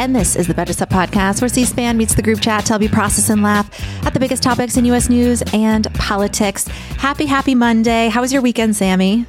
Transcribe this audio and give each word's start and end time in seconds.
And 0.00 0.16
this 0.16 0.34
is 0.34 0.46
the 0.46 0.54
Betches 0.54 0.76
Sup 0.76 0.88
Podcast, 0.88 1.42
where 1.42 1.50
C 1.50 1.66
SPAN 1.66 1.98
meets 1.98 2.14
the 2.14 2.22
group 2.22 2.40
chat 2.40 2.64
to 2.64 2.72
help 2.72 2.80
you 2.80 2.88
process 2.88 3.28
and 3.28 3.42
laugh 3.42 3.68
at 4.06 4.14
the 4.14 4.18
biggest 4.18 4.42
topics 4.42 4.78
in 4.78 4.86
U.S. 4.86 5.10
news 5.10 5.42
and 5.52 5.92
politics. 5.92 6.66
Happy, 6.96 7.26
happy 7.26 7.54
Monday. 7.54 8.08
How 8.08 8.22
was 8.22 8.32
your 8.32 8.40
weekend, 8.40 8.74
Sami? 8.74 9.26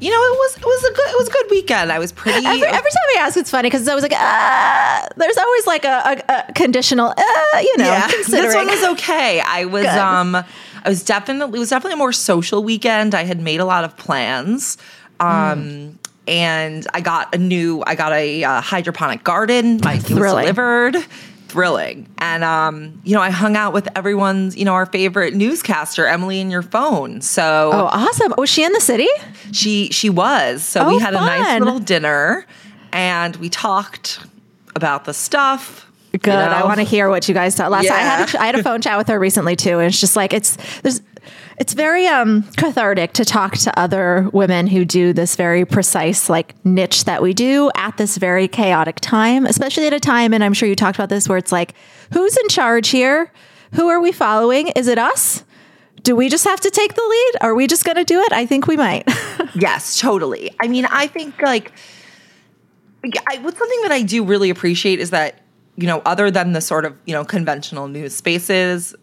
You 0.00 0.10
know, 0.10 0.22
it 0.22 0.38
was 0.38 0.56
it 0.58 0.64
was 0.64 0.84
a 0.84 0.94
good 0.94 1.08
it 1.08 1.18
was 1.18 1.28
a 1.28 1.32
good 1.32 1.46
weekend. 1.50 1.90
I 1.90 1.98
was 1.98 2.12
pretty. 2.12 2.46
Every, 2.46 2.62
every 2.62 2.70
time 2.70 3.16
I 3.16 3.18
ask, 3.18 3.36
it's 3.36 3.50
funny 3.50 3.68
because 3.68 3.88
I 3.88 3.96
was 3.96 4.02
like, 4.04 4.12
uh, 4.12 5.08
there's 5.16 5.38
always 5.38 5.66
like 5.66 5.84
a, 5.84 6.22
a, 6.28 6.34
a 6.50 6.52
conditional, 6.52 7.08
uh, 7.08 7.58
you 7.58 7.76
know. 7.78 7.86
Yeah, 7.86 8.08
considering. 8.08 8.42
this 8.46 8.54
one 8.54 8.66
was 8.68 8.84
okay. 9.00 9.40
I 9.40 9.64
was 9.64 9.86
Good. 9.86 9.98
um, 9.98 10.36
I 10.36 10.88
was 10.88 11.02
definitely 11.02 11.56
it 11.56 11.58
was 11.58 11.70
definitely 11.70 11.94
a 11.94 11.96
more 11.96 12.12
social 12.12 12.62
weekend. 12.62 13.12
I 13.12 13.24
had 13.24 13.40
made 13.40 13.58
a 13.58 13.64
lot 13.64 13.82
of 13.82 13.96
plans. 13.96 14.78
Um, 15.18 15.98
and 16.26 16.86
I 16.94 17.00
got 17.00 17.34
a 17.34 17.38
new 17.38 17.82
I 17.86 17.94
got 17.94 18.12
a 18.12 18.44
uh, 18.44 18.60
hydroponic 18.60 19.24
garden. 19.24 19.80
My 19.82 19.94
it 19.94 20.10
was 20.10 20.32
delivered. 20.32 20.96
Thrilling. 21.48 22.08
And 22.18 22.42
um, 22.44 23.00
you 23.04 23.14
know, 23.14 23.20
I 23.22 23.30
hung 23.30 23.56
out 23.56 23.72
with 23.72 23.88
everyone's, 23.96 24.56
you 24.56 24.64
know, 24.64 24.74
our 24.74 24.84
favorite 24.86 25.32
newscaster, 25.34 26.06
Emily 26.06 26.40
in 26.40 26.50
your 26.50 26.62
phone. 26.62 27.20
So 27.22 27.70
Oh, 27.72 27.86
awesome. 27.86 28.34
Was 28.36 28.50
she 28.50 28.64
in 28.64 28.72
the 28.72 28.80
city? 28.80 29.08
she 29.52 29.88
she 29.90 30.10
was. 30.10 30.62
So 30.64 30.80
Oh, 30.82 30.88
we 30.88 30.98
had 30.98 31.14
a 31.14 31.18
nice 31.20 31.60
little 31.60 31.78
dinner 31.78 32.44
and 32.92 33.36
we 33.36 33.48
talked 33.48 34.20
about 34.74 35.04
the 35.04 35.14
stuff. 35.14 35.90
you 36.12 36.18
Good. 36.18 36.34
I 36.34 36.64
want 36.64 36.78
to 36.80 36.84
hear 36.84 37.08
what 37.08 37.28
you 37.28 37.34
guys 37.34 37.54
thought 37.56 37.70
last. 37.70 37.88
I 37.90 37.98
had 37.98 38.28
Yeah. 38.34 38.38
a, 38.40 38.42
I 38.42 38.46
had 38.46 38.54
a 38.56 38.62
phone 38.62 38.82
chat 38.82 38.98
with 38.98 39.08
her 39.08 39.18
recently 39.18 39.54
too, 39.56 39.78
and 39.78 39.86
it's 39.88 40.00
just 40.00 40.16
like 40.16 40.32
it's 40.34 40.58
there's 40.82 41.00
it's 41.58 41.72
very 41.72 42.06
um 42.06 42.42
cathartic 42.56 43.12
to 43.14 43.24
talk 43.24 43.56
to 43.58 43.78
other 43.78 44.28
women 44.32 44.66
who 44.66 44.84
do 44.84 45.12
this 45.12 45.36
very 45.36 45.64
precise 45.64 46.28
like 46.28 46.54
niche 46.64 47.04
that 47.04 47.22
we 47.22 47.32
do 47.32 47.70
at 47.74 47.96
this 47.96 48.18
very 48.18 48.48
chaotic 48.48 48.96
time, 49.00 49.46
especially 49.46 49.86
at 49.86 49.92
a 49.92 50.00
time. 50.00 50.34
And 50.34 50.44
I'm 50.44 50.52
sure 50.52 50.68
you 50.68 50.76
talked 50.76 50.98
about 50.98 51.08
this 51.08 51.28
where 51.28 51.38
it's 51.38 51.52
like, 51.52 51.74
who's 52.12 52.36
in 52.36 52.48
charge 52.48 52.88
here? 52.88 53.32
Who 53.72 53.88
are 53.88 54.00
we 54.00 54.12
following? 54.12 54.68
Is 54.68 54.86
it 54.88 54.98
us? 54.98 55.44
Do 56.02 56.14
we 56.14 56.28
just 56.28 56.44
have 56.44 56.60
to 56.60 56.70
take 56.70 56.94
the 56.94 57.02
lead? 57.02 57.32
Are 57.40 57.54
we 57.54 57.66
just 57.66 57.84
going 57.84 57.96
to 57.96 58.04
do 58.04 58.20
it? 58.20 58.32
I 58.32 58.46
think 58.46 58.66
we 58.66 58.76
might. 58.76 59.08
Yes, 59.58 59.98
totally. 59.98 60.50
I 60.60 60.68
mean, 60.68 60.84
I 60.84 61.06
think 61.06 61.40
like 61.40 61.72
I, 63.26 63.38
what's 63.38 63.58
something 63.58 63.82
that 63.82 63.92
I 63.92 64.02
do 64.02 64.22
really 64.22 64.50
appreciate 64.50 65.00
is 65.00 65.10
that 65.10 65.40
you 65.76 65.86
know, 65.86 66.02
other 66.04 66.30
than 66.30 66.52
the 66.52 66.60
sort 66.60 66.84
of 66.84 66.94
you 67.06 67.14
know 67.14 67.24
conventional 67.24 67.88
news 67.88 68.14
spaces, 68.14 68.94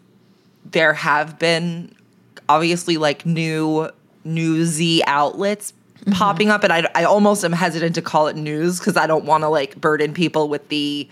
there 0.64 0.94
have 0.94 1.38
been 1.40 1.92
obviously 2.48 2.96
like 2.96 3.24
new 3.26 3.88
newsy 4.24 5.04
outlets 5.04 5.72
popping 6.12 6.50
up, 6.50 6.64
and 6.64 6.72
I, 6.72 6.88
I 6.94 7.04
almost 7.04 7.44
am 7.44 7.52
hesitant 7.52 7.94
to 7.94 8.02
call 8.02 8.26
it 8.26 8.36
news 8.36 8.78
because 8.78 8.96
I 8.96 9.06
don't 9.06 9.24
want 9.24 9.42
to 9.42 9.48
like 9.48 9.80
burden 9.80 10.12
people 10.14 10.48
with 10.48 10.68
the 10.68 11.08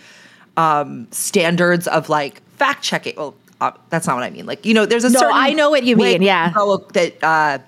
um, 0.56 1.08
standards 1.10 1.86
of 1.88 2.08
like 2.08 2.42
fact 2.56 2.82
checking. 2.82 3.16
Well, 3.16 3.34
uh, 3.60 3.72
that's 3.90 4.06
not 4.06 4.16
what 4.16 4.24
I 4.24 4.30
mean. 4.30 4.46
Like 4.46 4.66
you 4.66 4.74
know, 4.74 4.86
there's 4.86 5.04
a 5.04 5.10
No, 5.10 5.20
certain 5.20 5.36
I 5.36 5.52
know 5.52 5.70
what 5.70 5.84
you 5.84 5.96
mean, 5.96 6.22
yeah. 6.22 6.52
that. 6.52 7.14
Uh, 7.22 7.58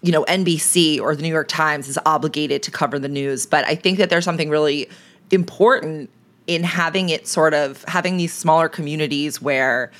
you 0.00 0.12
know, 0.12 0.24
NBC 0.26 1.00
or 1.00 1.16
the 1.16 1.22
New 1.22 1.28
York 1.28 1.48
Times 1.48 1.88
is 1.88 1.98
obligated 2.06 2.62
to 2.62 2.70
cover 2.70 3.00
the 3.00 3.08
news. 3.08 3.46
But 3.46 3.64
I 3.64 3.74
think 3.74 3.98
that 3.98 4.10
there's 4.10 4.24
something 4.24 4.48
really 4.48 4.88
important 5.32 6.08
in 6.46 6.62
having 6.62 7.08
it 7.08 7.26
sort 7.26 7.52
of 7.52 7.82
having 7.84 8.16
these 8.16 8.32
smaller 8.32 8.68
communities 8.68 9.42
where 9.42 9.90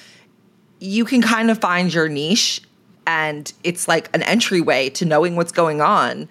you 0.79 1.05
can 1.05 1.21
kind 1.21 1.51
of 1.51 1.59
find 1.59 1.93
your 1.93 2.09
niche 2.09 2.63
and 3.09 3.55
it's 3.65 3.89
like 3.89 4.15
an 4.15 4.23
entryway 4.25 4.91
to 4.91 5.07
knowing 5.07 5.35
what's 5.35 5.51
going 5.51 5.81
on. 5.81 6.29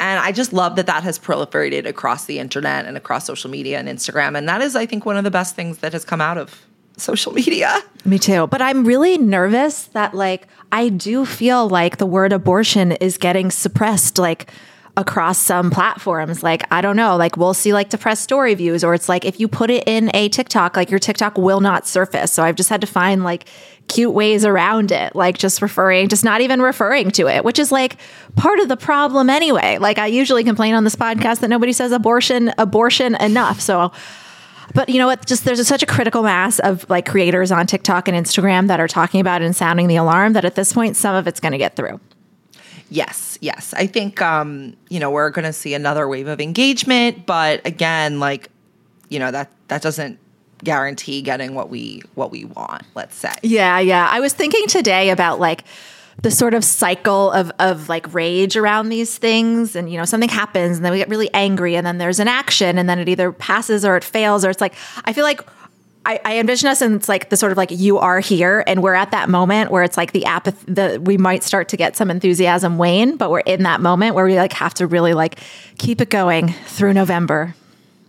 And 0.00 0.18
I 0.18 0.32
just 0.32 0.54
love 0.54 0.74
that 0.76 0.86
that 0.86 1.02
has 1.02 1.18
proliferated 1.18 1.86
across 1.86 2.24
the 2.24 2.38
internet 2.38 2.86
and 2.86 2.96
across 2.96 3.26
social 3.26 3.50
media 3.50 3.78
and 3.78 3.88
Instagram. 3.88 4.36
And 4.36 4.48
that 4.48 4.62
is, 4.62 4.74
I 4.74 4.86
think, 4.86 5.04
one 5.04 5.18
of 5.18 5.24
the 5.24 5.30
best 5.30 5.54
things 5.54 5.78
that 5.78 5.92
has 5.92 6.02
come 6.02 6.22
out 6.22 6.38
of 6.38 6.64
social 6.96 7.32
media. 7.34 7.78
Me 8.06 8.18
too. 8.18 8.46
But 8.46 8.62
I'm 8.62 8.84
really 8.84 9.18
nervous 9.18 9.84
that 9.88 10.14
like 10.14 10.48
I 10.72 10.88
do 10.88 11.26
feel 11.26 11.68
like 11.68 11.98
the 11.98 12.06
word 12.06 12.32
abortion 12.32 12.92
is 12.92 13.18
getting 13.18 13.50
suppressed 13.50 14.18
like 14.18 14.50
across 14.96 15.38
some 15.38 15.70
platforms. 15.70 16.42
Like 16.42 16.62
I 16.70 16.80
don't 16.80 16.96
know, 16.96 17.16
like 17.16 17.36
we'll 17.36 17.54
see 17.54 17.72
like 17.72 17.90
depressed 17.90 18.22
story 18.22 18.54
views 18.54 18.84
or 18.84 18.94
it's 18.94 19.08
like 19.08 19.24
if 19.24 19.40
you 19.40 19.48
put 19.48 19.70
it 19.70 19.84
in 19.86 20.10
a 20.14 20.28
TikTok, 20.28 20.76
like 20.76 20.90
your 20.90 21.00
TikTok 21.00 21.36
will 21.36 21.60
not 21.60 21.86
surface. 21.86 22.32
So 22.32 22.42
I've 22.42 22.56
just 22.56 22.68
had 22.68 22.80
to 22.80 22.86
find 22.86 23.24
like 23.24 23.46
cute 23.88 24.14
ways 24.14 24.44
around 24.44 24.92
it, 24.92 25.14
like 25.16 25.36
just 25.36 25.60
referring, 25.60 26.08
just 26.08 26.24
not 26.24 26.40
even 26.40 26.62
referring 26.62 27.10
to 27.12 27.26
it, 27.26 27.44
which 27.44 27.58
is 27.58 27.72
like 27.72 27.96
part 28.36 28.60
of 28.60 28.68
the 28.68 28.76
problem 28.76 29.28
anyway. 29.28 29.78
Like 29.78 29.98
I 29.98 30.06
usually 30.06 30.44
complain 30.44 30.74
on 30.74 30.84
this 30.84 30.96
podcast 30.96 31.40
that 31.40 31.48
nobody 31.48 31.72
says 31.72 31.90
abortion 31.90 32.52
abortion 32.56 33.16
enough. 33.16 33.60
So 33.60 33.92
but 34.74 34.88
you 34.88 34.98
know 34.98 35.06
what? 35.06 35.26
Just 35.26 35.44
there's 35.44 35.66
such 35.66 35.82
a 35.82 35.86
critical 35.86 36.22
mass 36.22 36.58
of 36.60 36.88
like 36.88 37.06
creators 37.06 37.52
on 37.52 37.66
TikTok 37.66 38.08
and 38.08 38.16
Instagram 38.16 38.68
that 38.68 38.80
are 38.80 38.88
talking 38.88 39.20
about 39.20 39.42
and 39.42 39.54
sounding 39.54 39.88
the 39.88 39.96
alarm 39.96 40.32
that 40.34 40.44
at 40.44 40.54
this 40.54 40.72
point, 40.72 40.96
some 40.96 41.14
of 41.14 41.26
it's 41.26 41.40
going 41.40 41.52
to 41.52 41.58
get 41.58 41.76
through. 41.76 42.00
Yes, 42.94 43.38
yes. 43.40 43.74
I 43.76 43.88
think 43.88 44.22
um, 44.22 44.76
you 44.88 45.00
know, 45.00 45.10
we're 45.10 45.30
going 45.30 45.44
to 45.44 45.52
see 45.52 45.74
another 45.74 46.06
wave 46.06 46.28
of 46.28 46.40
engagement, 46.40 47.26
but 47.26 47.66
again, 47.66 48.20
like, 48.20 48.50
you 49.08 49.18
know, 49.18 49.32
that 49.32 49.50
that 49.66 49.82
doesn't 49.82 50.20
guarantee 50.62 51.20
getting 51.20 51.56
what 51.56 51.70
we 51.70 52.02
what 52.14 52.30
we 52.30 52.44
want, 52.44 52.84
let's 52.94 53.16
say. 53.16 53.32
Yeah, 53.42 53.80
yeah. 53.80 54.08
I 54.08 54.20
was 54.20 54.32
thinking 54.32 54.68
today 54.68 55.10
about 55.10 55.40
like 55.40 55.64
the 56.22 56.30
sort 56.30 56.54
of 56.54 56.62
cycle 56.62 57.32
of 57.32 57.50
of 57.58 57.88
like 57.88 58.14
rage 58.14 58.56
around 58.56 58.90
these 58.90 59.18
things 59.18 59.74
and 59.74 59.90
you 59.90 59.98
know 59.98 60.04
something 60.04 60.28
happens 60.28 60.76
and 60.76 60.84
then 60.84 60.92
we 60.92 60.98
get 60.98 61.08
really 61.08 61.28
angry 61.34 61.74
and 61.74 61.84
then 61.84 61.98
there's 61.98 62.20
an 62.20 62.28
action 62.28 62.78
and 62.78 62.88
then 62.88 63.00
it 63.00 63.08
either 63.08 63.32
passes 63.32 63.84
or 63.84 63.96
it 63.96 64.04
fails 64.04 64.44
or 64.44 64.50
it's 64.50 64.60
like 64.60 64.74
I 65.04 65.12
feel 65.12 65.24
like 65.24 65.40
I, 66.06 66.20
I 66.24 66.38
envision 66.38 66.68
us 66.68 66.82
and 66.82 66.94
it's 66.94 67.08
like 67.08 67.30
the 67.30 67.36
sort 67.36 67.50
of 67.52 67.58
like 67.58 67.70
you 67.70 67.98
are 67.98 68.20
here 68.20 68.62
and 68.66 68.82
we're 68.82 68.94
at 68.94 69.10
that 69.12 69.28
moment 69.30 69.70
where 69.70 69.82
it's 69.82 69.96
like 69.96 70.12
the 70.12 70.24
apathy 70.26 70.70
the 70.72 71.00
we 71.02 71.16
might 71.16 71.42
start 71.42 71.68
to 71.70 71.76
get 71.78 71.96
some 71.96 72.10
enthusiasm 72.10 72.76
wane 72.76 73.16
but 73.16 73.30
we're 73.30 73.38
in 73.40 73.62
that 73.62 73.80
moment 73.80 74.14
where 74.14 74.26
we 74.26 74.36
like 74.36 74.52
have 74.52 74.74
to 74.74 74.86
really 74.86 75.14
like 75.14 75.38
keep 75.78 76.00
it 76.00 76.10
going 76.10 76.52
through 76.66 76.92
November. 76.92 77.54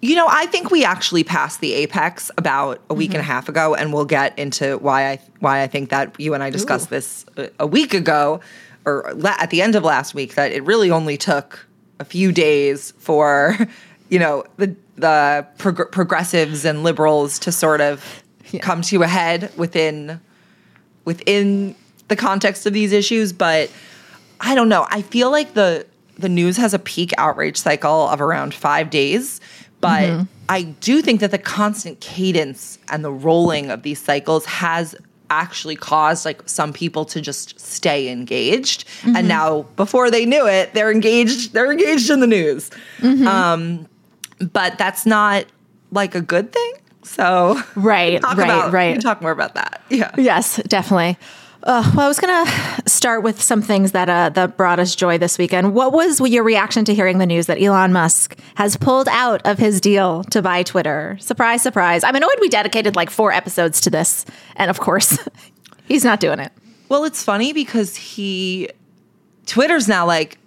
You 0.02 0.16
know, 0.16 0.28
I 0.30 0.46
think 0.48 0.70
we 0.70 0.86
actually 0.86 1.24
passed 1.24 1.62
the 1.62 1.74
apex 1.74 2.30
about 2.38 2.80
a 2.90 2.94
week 2.94 3.12
and 3.12 3.18
a 3.18 3.20
Mm-hmm. 3.22 3.32
half 3.32 3.50
ago, 3.50 3.74
and 3.74 3.92
we'll 3.92 4.06
get 4.06 4.38
into 4.38 4.78
why 4.78 5.10
I 5.10 5.20
why 5.40 5.64
I 5.64 5.68
think 5.68 5.90
that 5.90 6.20
you 6.20 6.36
and 6.36 6.44
I 6.44 6.52
discussed 6.52 6.92
this 6.92 7.26
a, 7.38 7.50
a 7.62 7.66
week 7.66 7.96
ago, 7.96 8.40
or 8.86 9.12
la- 9.16 9.38
at 9.40 9.50
the 9.50 9.64
end 9.64 9.74
of 9.74 9.84
last 9.84 10.14
week, 10.14 10.36
that 10.36 10.52
it 10.52 10.64
really 10.64 10.92
only 10.92 11.18
took 11.18 11.66
a 12.00 12.06
few 12.06 12.32
days 12.32 12.92
for 13.00 13.58
you 14.10 14.20
know 14.20 14.44
the 14.58 14.76
the 14.96 15.46
prog- 15.58 15.92
progressives 15.92 16.66
and 16.66 16.84
liberals 16.84 17.40
to 17.40 17.52
sort 17.52 17.82
of 17.82 18.24
come 18.62 18.82
to 18.84 19.04
a 19.04 19.08
head 19.08 19.52
within 19.58 20.20
within 21.04 21.76
the 22.08 22.16
context 22.16 22.66
of 22.66 22.74
these 22.74 22.92
issues. 22.92 23.34
But 23.34 23.72
I 24.40 24.56
don't 24.56 24.70
know. 24.70 24.88
I 24.90 25.02
feel 25.02 25.32
like 25.32 25.54
the 25.54 25.86
the 26.18 26.30
news 26.30 26.58
has 26.58 26.74
a 26.74 26.80
peak 26.80 27.12
outrage 27.18 27.58
cycle 27.58 28.08
of 28.08 28.22
around 28.22 28.54
five 28.54 28.90
days. 28.90 29.42
But 29.82 30.04
mm-hmm. 30.04 30.24
I 30.48 30.64
do 30.64 31.02
think 31.02 31.20
that 31.20 31.32
the 31.32 31.38
constant 31.38 32.00
cadence 32.00 32.80
and 32.90 33.04
the 33.04 33.12
rolling 33.12 33.70
of 33.70 33.84
these 33.84 34.02
cycles 34.02 34.46
has 34.46 34.96
actually 35.30 35.76
caused 35.76 36.26
like 36.26 36.48
some 36.48 36.72
people 36.72 37.04
to 37.06 37.20
just 37.20 37.60
stay 37.60 38.10
engaged 38.10 38.86
and 39.04 39.16
mm-hmm. 39.16 39.28
now 39.28 39.64
before 39.76 40.12
they 40.12 40.24
knew 40.24 40.46
it 40.48 40.72
they're 40.76 40.92
engaged 40.92 41.52
they're 41.52 41.72
engaged 41.72 42.12
in 42.12 42.20
the 42.20 42.28
news 42.28 42.70
mm-hmm. 43.00 43.28
um 43.28 43.88
but 44.40 44.78
that's 44.78 45.06
not 45.06 45.46
like 45.92 46.16
a 46.16 46.22
good 46.22 46.52
thing 46.52 46.74
So 47.04 47.62
Right, 47.76 48.22
talk 48.22 48.38
right, 48.38 48.46
about, 48.46 48.72
right. 48.74 49.00
talk 49.02 49.22
more 49.22 49.32
about 49.32 49.56
that. 49.56 49.82
Yeah. 49.90 50.12
Yes, 50.18 50.58
definitely. 50.68 51.18
Uh, 51.64 51.90
well, 51.96 52.06
I 52.06 52.08
was 52.08 52.20
gonna 52.20 52.46
start 52.86 53.24
with 53.24 53.42
some 53.42 53.64
things 53.64 53.92
that 53.94 54.08
uh, 54.08 54.30
that 54.30 54.56
brought 54.56 54.80
us 54.80 54.96
joy 54.96 55.18
this 55.18 55.40
weekend. 55.40 55.74
What 55.74 55.94
was 55.94 56.20
your 56.22 56.44
reaction 56.44 56.86
to 56.86 56.94
hearing 56.94 57.18
the 57.18 57.26
news 57.26 57.48
that 57.48 57.60
Elon 57.60 57.92
Musk 57.92 58.38
has 58.54 58.78
pulled 58.78 59.08
out 59.08 59.42
of 59.46 59.58
his 59.58 59.82
deal 59.82 60.24
to 60.26 60.44
buy 60.44 60.62
Twitter? 60.62 61.18
Surprise, 61.20 61.64
surprise! 61.64 62.04
I'm 62.04 62.14
annoyed 62.16 62.36
we 62.40 62.50
dedicated 62.50 62.96
like 62.96 63.10
four 63.10 63.32
episodes 63.32 63.82
to 63.82 63.90
this, 63.90 64.26
and 64.58 64.70
of 64.70 64.80
course, 64.80 65.18
he's 65.88 66.06
not 66.06 66.20
doing 66.20 66.38
it. 66.40 66.52
Well, 66.88 67.04
it's 67.04 67.24
funny 67.24 67.52
because 67.52 67.96
he 67.96 68.70
Twitter's 69.48 69.88
now 69.88 70.06
like 70.06 70.38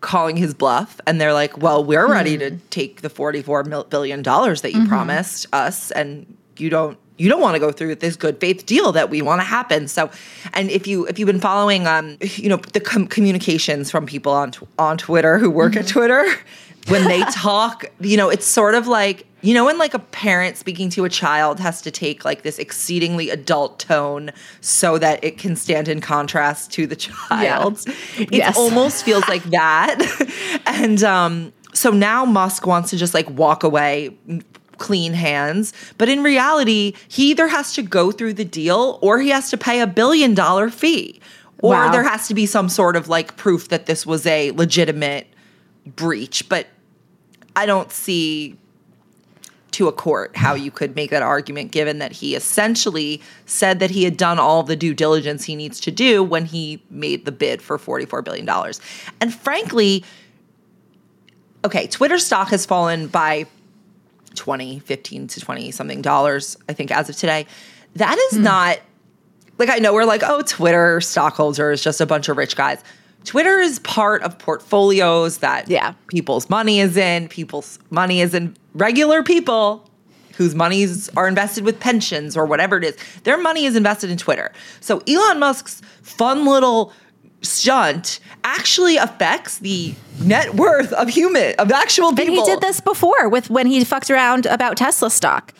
calling 0.00 0.36
his 0.36 0.54
bluff 0.54 1.00
and 1.06 1.20
they're 1.20 1.32
like, 1.32 1.58
"Well, 1.58 1.84
we're 1.84 2.10
ready 2.10 2.36
to 2.38 2.50
mm-hmm. 2.50 2.66
take 2.70 3.00
the 3.02 3.10
44 3.10 3.64
mil- 3.64 3.84
billion 3.84 4.22
dollars 4.22 4.62
that 4.62 4.72
you 4.72 4.80
mm-hmm. 4.80 4.88
promised 4.88 5.46
us 5.52 5.90
and 5.90 6.26
you 6.58 6.70
don't 6.70 6.98
you 7.18 7.30
don't 7.30 7.40
want 7.40 7.54
to 7.54 7.58
go 7.58 7.72
through 7.72 7.88
with 7.88 8.00
this 8.00 8.14
good 8.14 8.38
faith 8.38 8.66
deal 8.66 8.92
that 8.92 9.10
we 9.10 9.22
want 9.22 9.40
to 9.40 9.44
happen." 9.44 9.88
So, 9.88 10.10
and 10.54 10.70
if 10.70 10.86
you 10.86 11.06
if 11.06 11.18
you've 11.18 11.26
been 11.26 11.40
following 11.40 11.86
um 11.86 12.16
you 12.20 12.48
know 12.48 12.56
the 12.56 12.80
com- 12.80 13.06
communications 13.06 13.90
from 13.90 14.06
people 14.06 14.32
on 14.32 14.52
tw- 14.52 14.68
on 14.78 14.98
Twitter 14.98 15.38
who 15.38 15.50
work 15.50 15.76
at 15.76 15.84
mm-hmm. 15.84 15.98
Twitter 15.98 16.24
when 16.88 17.04
they 17.04 17.20
talk, 17.32 17.84
you 18.00 18.16
know, 18.16 18.28
it's 18.28 18.46
sort 18.46 18.74
of 18.74 18.86
like 18.86 19.26
you 19.46 19.54
know 19.54 19.64
when 19.64 19.78
like 19.78 19.94
a 19.94 19.98
parent 19.98 20.56
speaking 20.56 20.90
to 20.90 21.04
a 21.04 21.08
child 21.08 21.60
has 21.60 21.80
to 21.82 21.90
take 21.90 22.24
like 22.24 22.42
this 22.42 22.58
exceedingly 22.58 23.30
adult 23.30 23.78
tone 23.78 24.30
so 24.60 24.98
that 24.98 25.22
it 25.22 25.38
can 25.38 25.54
stand 25.56 25.86
in 25.88 26.00
contrast 26.00 26.72
to 26.72 26.86
the 26.86 26.96
child. 26.96 27.84
It 28.18 28.32
Yes. 28.32 28.56
almost 28.56 29.04
feels 29.04 29.26
like 29.28 29.42
that. 29.50 29.98
and 30.66 31.02
um 31.04 31.52
so 31.74 31.90
now 31.90 32.24
Musk 32.24 32.66
wants 32.66 32.90
to 32.90 32.96
just 32.96 33.14
like 33.14 33.28
walk 33.30 33.62
away 33.62 34.16
clean 34.78 35.12
hands, 35.14 35.72
but 35.98 36.08
in 36.08 36.22
reality, 36.22 36.92
he 37.08 37.30
either 37.30 37.48
has 37.48 37.72
to 37.74 37.82
go 37.82 38.10
through 38.12 38.34
the 38.34 38.44
deal 38.44 38.98
or 39.02 39.18
he 39.20 39.28
has 39.30 39.48
to 39.50 39.56
pay 39.56 39.80
a 39.80 39.86
billion 39.86 40.34
dollar 40.34 40.68
fee. 40.70 41.20
Or 41.62 41.72
Wow. 41.74 41.92
there 41.92 42.02
has 42.02 42.28
to 42.28 42.34
be 42.34 42.44
some 42.46 42.68
sort 42.68 42.96
of 42.96 43.08
like 43.08 43.36
proof 43.36 43.68
that 43.68 43.86
this 43.86 44.04
was 44.04 44.26
a 44.26 44.50
legitimate 44.52 45.26
breach, 45.86 46.48
but 46.48 46.66
I 47.54 47.64
don't 47.64 47.90
see 47.92 48.58
to 49.76 49.88
a 49.88 49.92
court 49.92 50.34
how 50.34 50.54
you 50.54 50.70
could 50.70 50.96
make 50.96 51.10
that 51.10 51.22
argument 51.22 51.70
given 51.70 51.98
that 51.98 52.10
he 52.10 52.34
essentially 52.34 53.20
said 53.44 53.78
that 53.78 53.90
he 53.90 54.04
had 54.04 54.16
done 54.16 54.38
all 54.38 54.62
the 54.62 54.74
due 54.74 54.94
diligence 54.94 55.44
he 55.44 55.54
needs 55.54 55.78
to 55.78 55.90
do 55.90 56.24
when 56.24 56.46
he 56.46 56.82
made 56.88 57.26
the 57.26 57.32
bid 57.32 57.60
for 57.60 57.76
$44 57.76 58.24
billion. 58.24 58.48
And 59.20 59.34
frankly, 59.34 60.02
okay, 61.62 61.86
Twitter 61.88 62.18
stock 62.18 62.48
has 62.48 62.64
fallen 62.64 63.08
by 63.08 63.44
20, 64.34 64.78
15 64.78 65.26
to 65.28 65.40
20 65.40 65.70
something 65.72 66.00
dollars, 66.00 66.56
I 66.70 66.72
think, 66.72 66.90
as 66.90 67.10
of 67.10 67.16
today. 67.16 67.46
That 67.96 68.16
is 68.30 68.38
hmm. 68.38 68.44
not 68.44 68.78
like 69.58 69.68
I 69.68 69.76
know 69.76 69.92
we're 69.92 70.06
like, 70.06 70.22
oh, 70.24 70.40
Twitter 70.40 71.02
stockholders, 71.02 71.82
just 71.82 72.00
a 72.00 72.06
bunch 72.06 72.30
of 72.30 72.38
rich 72.38 72.56
guys. 72.56 72.82
Twitter 73.26 73.58
is 73.58 73.78
part 73.80 74.22
of 74.22 74.38
portfolios 74.38 75.38
that 75.38 75.68
Yeah. 75.68 75.92
people's 76.08 76.48
money 76.48 76.80
is 76.80 76.96
in. 76.96 77.28
People's 77.28 77.78
money 77.90 78.20
is 78.20 78.32
in 78.34 78.56
regular 78.74 79.22
people 79.22 79.88
whose 80.36 80.54
monies 80.54 81.10
are 81.16 81.26
invested 81.26 81.64
with 81.64 81.80
pensions 81.80 82.36
or 82.36 82.46
whatever 82.46 82.76
it 82.76 82.84
is. 82.84 82.96
Their 83.24 83.36
money 83.38 83.64
is 83.66 83.74
invested 83.74 84.10
in 84.10 84.16
Twitter. 84.16 84.52
So 84.80 85.02
Elon 85.08 85.38
Musk's 85.38 85.82
fun 86.02 86.44
little 86.46 86.92
stunt 87.42 88.20
actually 88.44 88.96
affects 88.96 89.58
the 89.58 89.94
net 90.20 90.54
worth 90.54 90.92
of 90.92 91.08
human 91.08 91.54
of 91.58 91.70
actual 91.72 92.10
people. 92.12 92.34
And 92.34 92.34
he 92.34 92.44
did 92.44 92.60
this 92.60 92.80
before 92.80 93.28
with 93.28 93.50
when 93.50 93.66
he 93.66 93.82
fucked 93.84 94.10
around 94.10 94.46
about 94.46 94.76
Tesla 94.76 95.10
stock, 95.10 95.52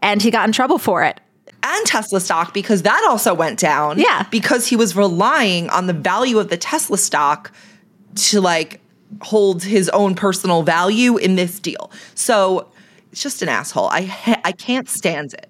and 0.00 0.22
he 0.22 0.30
got 0.30 0.46
in 0.46 0.52
trouble 0.52 0.78
for 0.78 1.02
it. 1.04 1.20
And 1.62 1.86
Tesla 1.86 2.20
stock 2.20 2.52
because 2.52 2.82
that 2.82 3.06
also 3.08 3.34
went 3.34 3.58
down. 3.58 3.98
Yeah. 3.98 4.26
Because 4.30 4.66
he 4.66 4.76
was 4.76 4.96
relying 4.96 5.70
on 5.70 5.86
the 5.86 5.92
value 5.92 6.38
of 6.38 6.48
the 6.48 6.56
Tesla 6.56 6.98
stock 6.98 7.52
to 8.16 8.40
like 8.40 8.80
hold 9.20 9.62
his 9.62 9.88
own 9.90 10.14
personal 10.14 10.62
value 10.62 11.16
in 11.16 11.36
this 11.36 11.60
deal. 11.60 11.90
So 12.14 12.70
it's 13.10 13.22
just 13.22 13.42
an 13.42 13.48
asshole. 13.48 13.88
I 13.88 14.02
ha- 14.02 14.40
I 14.44 14.52
can't 14.52 14.88
stand 14.88 15.34
it. 15.34 15.48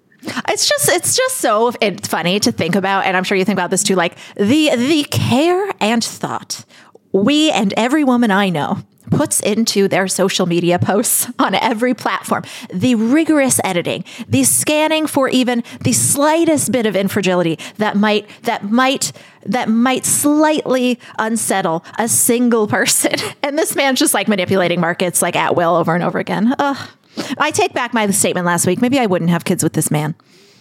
It's 0.48 0.68
just 0.68 0.88
it's 0.88 1.16
just 1.16 1.38
so 1.38 1.72
it's 1.80 2.06
funny 2.06 2.38
to 2.40 2.52
think 2.52 2.76
about, 2.76 3.06
and 3.06 3.16
I'm 3.16 3.24
sure 3.24 3.36
you 3.36 3.44
think 3.44 3.58
about 3.58 3.70
this 3.70 3.82
too. 3.82 3.96
Like 3.96 4.16
the 4.36 4.70
the 4.76 5.04
care 5.10 5.72
and 5.80 6.02
thought 6.02 6.64
we 7.12 7.50
and 7.50 7.72
every 7.76 8.04
woman 8.04 8.30
I 8.30 8.48
know 8.48 8.78
puts 9.10 9.40
into 9.40 9.88
their 9.88 10.08
social 10.08 10.46
media 10.46 10.78
posts 10.78 11.28
on 11.38 11.54
every 11.54 11.94
platform. 11.94 12.44
The 12.72 12.94
rigorous 12.94 13.60
editing, 13.62 14.04
the 14.28 14.44
scanning 14.44 15.06
for 15.06 15.28
even 15.28 15.62
the 15.82 15.92
slightest 15.92 16.72
bit 16.72 16.86
of 16.86 16.96
infragility 16.96 17.58
that 17.76 17.96
might 17.96 18.28
that 18.42 18.64
might 18.70 19.12
that 19.44 19.68
might 19.68 20.04
slightly 20.04 20.98
unsettle 21.18 21.84
a 21.98 22.08
single 22.08 22.66
person. 22.68 23.14
And 23.42 23.58
this 23.58 23.76
man's 23.76 23.98
just 23.98 24.14
like 24.14 24.28
manipulating 24.28 24.80
markets 24.80 25.22
like 25.22 25.36
at 25.36 25.56
will 25.56 25.76
over 25.76 25.94
and 25.94 26.02
over 26.02 26.18
again. 26.18 26.54
Ugh. 26.58 26.88
I 27.38 27.50
take 27.50 27.74
back 27.74 27.92
my 27.92 28.08
statement 28.10 28.46
last 28.46 28.66
week. 28.66 28.80
Maybe 28.80 28.98
I 28.98 29.06
wouldn't 29.06 29.30
have 29.30 29.44
kids 29.44 29.62
with 29.62 29.74
this 29.74 29.90
man. 29.90 30.14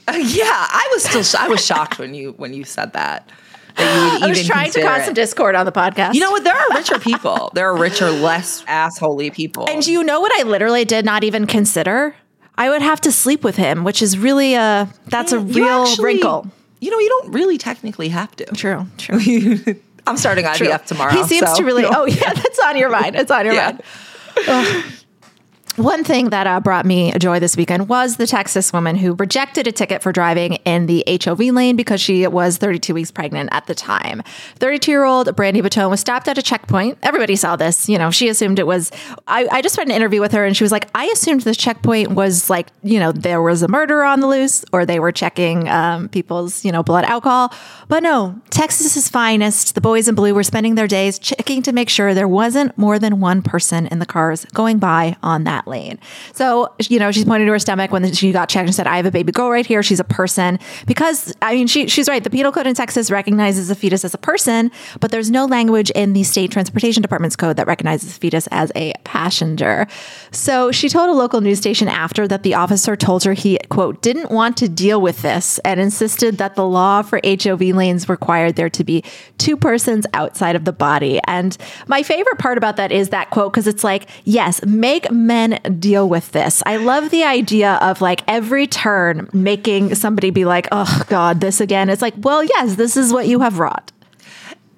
Uh, 0.08 0.14
yeah, 0.18 0.44
I 0.46 0.90
was 0.92 1.04
still 1.04 1.24
sh- 1.24 1.36
I 1.36 1.48
was 1.48 1.66
shocked 1.66 2.00
when 2.00 2.14
you 2.14 2.34
when 2.34 2.54
you 2.54 2.64
said 2.64 2.94
that. 2.94 3.30
That 3.76 4.14
you 4.14 4.20
would 4.20 4.24
I 4.24 4.28
was 4.30 4.46
trying 4.48 4.72
to 4.72 4.82
cause 4.82 5.02
it. 5.02 5.06
some 5.06 5.14
discord 5.14 5.56
on 5.56 5.66
the 5.66 5.72
podcast. 5.72 6.14
You 6.14 6.20
know 6.22 6.32
what? 6.32 6.44
There 6.44 6.56
are 6.56 6.70
richer 6.76 7.00
people. 7.10 7.52
There 7.54 7.68
are 7.70 7.78
richer, 7.78 8.10
less 8.12 8.64
assholey 8.66 9.34
people. 9.34 9.68
and 9.70 9.86
you 9.86 10.04
know 10.04 10.20
what 10.20 10.32
I 10.40 10.44
literally 10.44 10.86
did 10.86 11.06
not 11.06 11.24
even 11.24 11.48
consider? 11.48 12.16
I 12.58 12.70
would 12.70 12.82
have 12.82 13.02
to 13.02 13.12
sleep 13.12 13.44
with 13.44 13.56
him, 13.56 13.84
which 13.84 14.02
is 14.02 14.18
really 14.18 14.54
a 14.56 14.88
that's 15.08 15.32
a 15.32 15.38
mm, 15.38 15.56
You 15.56 15.66
real 15.66 15.84
actually- 15.84 16.06
wrinkle. 16.06 16.48
You 16.80 16.90
know, 16.90 16.98
you 17.00 17.10
don't 17.10 17.32
really 17.32 17.58
technically 17.60 18.10
have 18.10 18.36
to. 18.38 18.46
True, 18.46 18.88
true. 18.98 19.20
I'm 20.08 20.18
starting 20.18 20.46
IVF 20.46 20.86
tomorrow. 20.86 21.12
He 21.14 21.24
seems 21.24 21.48
so, 21.52 21.58
to 21.58 21.64
really. 21.64 21.84
you 21.84 21.92
know. 21.92 22.02
Oh 22.02 22.06
yeah, 22.06 22.34
that's 22.34 22.60
on 22.60 22.76
your 22.76 22.90
mind. 22.90 23.16
It's 23.16 23.30
on 23.30 23.46
your 23.46 23.54
Yeah. 23.56 23.66
mind. 23.72 23.82
Ugh. 24.48 24.84
One 25.78 26.04
thing 26.04 26.32
that 26.32 26.48
uh, 26.48 26.60
brought 26.60 26.86
me 26.86 27.14
joy 27.14 27.40
this 27.40 27.56
weekend 27.56 27.88
was 27.88 28.18
the 28.18 28.28
Texas 28.28 28.74
woman 28.74 28.98
who 28.98 29.14
rejected 29.14 29.68
a 29.68 29.72
ticket 29.72 30.04
for 30.04 30.12
driving 30.12 30.56
in 30.66 30.86
the 30.86 31.02
HOV 31.08 31.40
lane 31.40 31.78
because 31.78 32.02
she 32.02 32.28
was 32.28 32.58
32 32.58 32.94
weeks 32.94 33.10
pregnant 33.10 33.50
at 33.54 33.68
the 33.68 33.76
time. 33.76 34.22
32 34.58 34.92
year 34.92 35.06
old 35.06 35.34
Brandy 35.34 35.62
Bottone 35.62 35.90
was 35.90 36.02
stopped 36.02 36.28
at 36.28 36.38
a 36.38 36.42
checkpoint. 36.42 36.98
Everybody 37.04 37.38
saw 37.38 37.56
this. 37.56 37.88
You 37.88 37.98
know, 37.98 38.12
she 38.12 38.28
assumed 38.28 38.60
it 38.60 38.68
was. 38.68 38.92
I, 39.28 39.48
I 39.50 39.62
just 39.62 39.78
read 39.78 39.88
an 39.88 39.94
interview 39.94 40.20
with 40.20 40.34
her 40.34 40.44
and 40.44 40.58
she 40.58 40.66
was 40.66 40.74
like, 40.74 40.90
I 40.94 41.06
assumed 41.06 41.42
this 41.42 41.56
checkpoint 41.56 42.12
was 42.12 42.50
like, 42.50 42.68
you 42.84 43.00
know, 43.00 43.14
there 43.14 43.42
was 43.42 43.64
a 43.64 43.70
murder 43.70 44.04
on 44.04 44.20
the 44.20 44.28
loose 44.28 44.66
or 44.74 44.86
they 44.86 45.00
were 45.00 45.14
checking 45.14 45.70
um, 45.70 46.10
people's, 46.10 46.66
you 46.66 46.74
know, 46.74 46.84
blood 46.84 47.06
alcohol. 47.06 47.54
But 47.88 48.04
no, 48.04 48.42
Texas's 48.50 49.08
finest, 49.08 49.74
the 49.76 49.82
boys 49.82 50.10
in 50.10 50.16
blue, 50.16 50.36
were 50.36 50.44
spending 50.44 50.76
their 50.76 50.88
days 50.88 51.18
checking 51.18 51.62
to 51.62 51.72
make 51.72 51.88
sure 51.88 52.14
there 52.14 52.28
wasn't 52.28 52.78
more 52.78 53.00
than 53.00 53.22
one 53.22 53.42
person 53.42 53.88
in 53.88 54.00
the 54.00 54.06
cars 54.06 54.44
going 54.54 54.78
by 54.78 55.16
on 55.24 55.46
that 55.46 55.61
lane. 55.68 56.00
So, 56.34 56.74
you 56.80 57.00
know, 57.00 57.12
she's 57.12 57.26
pointing 57.26 57.48
to 57.48 57.52
her 57.52 57.60
stomach 57.60 57.92
when 57.92 58.12
she 58.14 58.32
got 58.32 58.50
checked 58.50 58.68
and 58.68 58.76
said, 58.76 58.88
I 58.88 58.98
have 58.98 59.06
a 59.06 59.12
baby 59.12 59.32
girl 59.32 59.50
right 59.50 59.66
here. 59.66 59.84
She's 59.84 60.00
a 60.00 60.06
person. 60.06 60.60
Because, 60.86 61.34
I 61.42 61.56
mean, 61.56 61.68
she, 61.68 61.88
she's 61.88 62.08
right. 62.08 62.24
The 62.24 62.30
penal 62.30 62.52
code 62.52 62.68
in 62.68 62.76
Texas 62.76 63.12
recognizes 63.12 63.70
a 63.70 63.76
fetus 63.76 64.06
as 64.06 64.14
a 64.14 64.18
person, 64.18 64.72
but 65.00 65.12
there's 65.12 65.32
no 65.32 65.46
language 65.46 65.90
in 65.92 66.14
the 66.14 66.24
state 66.24 66.52
transportation 66.52 67.02
department's 67.02 67.36
code 67.36 67.58
that 67.58 67.68
recognizes 67.68 68.18
fetus 68.18 68.48
as 68.52 68.72
a 68.76 68.94
passenger. 69.04 69.88
So 70.32 70.72
she 70.72 70.90
told 70.90 71.10
a 71.10 71.14
local 71.14 71.42
news 71.42 71.58
station 71.58 71.88
after 71.88 72.28
that 72.28 72.44
the 72.44 72.56
officer 72.56 72.96
told 72.96 73.24
her 73.24 73.34
he, 73.34 73.58
quote, 73.70 74.02
didn't 74.02 74.32
want 74.32 74.58
to 74.58 74.70
deal 74.70 75.02
with 75.02 75.22
this 75.22 75.60
and 75.60 75.80
insisted 75.80 76.38
that 76.38 76.56
the 76.56 76.66
law 76.66 77.02
for 77.02 77.20
HOV 77.24 77.62
lanes 77.62 78.10
required 78.10 78.56
there 78.56 78.70
to 78.70 78.84
be 78.84 79.04
two 79.38 79.58
persons 79.58 80.06
outside 80.14 80.56
of 80.56 80.66
the 80.66 80.74
body. 80.74 81.20
And 81.28 81.58
my 81.88 82.04
favorite 82.04 82.38
part 82.38 82.58
about 82.58 82.78
that 82.78 82.92
is 82.92 83.10
that 83.10 83.30
quote, 83.30 83.52
because 83.52 83.68
it's 83.68 83.84
like, 83.84 84.10
yes, 84.24 84.64
make 84.66 85.12
men 85.12 85.51
deal 85.80 86.08
with 86.10 86.32
this. 86.32 86.62
I 86.66 86.78
love 86.78 87.10
the 87.10 87.24
idea 87.24 87.74
of 87.82 88.02
like 88.02 88.24
every 88.28 88.68
turn 88.68 89.30
making 89.34 89.96
somebody 89.96 90.30
be 90.30 90.46
like, 90.46 90.68
oh 90.72 91.04
God, 91.08 91.42
this 91.42 91.62
again. 91.62 91.90
It's 91.90 92.02
like, 92.02 92.14
well, 92.18 92.44
yes, 92.44 92.76
this 92.76 92.98
is 92.98 93.12
what 93.14 93.28
you 93.28 93.40
have 93.42 93.60
wrought. 93.60 93.92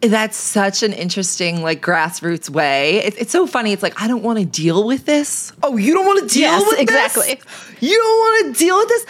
That's 0.01 0.35
such 0.35 0.83
an 0.83 0.91
interesting, 0.91 1.61
like 1.63 1.81
grassroots 1.81 2.49
way. 2.49 2.97
It, 2.97 3.15
it's 3.21 3.31
so 3.31 3.47
funny. 3.47 3.71
It's 3.71 3.81
like 3.83 4.01
I 4.01 4.07
don't 4.07 4.21
want 4.23 4.37
to 4.39 4.45
deal 4.45 4.85
with 4.85 5.05
this. 5.05 5.53
Oh, 5.63 5.77
you 5.77 5.93
don't 5.93 6.05
want 6.05 6.27
to 6.27 6.33
deal 6.33 6.49
Yes, 6.51 6.65
with 6.67 6.79
exactly. 6.79 7.35
this. 7.35 7.81
You 7.81 7.95
don't 7.97 8.19
want 8.19 8.53
to 8.55 8.59
deal 8.59 8.77
with 8.77 8.87
this. 8.89 9.05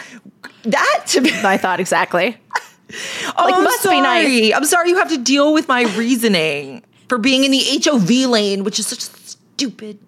That 0.72 1.04
to 1.08 1.20
me, 1.20 1.30
I 1.42 1.56
thought 1.56 1.80
exactly. 1.80 2.36
oh, 2.56 3.32
like, 3.44 3.54
I'm 3.54 3.64
must 3.64 3.82
be 3.82 3.88
sorry. 3.88 4.00
nice. 4.00 4.52
I'm 4.54 4.64
sorry. 4.64 4.90
You 4.90 4.96
have 4.98 5.08
to 5.10 5.18
deal 5.18 5.52
with 5.52 5.66
my 5.66 5.82
reasoning 5.96 6.84
for 7.08 7.18
being 7.18 7.42
in 7.44 7.50
the 7.50 7.62
HOV 7.84 8.30
lane, 8.30 8.62
which 8.62 8.78
is 8.78 8.86
such 8.86 9.00
stupid. 9.54 9.98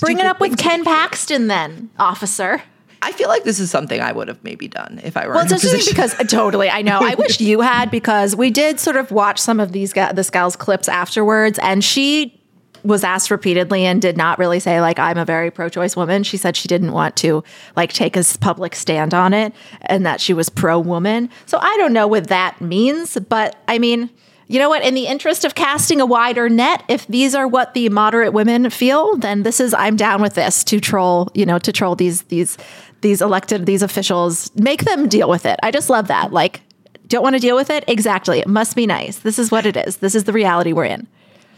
Bring 0.00 0.18
it 0.18 0.26
up 0.26 0.40
with 0.40 0.58
Ken. 0.58 0.84
Paxton 0.84 1.48
then, 1.48 1.90
officer. 1.98 2.62
I 3.02 3.12
feel 3.12 3.28
like 3.28 3.44
this 3.44 3.60
is 3.60 3.70
something 3.70 4.00
I 4.00 4.12
would 4.12 4.28
have 4.28 4.42
maybe 4.42 4.68
done 4.68 5.00
if 5.04 5.16
I 5.16 5.26
were. 5.26 5.34
Well, 5.34 5.46
in 5.46 5.52
it's 5.52 5.64
a 5.64 5.66
interesting 5.66 5.94
position. 5.94 6.16
because 6.18 6.20
uh, 6.20 6.24
totally, 6.24 6.70
I 6.70 6.82
know. 6.82 6.98
I 7.00 7.14
wish 7.18 7.40
you 7.40 7.60
had 7.60 7.90
because 7.90 8.34
we 8.34 8.50
did 8.50 8.80
sort 8.80 8.96
of 8.96 9.10
watch 9.10 9.38
some 9.38 9.60
of 9.60 9.72
these 9.72 9.92
ga- 9.92 10.12
this 10.12 10.30
gal's 10.30 10.56
clips 10.56 10.88
afterwards, 10.88 11.58
and 11.62 11.84
she 11.84 12.40
was 12.82 13.02
asked 13.02 13.30
repeatedly 13.30 13.84
and 13.84 14.00
did 14.00 14.16
not 14.16 14.38
really 14.38 14.60
say 14.60 14.80
like 14.80 14.98
I'm 14.98 15.18
a 15.18 15.24
very 15.24 15.50
pro-choice 15.50 15.96
woman. 15.96 16.22
She 16.22 16.36
said 16.36 16.56
she 16.56 16.68
didn't 16.68 16.92
want 16.92 17.16
to 17.16 17.42
like 17.74 17.92
take 17.92 18.16
a 18.16 18.24
public 18.40 18.74
stand 18.76 19.12
on 19.12 19.34
it 19.34 19.52
and 19.82 20.06
that 20.06 20.20
she 20.20 20.32
was 20.32 20.48
pro-woman. 20.48 21.28
So 21.46 21.58
I 21.58 21.76
don't 21.78 21.92
know 21.92 22.06
what 22.06 22.28
that 22.28 22.60
means, 22.60 23.18
but 23.28 23.56
I 23.66 23.78
mean, 23.78 24.08
you 24.48 24.58
know 24.60 24.68
what? 24.68 24.84
In 24.84 24.94
the 24.94 25.06
interest 25.06 25.44
of 25.44 25.54
casting 25.54 26.00
a 26.00 26.06
wider 26.06 26.48
net, 26.48 26.84
if 26.88 27.06
these 27.08 27.34
are 27.34 27.48
what 27.48 27.74
the 27.74 27.88
moderate 27.88 28.32
women 28.32 28.70
feel, 28.70 29.16
then 29.16 29.42
this 29.42 29.58
is 29.58 29.74
I'm 29.74 29.96
down 29.96 30.22
with 30.22 30.34
this 30.34 30.62
to 30.64 30.80
troll, 30.80 31.30
you 31.34 31.44
know, 31.44 31.58
to 31.58 31.72
troll 31.72 31.96
these 31.96 32.22
these 32.22 32.56
these 33.00 33.20
elected 33.20 33.66
these 33.66 33.82
officials, 33.82 34.54
make 34.54 34.84
them 34.84 35.08
deal 35.08 35.28
with 35.28 35.46
it. 35.46 35.58
I 35.62 35.70
just 35.70 35.90
love 35.90 36.08
that. 36.08 36.32
Like 36.32 36.60
don't 37.08 37.22
want 37.22 37.34
to 37.34 37.40
deal 37.40 37.56
with 37.56 37.70
it? 37.70 37.84
Exactly. 37.86 38.40
It 38.40 38.48
must 38.48 38.74
be 38.76 38.86
nice. 38.86 39.18
This 39.18 39.38
is 39.38 39.50
what 39.50 39.66
it 39.66 39.76
is. 39.76 39.98
This 39.98 40.14
is 40.14 40.24
the 40.24 40.32
reality 40.32 40.72
we're 40.72 40.84
in. 40.84 41.06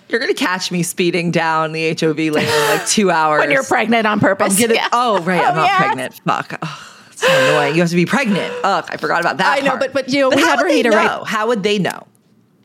You're 0.08 0.20
gonna 0.20 0.32
catch 0.32 0.70
me 0.70 0.82
speeding 0.82 1.30
down 1.30 1.72
the 1.72 1.90
HOV 1.90 2.16
lane 2.16 2.48
in 2.48 2.70
like 2.70 2.86
two 2.86 3.10
hours 3.10 3.40
when 3.40 3.50
you're 3.50 3.64
pregnant 3.64 4.06
on 4.06 4.20
purpose. 4.20 4.58
Gonna, 4.58 4.74
yeah. 4.74 4.88
Oh 4.92 5.20
right, 5.22 5.44
I'm 5.44 5.52
oh, 5.52 5.56
not 5.56 5.76
pregnant. 5.76 6.14
Fuck. 6.24 6.58
Oh, 6.62 7.08
so 7.14 7.26
annoying. 7.28 7.74
You 7.74 7.82
have 7.82 7.90
to 7.90 7.96
be 7.96 8.06
pregnant. 8.06 8.54
Ugh, 8.64 8.86
I 8.88 8.96
forgot 8.96 9.20
about 9.20 9.36
that. 9.36 9.58
I 9.58 9.60
know, 9.60 9.76
but 9.76 9.92
but 9.92 10.08
you 10.08 10.22
know, 10.22 10.30
but 10.30 10.36
we 10.36 10.42
had 10.42 10.58
Rohita 10.60 10.90
right. 10.92 11.26
How 11.26 11.48
would 11.48 11.62
they 11.62 11.78
know? 11.78 12.06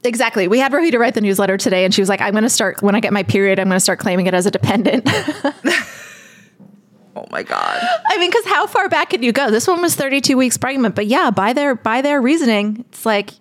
Exactly. 0.04 0.48
We 0.48 0.60
had 0.60 0.72
Rohita 0.72 1.00
write 1.00 1.14
the 1.14 1.22
newsletter 1.22 1.58
today, 1.58 1.86
and 1.86 1.94
she 1.94 2.02
was 2.02 2.10
like, 2.10 2.22
"I'm 2.22 2.32
going 2.32 2.44
to 2.44 2.50
start 2.50 2.82
when 2.82 2.96
I 2.96 3.00
get 3.00 3.14
my 3.14 3.24
period. 3.24 3.60
I'm 3.60 3.68
going 3.68 3.78
to 3.78 3.82
start 3.82 4.00
claiming 4.00 4.28
it 4.28 4.34
as 4.34 4.46
a 4.46 4.52
dependent." 4.52 5.08
oh 7.16 7.26
my 7.32 7.44
god. 7.44 7.82
I 8.08 8.18
mean, 8.18 8.30
because 8.30 8.46
how 8.46 8.68
far 8.68 8.90
back 8.90 9.12
can 9.12 9.24
you 9.24 9.32
go? 9.32 9.50
This 9.50 9.68
one 9.68 9.82
was 9.82 9.96
32 9.96 10.36
weeks 10.36 10.58
pregnant, 10.58 10.96
but 10.96 11.08
yeah, 11.08 11.30
by 11.32 11.54
their 11.54 11.76
by 11.76 12.02
their 12.02 12.22
reasoning, 12.22 12.86
it's 12.90 13.06
like 13.06 13.32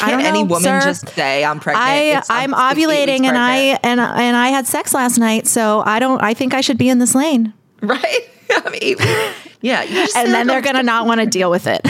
can 0.00 0.20
any 0.20 0.42
woman 0.42 0.62
sir. 0.62 0.80
just 0.80 1.08
say 1.10 1.44
I'm 1.44 1.60
pregnant? 1.60 1.84
I 1.86 2.22
I'm 2.30 2.52
ovulating 2.52 3.24
and 3.26 3.36
I 3.36 3.78
and 3.82 4.00
and 4.00 4.36
I 4.36 4.48
had 4.48 4.66
sex 4.66 4.94
last 4.94 5.18
night, 5.18 5.46
so 5.46 5.82
I 5.84 5.98
don't. 5.98 6.22
I 6.22 6.34
think 6.34 6.54
I 6.54 6.60
should 6.60 6.78
be 6.78 6.88
in 6.88 6.98
this 6.98 7.14
lane, 7.14 7.52
right? 7.82 8.28
I 8.50 8.70
mean, 8.70 8.96
yeah. 9.60 9.82
and 10.16 10.32
then 10.32 10.46
they're 10.46 10.62
gonna 10.62 10.82
not 10.82 11.06
want 11.06 11.20
to 11.20 11.26
deal 11.26 11.50
with 11.50 11.66
it. 11.66 11.86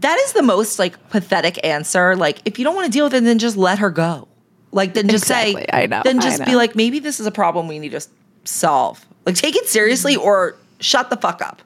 That 0.00 0.18
is 0.20 0.32
the 0.32 0.42
most 0.42 0.78
like 0.78 1.10
pathetic 1.10 1.64
answer. 1.64 2.16
Like, 2.16 2.40
if 2.44 2.58
you 2.58 2.64
don't 2.64 2.74
want 2.74 2.86
to 2.86 2.92
deal 2.92 3.06
with 3.06 3.14
it, 3.14 3.24
then 3.24 3.38
just 3.38 3.56
let 3.56 3.78
her 3.78 3.90
go. 3.90 4.28
Like, 4.72 4.94
then 4.94 5.08
just 5.08 5.24
exactly. 5.24 5.62
say, 5.62 5.66
I 5.72 5.86
know. 5.86 6.02
Then 6.04 6.20
just 6.20 6.40
know. 6.40 6.44
be 6.44 6.54
like, 6.54 6.76
maybe 6.76 6.98
this 6.98 7.18
is 7.18 7.26
a 7.26 7.30
problem 7.30 7.66
we 7.66 7.78
need 7.78 7.92
to 7.92 8.06
solve. 8.44 9.04
Like, 9.24 9.36
take 9.36 9.56
it 9.56 9.66
seriously 9.66 10.16
or 10.16 10.56
shut 10.80 11.08
the 11.08 11.16
fuck 11.16 11.40
up. 11.40 11.62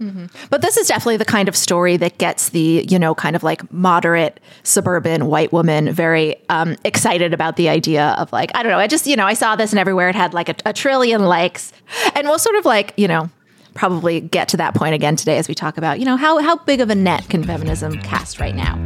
Mm-hmm. 0.00 0.26
But 0.48 0.62
this 0.62 0.76
is 0.76 0.88
definitely 0.88 1.18
the 1.18 1.26
kind 1.26 1.48
of 1.48 1.54
story 1.54 1.96
that 1.98 2.16
gets 2.16 2.50
the, 2.50 2.86
you 2.88 2.98
know, 2.98 3.14
kind 3.14 3.36
of 3.36 3.42
like 3.42 3.70
moderate 3.72 4.40
suburban 4.62 5.26
white 5.26 5.52
woman 5.52 5.92
very 5.92 6.36
um, 6.48 6.76
excited 6.84 7.34
about 7.34 7.56
the 7.56 7.68
idea 7.68 8.14
of 8.18 8.32
like, 8.32 8.50
I 8.54 8.62
don't 8.62 8.72
know, 8.72 8.78
I 8.78 8.86
just, 8.86 9.06
you 9.06 9.16
know, 9.16 9.26
I 9.26 9.34
saw 9.34 9.56
this 9.56 9.72
and 9.72 9.78
everywhere 9.78 10.08
it 10.08 10.14
had 10.14 10.32
like 10.32 10.48
a, 10.48 10.54
a 10.64 10.72
trillion 10.72 11.24
likes. 11.26 11.72
And 12.14 12.26
we'll 12.26 12.38
sort 12.38 12.56
of 12.56 12.64
like, 12.64 12.94
you 12.96 13.08
know, 13.08 13.28
probably 13.74 14.20
get 14.20 14.48
to 14.48 14.56
that 14.58 14.74
point 14.74 14.94
again 14.94 15.16
today 15.16 15.38
as 15.38 15.48
we 15.48 15.54
talk 15.54 15.78
about, 15.78 15.98
you 15.98 16.04
know, 16.04 16.16
how, 16.16 16.38
how 16.40 16.56
big 16.56 16.80
of 16.80 16.90
a 16.90 16.94
net 16.94 17.28
can 17.28 17.44
feminism 17.44 18.00
cast 18.02 18.40
right 18.40 18.54
now? 18.54 18.82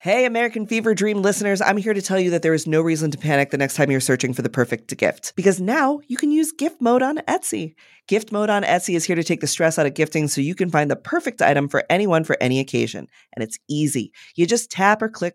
Hey, 0.00 0.24
American 0.26 0.64
Fever 0.64 0.94
Dream 0.94 1.22
listeners, 1.22 1.60
I'm 1.60 1.76
here 1.76 1.92
to 1.92 2.00
tell 2.00 2.20
you 2.20 2.30
that 2.30 2.42
there 2.42 2.54
is 2.54 2.68
no 2.68 2.80
reason 2.80 3.10
to 3.10 3.18
panic 3.18 3.50
the 3.50 3.58
next 3.58 3.74
time 3.74 3.90
you're 3.90 4.00
searching 4.00 4.32
for 4.32 4.42
the 4.42 4.48
perfect 4.48 4.96
gift. 4.96 5.32
Because 5.34 5.60
now 5.60 6.00
you 6.06 6.16
can 6.16 6.30
use 6.30 6.52
gift 6.52 6.80
mode 6.80 7.02
on 7.02 7.18
Etsy. 7.28 7.74
Gift 8.06 8.30
mode 8.30 8.48
on 8.48 8.62
Etsy 8.62 8.94
is 8.94 9.04
here 9.04 9.16
to 9.16 9.24
take 9.24 9.40
the 9.40 9.46
stress 9.46 9.78
out 9.78 9.86
of 9.86 9.94
gifting 9.94 10.28
so 10.28 10.40
you 10.40 10.54
can 10.54 10.70
find 10.70 10.90
the 10.90 10.96
perfect 10.96 11.42
item 11.42 11.68
for 11.68 11.84
anyone 11.90 12.22
for 12.22 12.36
any 12.40 12.60
occasion. 12.60 13.08
And 13.34 13.42
it's 13.42 13.58
easy. 13.68 14.12
You 14.36 14.46
just 14.46 14.70
tap 14.70 15.02
or 15.02 15.08
click 15.08 15.34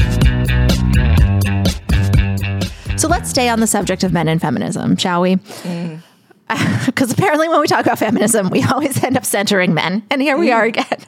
So 2.97 3.07
let's 3.07 3.31
stay 3.31 3.49
on 3.49 3.59
the 3.59 3.67
subject 3.67 4.03
of 4.03 4.13
men 4.13 4.27
and 4.27 4.39
feminism, 4.39 4.95
shall 4.95 5.21
we? 5.21 5.35
Because 5.35 5.63
mm. 5.67 6.01
apparently, 7.11 7.49
when 7.49 7.59
we 7.59 7.65
talk 7.65 7.85
about 7.85 7.97
feminism, 7.97 8.49
we 8.49 8.63
always 8.71 9.03
end 9.03 9.17
up 9.17 9.25
centering 9.25 9.73
men. 9.73 10.03
And 10.11 10.21
here 10.21 10.37
we 10.37 10.49
mm. 10.49 10.55
are 10.55 10.65
again. 10.65 11.05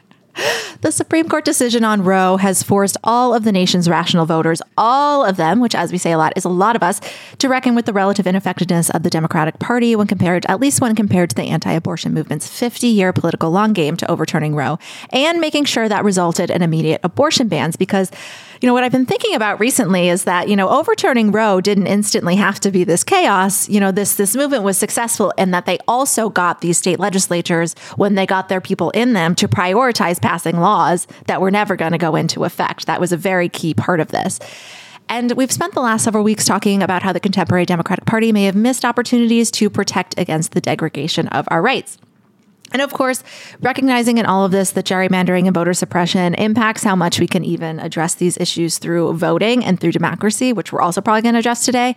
The 0.82 0.92
Supreme 0.92 1.30
Court 1.30 1.46
decision 1.46 1.86
on 1.86 2.04
Roe 2.04 2.38
has 2.38 2.64
forced 2.64 2.98
all 3.04 3.34
of 3.34 3.44
the 3.44 3.52
nation's 3.52 3.88
rational 3.88 4.26
voters, 4.26 4.62
all 4.78 5.24
of 5.24 5.38
them, 5.38 5.60
which, 5.60 5.76
as 5.76 5.92
we 5.92 5.98
say 5.98 6.12
a 6.12 6.18
lot, 6.18 6.34
is 6.36 6.44
a 6.44 6.50
lot 6.50 6.76
of 6.76 6.84
us, 6.84 7.00
to 7.38 7.48
reckon 7.48 7.76
with 7.76 7.86
the 7.86 7.94
relative 7.94 8.26
ineffectiveness 8.26 8.90
of 8.90 9.04
the 9.04 9.10
Democratic 9.10 9.60
Party 9.60 9.96
when 9.96 10.08
compared, 10.08 10.46
at 10.48 10.60
least 10.60 10.82
when 10.82 10.96
compared 10.96 11.30
to 11.30 11.36
the 11.36 11.44
anti 11.44 11.72
abortion 11.72 12.14
movement's 12.14 12.48
50 12.48 12.88
year 12.88 13.14
political 13.14 13.52
long 13.52 13.74
game 13.74 13.96
to 13.98 14.10
overturning 14.10 14.56
Roe 14.56 14.80
and 15.12 15.40
making 15.40 15.66
sure 15.66 15.88
that 15.88 16.04
resulted 16.04 16.50
in 16.50 16.62
immediate 16.62 17.02
abortion 17.04 17.48
bans 17.48 17.76
because 17.76 18.10
you 18.64 18.68
know, 18.68 18.74
what 18.74 18.86
I've 18.86 18.94
been 18.94 19.06
thinking 19.06 19.36
about 19.36 19.60
recently 19.60 20.08
is 20.08 20.24
that, 20.24 20.48
you 20.48 20.56
know, 20.56 20.70
overturning 20.70 21.34
Roe 21.34 21.60
didn't 21.60 21.86
instantly 21.88 22.38
have 22.38 22.62
to 22.62 22.72
be 22.72 22.86
this 22.86 23.04
chaos. 23.04 23.68
You 23.68 23.82
know, 23.82 23.92
this 23.92 24.16
this 24.16 24.38
movement 24.38 24.64
was 24.64 24.78
successful 24.78 25.34
in 25.38 25.52
that 25.52 25.66
they 25.66 25.80
also 25.86 26.30
got 26.30 26.62
these 26.62 26.78
state 26.78 26.98
legislatures 26.98 27.74
when 27.98 28.16
they 28.16 28.26
got 28.26 28.48
their 28.48 28.62
people 28.62 28.90
in 28.92 29.12
them 29.12 29.36
to 29.36 29.50
prioritize 29.50 30.22
passing 30.22 30.62
laws 30.62 31.08
that 31.28 31.42
were 31.42 31.52
never 31.52 31.76
going 31.76 31.92
to 31.92 31.98
go 31.98 32.16
into 32.16 32.46
effect. 32.46 32.86
That 32.86 33.02
was 33.02 33.12
a 33.12 33.18
very 33.18 33.50
key 33.50 33.74
part 33.74 34.00
of 34.00 34.12
this. 34.12 34.40
And 35.10 35.34
we've 35.34 35.52
spent 35.52 35.74
the 35.74 35.82
last 35.82 36.06
several 36.06 36.24
weeks 36.24 36.46
talking 36.46 36.82
about 36.82 37.04
how 37.04 37.12
the 37.12 37.20
contemporary 37.20 37.66
Democratic 37.66 38.06
Party 38.06 38.32
may 38.32 38.46
have 38.46 38.56
missed 38.56 38.86
opportunities 38.86 39.52
to 39.52 39.70
protect 39.70 40.18
against 40.18 40.54
the 40.54 40.62
degradation 40.62 41.28
of 41.28 41.50
our 41.52 41.62
rights. 41.62 41.98
And 42.74 42.82
of 42.82 42.92
course, 42.92 43.24
recognizing 43.62 44.18
in 44.18 44.26
all 44.26 44.44
of 44.44 44.52
this 44.52 44.72
that 44.72 44.86
gerrymandering 44.86 45.46
and 45.46 45.54
voter 45.54 45.74
suppression 45.74 46.34
impacts 46.34 46.84
how 46.84 46.96
much 46.96 47.20
we 47.20 47.28
can 47.28 47.46
even 47.46 47.80
address 47.80 48.16
these 48.16 48.36
issues 48.38 48.80
through 48.80 49.14
voting 49.14 49.64
and 49.64 49.80
through 49.80 49.92
democracy, 49.92 50.52
which 50.52 50.74
we're 50.74 50.82
also 50.82 51.00
probably 51.00 51.22
going 51.22 51.34
to 51.34 51.40
address 51.40 51.66
today. 51.66 51.96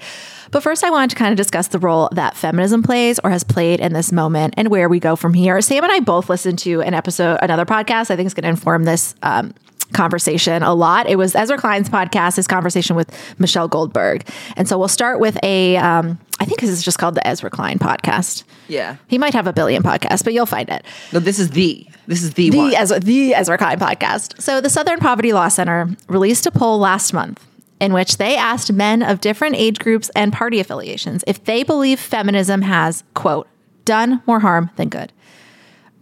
But 0.51 0.63
first, 0.63 0.85
I 0.85 0.91
wanted 0.91 1.11
to 1.11 1.17
kind 1.17 1.33
of 1.33 1.37
discuss 1.37 1.69
the 1.69 1.79
role 1.79 2.09
that 2.13 2.37
feminism 2.37 2.83
plays 2.83 3.19
or 3.25 3.31
has 3.31 3.43
played 3.43 3.81
in 3.81 3.95
this 3.95 4.13
moment 4.13 4.55
and 4.57 4.69
where 4.69 4.89
we 4.89 5.01
go 5.01 5.17
from 5.17 5.35
here. 5.35 5.61
Sam 5.61 5.83
and 5.83 5.93
I 5.93 6.01
both 6.01 6.29
listened 6.29 6.59
to 6.61 6.83
an 6.83 6.95
episode, 6.95 7.39
another 7.43 7.65
podcast, 7.65 8.11
I 8.11 8.17
think 8.17 8.27
is 8.27 8.35
going 8.35 8.45
to 8.45 8.51
inform 8.51 8.85
this 8.85 9.15
um, 9.23 9.55
conversation 9.93 10.63
a 10.63 10.75
lot. 10.75 11.09
It 11.09 11.17
was 11.17 11.35
Ezra 11.35 11.59
Klein's 11.59 11.89
podcast, 11.89 12.37
his 12.37 12.47
conversation 12.47 12.97
with 12.97 13.11
Michelle 13.39 13.69
Goldberg. 13.69 14.29
And 14.57 14.69
so 14.69 14.79
we'll 14.79 14.89
start 14.89 15.21
with 15.21 15.39
a, 15.43 15.77
um, 15.77 16.19
think 16.47 16.61
this 16.61 16.71
is 16.71 16.83
just 16.83 16.99
called 16.99 17.15
the 17.15 17.27
Ezra 17.27 17.51
Klein 17.51 17.79
podcast. 17.79 18.45
Yeah. 18.69 18.97
He 19.09 19.19
might 19.19 19.35
have 19.35 19.47
a 19.47 19.53
billion 19.53 19.83
podcasts, 19.83 20.25
but 20.25 20.33
you'll 20.33 20.47
find 20.47 20.69
it. 20.69 20.85
No, 21.13 21.19
this 21.21 21.39
is 21.39 21.51
the, 21.51 21.87
this 22.07 22.23
is 22.23 22.35
the, 22.35 22.51
The 22.51 22.59
one. 22.59 22.75
Ezra, 22.75 23.01
the 23.01 23.35
Ezra 23.35 23.59
Klein 23.59 23.79
podcast. 23.79 24.41
So 24.41 24.61
the 24.61 24.71
Southern 24.71 24.99
Poverty 24.99 25.33
Law 25.33 25.49
Center 25.49 25.89
released 26.09 26.47
a 26.47 26.51
poll 26.51 26.79
last 26.79 27.13
month 27.13 27.45
in 27.81 27.93
which 27.93 28.17
they 28.17 28.37
asked 28.37 28.73
men 28.73 29.03
of 29.03 29.21
different 29.21 29.57
age 29.57 29.79
groups 29.79 30.11
and 30.17 30.33
party 30.33 30.61
affiliations 30.61 31.23
if 31.27 31.45
they 31.45 31.63
believe 31.63 32.01
feminism 32.01 32.63
has, 32.63 33.05
quote, 33.15 33.47
done 33.85 34.23
more 34.27 34.41
harm 34.41 34.71
than 34.77 34.89
good. 34.89 35.13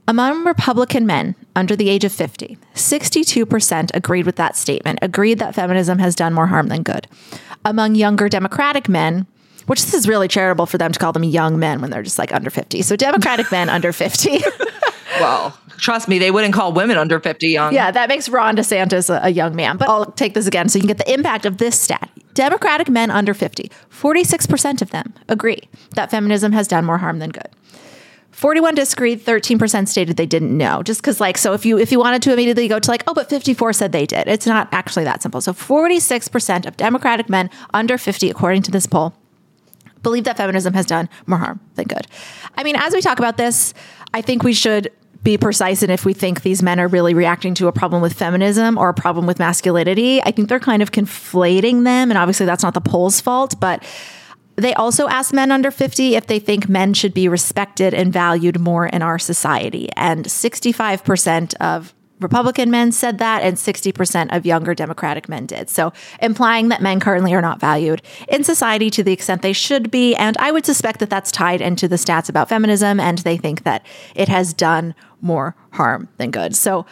Among 0.06 0.44
Republican 0.44 1.06
men 1.06 1.34
under 1.56 1.74
the 1.74 1.88
age 1.88 2.04
of 2.04 2.12
50, 2.12 2.58
62% 2.74 3.90
agreed 3.94 4.26
with 4.26 4.36
that 4.36 4.54
statement, 4.54 4.98
agreed 5.00 5.38
that 5.38 5.54
feminism 5.54 5.98
has 5.98 6.14
done 6.14 6.34
more 6.34 6.48
harm 6.48 6.68
than 6.68 6.82
good. 6.82 7.06
Among 7.64 7.94
younger 7.94 8.28
Democratic 8.28 8.86
men, 8.86 9.26
which 9.66 9.82
this 9.82 9.94
is 9.94 10.08
really 10.08 10.28
charitable 10.28 10.66
for 10.66 10.78
them 10.78 10.92
to 10.92 10.98
call 10.98 11.12
them 11.12 11.24
young 11.24 11.58
men 11.58 11.80
when 11.80 11.90
they're 11.90 12.02
just 12.02 12.18
like 12.18 12.32
under 12.32 12.50
50. 12.50 12.82
So 12.82 12.96
Democratic 12.96 13.50
men 13.50 13.68
under 13.68 13.92
50. 13.92 14.40
well, 15.20 15.56
trust 15.78 16.08
me, 16.08 16.18
they 16.18 16.30
wouldn't 16.30 16.54
call 16.54 16.72
women 16.72 16.96
under 16.96 17.20
50 17.20 17.48
young. 17.48 17.72
Yeah, 17.72 17.90
that 17.90 18.08
makes 18.08 18.28
Ron 18.28 18.56
DeSantis 18.56 19.14
a, 19.14 19.26
a 19.26 19.30
young 19.30 19.54
man. 19.54 19.76
But 19.76 19.88
I'll 19.88 20.06
take 20.12 20.34
this 20.34 20.46
again 20.46 20.68
so 20.68 20.78
you 20.78 20.82
can 20.82 20.88
get 20.88 20.98
the 20.98 21.12
impact 21.12 21.46
of 21.46 21.58
this 21.58 21.78
stat. 21.78 22.10
Democratic 22.34 22.88
men 22.88 23.10
under 23.10 23.32
50, 23.32 23.70
46% 23.90 24.82
of 24.82 24.90
them 24.90 25.14
agree 25.28 25.68
that 25.94 26.10
feminism 26.10 26.52
has 26.52 26.66
done 26.66 26.84
more 26.84 26.98
harm 26.98 27.20
than 27.20 27.30
good. 27.30 27.48
41 28.34 28.74
disagreed 28.74 29.24
13% 29.24 29.86
stated 29.86 30.16
they 30.16 30.26
didn't 30.26 30.56
know 30.56 30.82
just 30.82 31.00
because 31.00 31.20
like 31.20 31.38
so 31.38 31.52
if 31.52 31.64
you 31.64 31.78
if 31.78 31.92
you 31.92 32.00
wanted 32.00 32.20
to 32.22 32.32
immediately 32.32 32.66
go 32.66 32.80
to 32.80 32.90
like 32.90 33.04
oh 33.06 33.14
but 33.14 33.30
54 33.30 33.72
said 33.72 33.92
they 33.92 34.06
did 34.06 34.26
it's 34.26 34.44
not 34.44 34.68
actually 34.72 35.04
that 35.04 35.22
simple 35.22 35.40
so 35.40 35.52
46% 35.52 36.66
of 36.66 36.76
democratic 36.76 37.28
men 37.28 37.48
under 37.72 37.96
50 37.96 38.28
according 38.28 38.62
to 38.62 38.72
this 38.72 38.86
poll 38.86 39.14
believe 40.04 40.22
that 40.24 40.36
feminism 40.36 40.72
has 40.72 40.86
done 40.86 41.08
more 41.26 41.38
harm 41.38 41.58
than 41.74 41.86
good 41.86 42.06
i 42.56 42.62
mean 42.62 42.76
as 42.76 42.94
we 42.94 43.00
talk 43.00 43.18
about 43.18 43.36
this 43.36 43.74
i 44.14 44.22
think 44.22 44.44
we 44.44 44.52
should 44.52 44.92
be 45.24 45.36
precise 45.36 45.82
in 45.82 45.90
if 45.90 46.04
we 46.04 46.12
think 46.12 46.42
these 46.42 46.62
men 46.62 46.78
are 46.78 46.86
really 46.86 47.14
reacting 47.14 47.54
to 47.54 47.66
a 47.66 47.72
problem 47.72 48.00
with 48.00 48.12
feminism 48.12 48.78
or 48.78 48.90
a 48.90 48.94
problem 48.94 49.26
with 49.26 49.40
masculinity 49.40 50.22
i 50.22 50.30
think 50.30 50.48
they're 50.48 50.60
kind 50.60 50.82
of 50.82 50.92
conflating 50.92 51.82
them 51.82 52.10
and 52.10 52.16
obviously 52.18 52.46
that's 52.46 52.62
not 52.62 52.74
the 52.74 52.80
poll's 52.80 53.20
fault 53.20 53.58
but 53.58 53.82
they 54.56 54.74
also 54.74 55.08
asked 55.08 55.32
men 55.32 55.50
under 55.50 55.70
50 55.70 56.14
if 56.14 56.26
they 56.26 56.38
think 56.38 56.68
men 56.68 56.94
should 56.94 57.12
be 57.12 57.28
respected 57.28 57.92
and 57.92 58.12
valued 58.12 58.60
more 58.60 58.86
in 58.86 59.02
our 59.02 59.18
society. 59.18 59.88
And 59.96 60.26
65% 60.26 61.54
of 61.54 61.92
Republican 62.24 62.70
men 62.70 62.90
said 62.90 63.18
that, 63.18 63.42
and 63.42 63.56
60% 63.56 64.34
of 64.34 64.44
younger 64.44 64.74
Democratic 64.74 65.28
men 65.28 65.46
did. 65.46 65.68
So, 65.68 65.92
implying 66.20 66.70
that 66.70 66.82
men 66.82 66.98
currently 66.98 67.34
are 67.34 67.42
not 67.42 67.60
valued 67.60 68.02
in 68.28 68.42
society 68.42 68.90
to 68.90 69.02
the 69.02 69.12
extent 69.12 69.42
they 69.42 69.52
should 69.52 69.90
be. 69.90 70.16
And 70.16 70.36
I 70.38 70.50
would 70.50 70.66
suspect 70.66 71.00
that 71.00 71.10
that's 71.10 71.30
tied 71.30 71.60
into 71.60 71.86
the 71.86 71.96
stats 71.96 72.28
about 72.28 72.48
feminism, 72.48 72.98
and 72.98 73.18
they 73.18 73.36
think 73.36 73.64
that 73.64 73.84
it 74.14 74.28
has 74.28 74.52
done 74.54 74.94
more 75.20 75.54
harm 75.72 76.08
than 76.16 76.30
good. 76.30 76.56
So, 76.56 76.86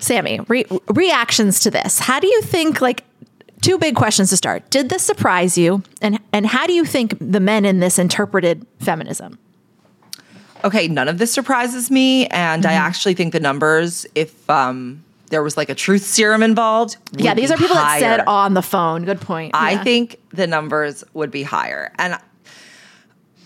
Sami, 0.00 0.40
re- 0.48 0.66
reactions 0.88 1.60
to 1.60 1.70
this. 1.70 2.00
How 2.00 2.20
do 2.20 2.26
you 2.26 2.42
think, 2.42 2.80
like, 2.80 3.04
two 3.60 3.78
big 3.78 3.94
questions 3.94 4.30
to 4.30 4.36
start. 4.36 4.68
Did 4.70 4.88
this 4.88 5.02
surprise 5.02 5.56
you? 5.56 5.82
And 6.02 6.18
and 6.32 6.46
how 6.46 6.66
do 6.66 6.72
you 6.72 6.84
think 6.84 7.16
the 7.20 7.40
men 7.40 7.64
in 7.64 7.80
this 7.80 7.98
interpreted 7.98 8.66
feminism? 8.80 9.38
Okay, 10.64 10.88
none 10.88 11.08
of 11.08 11.18
this 11.18 11.32
surprises 11.32 11.90
me. 11.90 12.26
And 12.28 12.62
Mm-hmm. 12.62 12.70
I 12.70 12.74
actually 12.74 13.14
think 13.14 13.32
the 13.32 13.40
numbers, 13.40 14.06
if 14.14 14.48
um, 14.50 15.02
there 15.30 15.42
was 15.42 15.56
like 15.56 15.68
a 15.70 15.74
truth 15.74 16.02
serum 16.02 16.42
involved, 16.42 16.96
Yeah, 17.12 17.34
these 17.34 17.50
are 17.50 17.56
people 17.56 17.76
that 17.76 17.98
said 18.00 18.20
on 18.26 18.54
the 18.54 18.62
phone. 18.62 19.04
Good 19.04 19.20
point. 19.20 19.52
I 19.54 19.72
Yeah. 19.72 19.84
think 19.84 20.16
the 20.32 20.46
numbers 20.46 21.04
would 21.14 21.30
be 21.30 21.42
higher. 21.42 21.92
And 21.98 22.14
uh, 22.14 22.18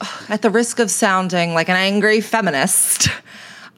at 0.28 0.42
the 0.42 0.50
risk 0.50 0.78
of 0.78 0.90
sounding 0.90 1.54
like 1.54 1.68
an 1.68 1.76
angry 1.76 2.20
feminist, 2.20 3.08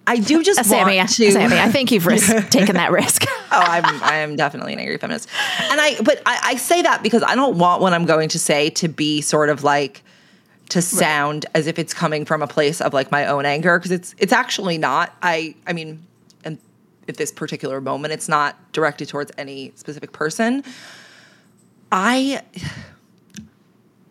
I 0.07 0.19
do 0.19 0.43
just 0.45 0.61
Uh, 0.61 0.63
Sami, 0.63 0.97
want 0.99 1.09
to. 1.11 1.33
Sami, 1.33 1.59
I 1.59 1.69
think 1.71 1.91
you've 1.91 2.07
ris- 2.07 2.29
taken 2.51 2.77
that 2.77 2.93
risk. 2.93 3.25
oh, 3.29 3.35
I'm 3.51 3.85
I 4.05 4.17
am 4.19 4.37
definitely 4.37 4.73
an 4.73 4.79
angry 4.79 4.99
feminist, 4.99 5.29
and 5.63 5.81
I 5.81 5.97
but 6.01 6.23
I, 6.25 6.39
I 6.45 6.57
say 6.57 6.81
that 6.83 7.03
because 7.03 7.25
I 7.25 7.35
don't 7.35 7.59
want 7.59 7.83
what 7.83 7.93
I'm 7.93 8.05
going 8.07 8.29
to 8.31 8.39
say 8.39 8.71
to 8.71 8.89
be 8.89 9.21
sort 9.21 9.49
of 9.49 9.65
like 9.65 10.03
to 10.71 10.83
sound 10.83 11.47
as 11.55 11.67
if 11.67 11.79
it's 11.79 11.95
coming 11.95 12.25
from 12.25 12.43
a 12.43 12.47
place 12.47 12.81
of 12.81 12.93
like 12.93 13.11
my 13.11 13.27
own 13.27 13.47
anger 13.47 13.79
because 13.79 13.93
it's 13.93 14.15
it's 14.19 14.33
actually 14.33 14.79
not. 14.79 15.15
I 15.23 15.55
I 15.67 15.73
mean, 15.73 16.05
and 16.45 16.59
at 17.09 17.17
this 17.17 17.31
particular 17.31 17.81
moment, 17.81 18.13
it's 18.13 18.29
not 18.29 18.73
directed 18.73 19.09
towards 19.09 19.33
any 19.39 19.73
specific 19.77 20.13
person. 20.13 20.65
I 21.93 22.43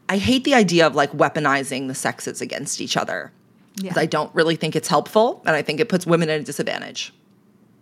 I 0.07 0.17
hate 0.17 0.43
the 0.43 0.53
idea 0.53 0.87
of 0.87 0.95
like 0.95 1.11
weaponizing 1.11 1.87
the 1.87 1.95
sexes 1.95 2.41
against 2.41 2.79
each 2.81 2.97
other. 2.97 3.31
Because 3.77 3.97
I 3.97 4.05
don't 4.05 4.33
really 4.33 4.55
think 4.55 4.73
it's 4.73 4.87
helpful, 4.87 5.41
and 5.45 5.53
I 5.53 5.61
think 5.61 5.81
it 5.81 5.89
puts 5.89 6.07
women 6.07 6.29
at 6.29 6.39
a 6.39 6.43
disadvantage, 6.43 7.13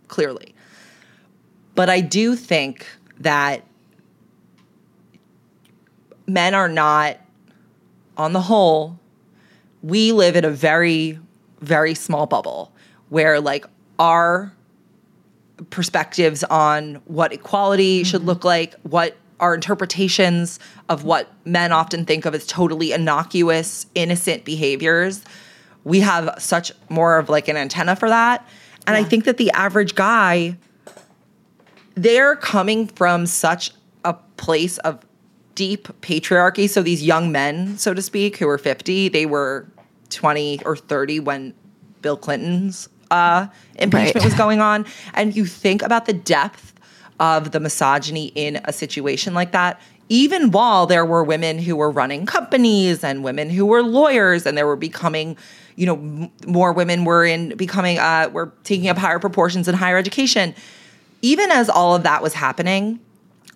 clearly. 0.07 0.55
But 1.75 1.87
I 1.87 2.01
do 2.01 2.35
think 2.35 2.87
that 3.19 3.63
men 6.25 6.55
are 6.55 6.67
not, 6.67 7.17
on 8.17 8.33
the 8.33 8.41
whole, 8.41 8.99
we 9.81 10.11
live 10.11 10.35
in 10.35 10.45
a 10.45 10.49
very, 10.49 11.19
very 11.61 11.93
small 11.93 12.25
bubble 12.25 12.71
where, 13.09 13.39
like, 13.39 13.65
our 13.99 14.53
perspectives 15.69 16.43
on 16.45 16.95
what 17.05 17.31
equality 17.31 18.03
should 18.03 18.21
mm-hmm. 18.21 18.29
look 18.29 18.43
like, 18.43 18.75
what 18.83 19.15
our 19.39 19.53
interpretations 19.53 20.59
of 20.89 21.03
what 21.03 21.31
men 21.45 21.71
often 21.71 22.05
think 22.05 22.25
of 22.25 22.33
as 22.33 22.47
totally 22.47 22.93
innocuous, 22.93 23.85
innocent 23.93 24.45
behaviors, 24.45 25.23
we 25.83 25.99
have 25.99 26.33
such 26.37 26.71
more 26.89 27.17
of 27.17 27.29
like 27.29 27.47
an 27.47 27.57
antenna 27.57 27.95
for 27.95 28.07
that. 28.09 28.47
And 28.87 28.95
I 28.95 29.03
think 29.03 29.25
that 29.25 29.37
the 29.37 29.51
average 29.51 29.95
guy, 29.95 30.57
they're 31.95 32.35
coming 32.35 32.87
from 32.87 33.25
such 33.25 33.71
a 34.05 34.13
place 34.37 34.77
of 34.79 35.05
deep 35.55 35.87
patriarchy. 36.01 36.69
So 36.69 36.81
these 36.81 37.03
young 37.03 37.31
men, 37.31 37.77
so 37.77 37.93
to 37.93 38.01
speak, 38.01 38.37
who 38.37 38.47
were 38.47 38.57
50, 38.57 39.09
they 39.09 39.25
were 39.25 39.67
20 40.09 40.61
or 40.65 40.75
30 40.75 41.19
when 41.21 41.53
Bill 42.01 42.17
Clinton's 42.17 42.89
uh, 43.11 43.47
impeachment 43.75 44.15
Right. 44.15 44.23
was 44.23 44.33
going 44.33 44.59
on. 44.61 44.85
And 45.13 45.35
you 45.35 45.45
think 45.45 45.81
about 45.81 46.05
the 46.05 46.13
depth 46.13 46.73
of 47.19 47.51
the 47.51 47.59
misogyny 47.59 48.27
in 48.35 48.59
a 48.65 48.73
situation 48.73 49.33
like 49.33 49.51
that. 49.51 49.79
Even 50.09 50.51
while 50.51 50.85
there 50.85 51.05
were 51.05 51.23
women 51.23 51.57
who 51.59 51.75
were 51.75 51.89
running 51.89 52.25
companies 52.25 53.03
and 53.03 53.23
women 53.23 53.49
who 53.49 53.65
were 53.65 53.81
lawyers, 53.81 54.45
and 54.45 54.57
there 54.57 54.67
were 54.67 54.75
becoming, 54.75 55.37
you 55.75 55.85
know, 55.85 55.95
m- 55.95 56.31
more 56.45 56.73
women 56.73 57.05
were 57.05 57.23
in 57.25 57.55
becoming, 57.55 57.97
uh, 57.99 58.29
were 58.33 58.51
taking 58.63 58.89
up 58.89 58.97
higher 58.97 59.19
proportions 59.19 59.67
in 59.67 59.75
higher 59.75 59.97
education. 59.97 60.53
Even 61.21 61.49
as 61.51 61.69
all 61.69 61.95
of 61.95 62.03
that 62.03 62.21
was 62.21 62.33
happening, 62.33 62.99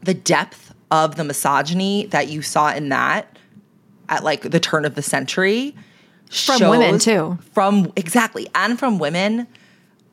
the 0.03 0.13
depth 0.13 0.66
of 0.91 1.15
the 1.15 1.23
misogyny 1.23 2.05
that 2.07 2.27
you 2.29 2.41
saw 2.41 2.71
in 2.73 2.89
that 2.89 3.37
at 4.09 4.23
like 4.23 4.41
the 4.41 4.59
turn 4.59 4.85
of 4.85 4.95
the 4.95 5.01
century 5.01 5.75
From 6.31 6.69
women, 6.69 6.99
too. 6.99 7.37
from 7.53 7.91
exactly 7.95 8.47
and 8.55 8.77
from 8.79 8.99
women 8.99 9.47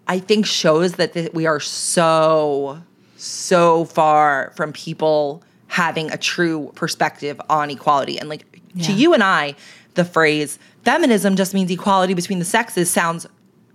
i 0.08 0.18
think 0.18 0.46
shows 0.46 0.94
that 0.94 1.12
th- 1.12 1.32
we 1.32 1.46
are 1.46 1.60
so 1.60 2.80
so 3.16 3.84
far 3.84 4.52
from 4.56 4.72
people 4.72 5.42
having 5.68 6.10
a 6.10 6.16
true 6.16 6.70
perspective 6.74 7.40
on 7.48 7.70
equality 7.70 8.18
and 8.18 8.28
like 8.28 8.44
to 8.82 8.92
you 8.92 9.14
and 9.14 9.22
i 9.22 9.54
the 9.94 10.04
phrase 10.04 10.58
feminism 10.84 11.36
just 11.36 11.54
means 11.54 11.70
equality 11.70 12.14
between 12.14 12.38
the 12.40 12.44
sexes 12.44 12.90
sounds 12.90 13.26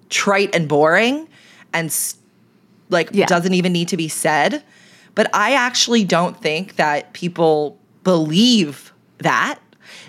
trite 0.10 0.54
and 0.54 0.68
boring 0.68 1.28
and 1.74 1.96
like 2.90 3.10
Yeah. 3.14 3.26
doesn't 3.26 3.54
even 3.54 3.72
need 3.72 3.88
to 3.90 3.98
be 3.98 4.08
said 4.10 4.62
But 5.20 5.36
I 5.36 5.52
actually 5.52 6.06
don't 6.06 6.42
think 6.42 6.78
that 6.78 7.12
people 7.12 7.78
believe 8.06 8.94
that. 9.18 9.60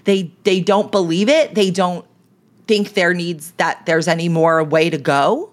They 0.05 0.31
they 0.45 0.61
don't 0.61 0.93
believe 0.93 1.29
it. 1.29 1.57
They 1.57 1.73
don't 1.73 2.07
think 2.69 2.95
there 2.95 3.13
needs 3.13 3.51
that 3.57 3.87
there's 3.87 4.07
any 4.07 4.29
more 4.29 4.63
way 4.63 4.89
to 4.89 4.99
go 4.99 5.51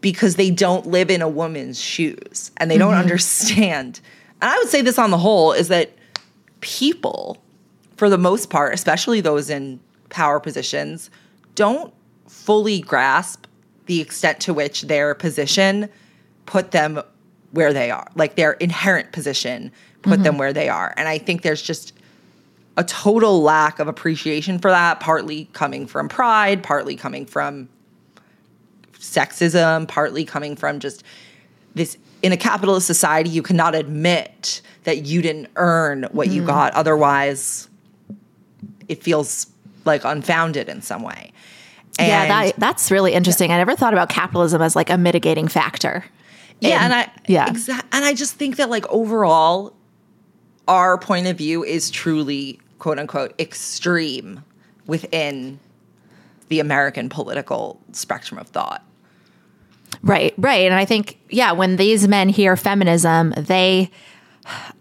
because 0.00 0.34
they 0.34 0.50
don't 0.50 0.84
live 0.84 1.12
in 1.12 1.22
a 1.22 1.28
woman's 1.28 1.80
shoes 1.80 2.50
and 2.56 2.68
they 2.68 2.76
don't 2.76 2.90
mm-hmm. 2.90 3.02
understand. 3.02 4.00
And 4.40 4.50
I 4.50 4.58
would 4.58 4.68
say 4.68 4.82
this 4.82 4.98
on 4.98 5.12
the 5.12 5.18
whole 5.18 5.52
is 5.52 5.68
that 5.68 5.92
people 6.60 7.38
for 7.96 8.10
the 8.10 8.18
most 8.18 8.50
part, 8.50 8.74
especially 8.74 9.20
those 9.20 9.48
in 9.48 9.78
power 10.08 10.40
positions, 10.40 11.08
don't 11.54 11.94
fully 12.26 12.80
grasp 12.80 13.46
the 13.86 14.00
extent 14.00 14.40
to 14.40 14.52
which 14.52 14.82
their 14.82 15.14
position 15.14 15.88
put 16.46 16.72
them 16.72 17.00
where 17.56 17.72
they 17.72 17.90
are, 17.90 18.06
like 18.14 18.36
their 18.36 18.52
inherent 18.52 19.12
position 19.12 19.72
put 20.02 20.22
them 20.22 20.34
mm-hmm. 20.34 20.38
where 20.38 20.52
they 20.52 20.68
are. 20.68 20.94
And 20.96 21.08
I 21.08 21.18
think 21.18 21.42
there's 21.42 21.62
just 21.62 21.92
a 22.76 22.84
total 22.84 23.42
lack 23.42 23.78
of 23.78 23.88
appreciation 23.88 24.58
for 24.58 24.70
that, 24.70 25.00
partly 25.00 25.46
coming 25.52 25.86
from 25.86 26.08
pride, 26.08 26.62
partly 26.62 26.94
coming 26.94 27.26
from 27.26 27.68
sexism, 28.98 29.88
partly 29.88 30.24
coming 30.24 30.56
from 30.56 30.78
just 30.78 31.02
this 31.74 31.98
in 32.22 32.32
a 32.32 32.36
capitalist 32.36 32.86
society, 32.86 33.30
you 33.30 33.42
cannot 33.42 33.74
admit 33.74 34.62
that 34.84 35.04
you 35.06 35.22
didn't 35.22 35.48
earn 35.56 36.04
what 36.12 36.28
you 36.28 36.42
mm. 36.42 36.46
got. 36.46 36.72
Otherwise, 36.74 37.68
it 38.88 39.02
feels 39.02 39.46
like 39.84 40.04
unfounded 40.04 40.68
in 40.68 40.82
some 40.82 41.02
way. 41.02 41.32
yeah, 41.98 42.26
that, 42.26 42.56
that's 42.58 42.90
really 42.90 43.12
interesting. 43.12 43.52
I 43.52 43.58
never 43.58 43.76
thought 43.76 43.92
about 43.92 44.08
capitalism 44.08 44.62
as 44.62 44.74
like 44.74 44.90
a 44.90 44.98
mitigating 44.98 45.48
factor. 45.48 46.04
Yeah, 46.60 46.78
in- 46.78 46.84
and 46.84 46.94
I 46.94 47.10
yeah. 47.26 47.48
exa- 47.48 47.84
and 47.92 48.04
I 48.04 48.14
just 48.14 48.34
think 48.34 48.56
that 48.56 48.70
like 48.70 48.86
overall, 48.88 49.74
our 50.68 50.98
point 50.98 51.26
of 51.26 51.36
view 51.38 51.64
is 51.64 51.90
truly 51.90 52.58
quote 52.78 52.98
unquote 52.98 53.38
extreme 53.40 54.42
within 54.86 55.58
the 56.48 56.60
American 56.60 57.08
political 57.08 57.80
spectrum 57.92 58.38
of 58.38 58.46
thought. 58.48 58.82
Right, 60.02 60.34
right. 60.38 60.66
And 60.66 60.74
I 60.74 60.84
think, 60.84 61.18
yeah, 61.30 61.52
when 61.52 61.76
these 61.76 62.06
men 62.06 62.28
hear 62.28 62.56
feminism, 62.56 63.32
they 63.36 63.90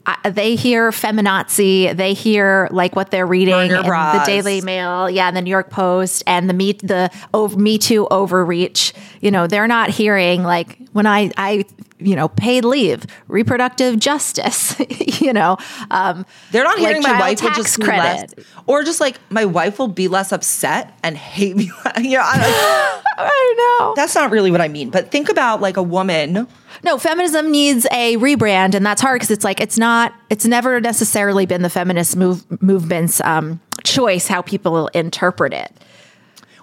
I- 0.06 0.30
they 0.30 0.56
hear 0.56 0.92
feminazi, 0.92 1.96
they 1.96 2.14
hear 2.14 2.68
like 2.72 2.96
what 2.96 3.12
they're 3.12 3.26
reading 3.26 3.54
in 3.56 3.70
the. 3.70 4.24
Daily 4.26 4.62
Mail, 4.62 5.10
yeah, 5.10 5.28
and 5.28 5.36
the 5.36 5.42
New 5.42 5.50
York 5.50 5.70
Post, 5.70 6.24
and 6.28 6.50
the 6.50 6.54
me 6.54 6.74
the 6.74 7.10
Me 7.58 7.78
Too 7.78 8.08
overreach. 8.12 8.94
You 9.22 9.32
know, 9.32 9.48
they're 9.48 9.68
not 9.68 9.90
hearing 9.90 10.44
like 10.44 10.78
when 10.94 11.06
I 11.08 11.32
I 11.38 11.66
you 11.98 12.16
know 12.16 12.28
paid 12.28 12.66
leave, 12.66 13.06
reproductive 13.28 14.00
justice. 14.00 14.76
you 15.22 15.34
know, 15.34 15.58
um, 15.92 16.26
They're 16.52 16.64
not 16.64 16.78
like 16.78 16.88
hearing 16.88 17.02
my 17.02 17.20
wife 17.20 17.42
will 17.42 17.52
just 17.52 17.80
be 17.80 17.86
less, 17.88 18.20
credit. 18.34 18.46
or 18.68 18.84
just 18.84 19.00
like 19.00 19.20
my 19.30 19.46
wife 19.46 19.80
will 19.80 19.88
be 19.88 20.08
less 20.08 20.32
upset 20.32 20.98
and 21.04 21.18
hate 21.18 21.56
me. 21.56 21.72
you 22.02 22.18
know, 22.18 22.22
I, 22.24 23.02
I 23.18 23.78
know. 23.80 23.94
that's 23.96 24.14
not 24.16 24.32
really 24.32 24.52
what 24.52 24.62
I 24.62 24.68
mean. 24.68 24.90
But 24.90 25.12
think 25.12 25.30
about 25.30 25.62
like 25.62 25.78
a 25.78 25.84
woman. 25.84 26.48
No, 26.86 27.00
feminism 27.00 27.50
needs 27.50 27.88
a 27.92 28.16
rebrand, 28.18 28.76
and 28.76 28.86
that's 28.86 29.02
hard 29.02 29.16
because 29.16 29.32
it's 29.32 29.44
like 29.44 29.60
it's 29.60 29.80
not. 29.80 30.14
It's 30.30 30.46
never 30.46 30.80
necessarily 30.80 31.48
been 31.48 31.64
the 31.64 31.70
feminist 31.70 32.16
move 32.16 32.46
movement's 32.62 33.20
um, 33.22 33.60
choice 33.84 34.28
how 34.28 34.44
people 34.44 34.88
interpret 34.90 35.52
it. 35.52 35.72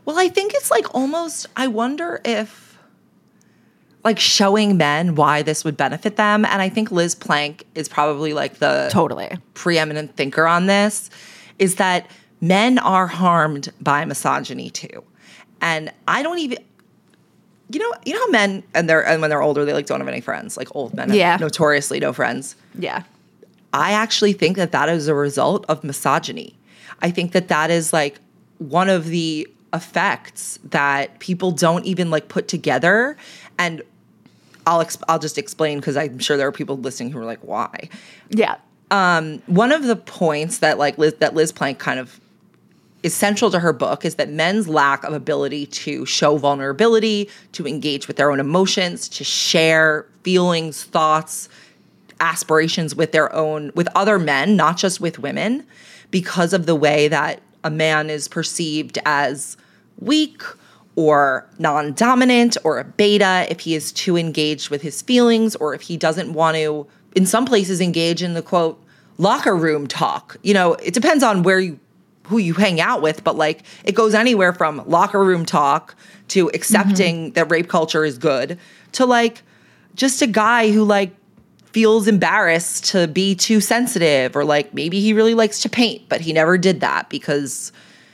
Well, 0.05 0.21
I 0.21 0.29
think 0.29 0.55
it's 0.55 0.71
like 0.71 0.95
almost. 0.95 1.49
I 1.57 1.67
wonder 1.67 2.21
if 2.25 2.79
like 4.05 4.21
showing 4.21 4.77
men 4.77 5.17
why 5.17 5.43
this 5.43 5.65
would 5.65 5.77
benefit 5.77 6.15
them, 6.15 6.45
and 6.45 6.63
I 6.63 6.69
think 6.69 6.93
Liz 6.93 7.17
Plank 7.17 7.67
is 7.75 7.89
probably 7.89 8.33
like 8.33 8.59
the 8.61 8.91
Totally. 8.93 9.37
preeminent 9.55 10.15
thinker 10.15 10.47
on 10.47 10.67
this 10.67 11.11
is 11.59 11.75
that 11.77 12.09
men 12.41 12.79
are 12.79 13.09
harmed 13.09 13.73
by 13.81 14.05
misogyny 14.05 14.71
too. 14.71 15.03
And 15.61 15.93
I 16.07 16.23
don't 16.23 16.39
even 16.39 16.59
you 17.73 17.81
know, 17.81 17.93
you 18.05 18.13
know 18.15 18.21
how 18.21 18.31
men 18.31 18.63
and 18.75 18.89
they're 18.89 19.07
and 19.07 19.21
when 19.21 19.31
they're 19.31 19.43
older 19.43 19.65
they 19.65 19.73
like 19.73 19.87
don't 19.87 20.01
have 20.01 20.09
any 20.09 20.21
friends, 20.21 20.57
like 20.57 20.69
old 20.75 20.95
men 20.95 21.09
have 21.09 21.17
Yeah. 21.17 21.37
notoriously 21.41 22.01
no 22.01 22.13
friends. 22.13 22.55
Yeah. 22.79 23.03
I 23.73 23.93
actually 23.93 24.33
think 24.35 24.57
that 24.59 24.73
that 24.73 24.89
is 24.89 25.09
a 25.09 25.15
result 25.15 25.65
of 25.69 25.83
misogyny. 25.83 26.55
I 27.01 27.11
think 27.11 27.33
that 27.33 27.49
that 27.49 27.71
is 27.71 27.93
like 27.93 28.19
one 28.59 28.89
of 28.91 29.07
the 29.07 29.49
effects 29.73 30.59
that 30.65 31.19
people 31.19 31.51
don't 31.51 31.85
even 31.87 32.11
like 32.11 32.29
put 32.29 32.47
together 32.49 33.17
and 33.59 33.83
I'll 34.67 34.81
ex- 34.83 34.99
I'll 35.09 35.19
just 35.19 35.39
explain 35.39 35.79
because 35.81 35.97
I'm 35.97 36.19
sure 36.19 36.37
there 36.37 36.47
are 36.47 36.53
people 36.53 36.77
listening 36.77 37.11
who 37.13 37.19
are 37.19 37.25
like 37.25 37.41
why 37.41 37.89
Yeah. 38.29 38.57
Um, 38.91 39.41
one 39.47 39.73
of 39.73 39.85
the 39.85 39.97
points 39.97 40.59
that 40.59 40.77
like 40.77 40.99
Liz, 40.99 41.15
that 41.21 41.35
Liz 41.35 41.51
Plank 41.51 41.79
kind 41.79 41.99
of 41.99 42.21
is 43.03 43.15
central 43.15 43.51
to 43.51 43.59
her 43.59 43.73
book 43.73 44.05
is 44.05 44.15
that 44.17 44.29
men's 44.29 44.69
lack 44.69 45.03
of 45.05 45.13
ability 45.13 45.67
to 45.67 46.07
show 46.07 46.37
vulnerability, 46.37 47.29
to 47.53 47.67
engage 47.67 48.07
with 48.07 48.17
their 48.17 48.31
own 48.31 48.41
emotions, 48.41 49.09
to 49.09 49.25
share 49.25 50.07
feelings, 50.23 50.85
thoughts, 50.85 51.49
aspirations 52.21 52.95
with 52.95 53.13
their 53.13 53.33
own 53.35 53.73
with 53.75 53.89
other 53.95 54.19
men, 54.19 54.57
not 54.57 54.77
just 54.77 55.01
with 55.01 55.19
women, 55.19 55.67
because 56.11 56.53
of 56.53 56.67
the 56.67 56.75
way 56.75 57.09
that 57.09 57.41
a 57.65 57.71
man 57.71 58.09
is 58.09 58.29
perceived 58.29 58.99
as 59.05 59.57
weak 59.99 60.43
or 60.95 61.47
non-dominant 61.59 62.57
or 62.65 62.79
a 62.79 62.85
beta 62.85 63.47
if 63.49 63.61
he 63.61 63.75
is 63.75 63.93
too 63.93 64.17
engaged 64.17 64.69
with 64.71 64.83
his 64.83 65.03
feelings 65.03 65.57
or 65.57 65.75
if 65.75 65.83
he 65.83 65.97
doesn't 65.97 66.33
want 66.33 66.57
to 66.57 66.87
in 67.15 67.27
some 67.27 67.45
places 67.45 67.81
engage 67.81 68.23
in 68.23 68.35
the 68.35 68.43
quote 68.43 68.83
locker 69.19 69.57
room 69.57 69.87
talk. 69.87 70.37
You 70.43 70.55
know, 70.55 70.75
it 70.75 70.95
depends 70.95 71.23
on 71.23 71.43
where 71.43 71.61
you 71.61 71.79
who 72.25 72.39
you 72.39 72.55
hang 72.55 72.81
out 72.81 73.03
with, 73.03 73.25
but 73.25 73.37
like 73.37 73.63
it 73.85 73.95
goes 73.95 74.15
anywhere 74.15 74.53
from 74.53 74.83
locker 74.87 75.25
room 75.25 75.45
talk 75.45 75.95
to 76.29 76.49
accepting 76.55 77.27
mm-hmm. 77.27 77.33
that 77.35 77.51
rape 77.51 77.69
culture 77.69 78.05
is 78.05 78.19
good 78.19 78.59
to 78.93 79.07
like 79.07 79.43
just 79.95 80.23
a 80.23 80.27
guy 80.27 80.71
who 80.71 80.85
like 80.85 81.15
feels 81.73 82.07
embarrassed 82.07 82.85
to 82.85 83.07
be 83.09 83.35
too 83.35 83.61
sensitive 83.61 84.37
or 84.37 84.45
like 84.45 84.73
maybe 84.75 85.01
he 85.01 85.13
really 85.13 85.35
likes 85.35 85.61
to 85.61 85.69
paint 85.69 86.03
but 86.09 86.21
he 86.21 86.33
never 86.33 86.59
did 86.59 86.81
that 86.81 87.09
because 87.09 87.73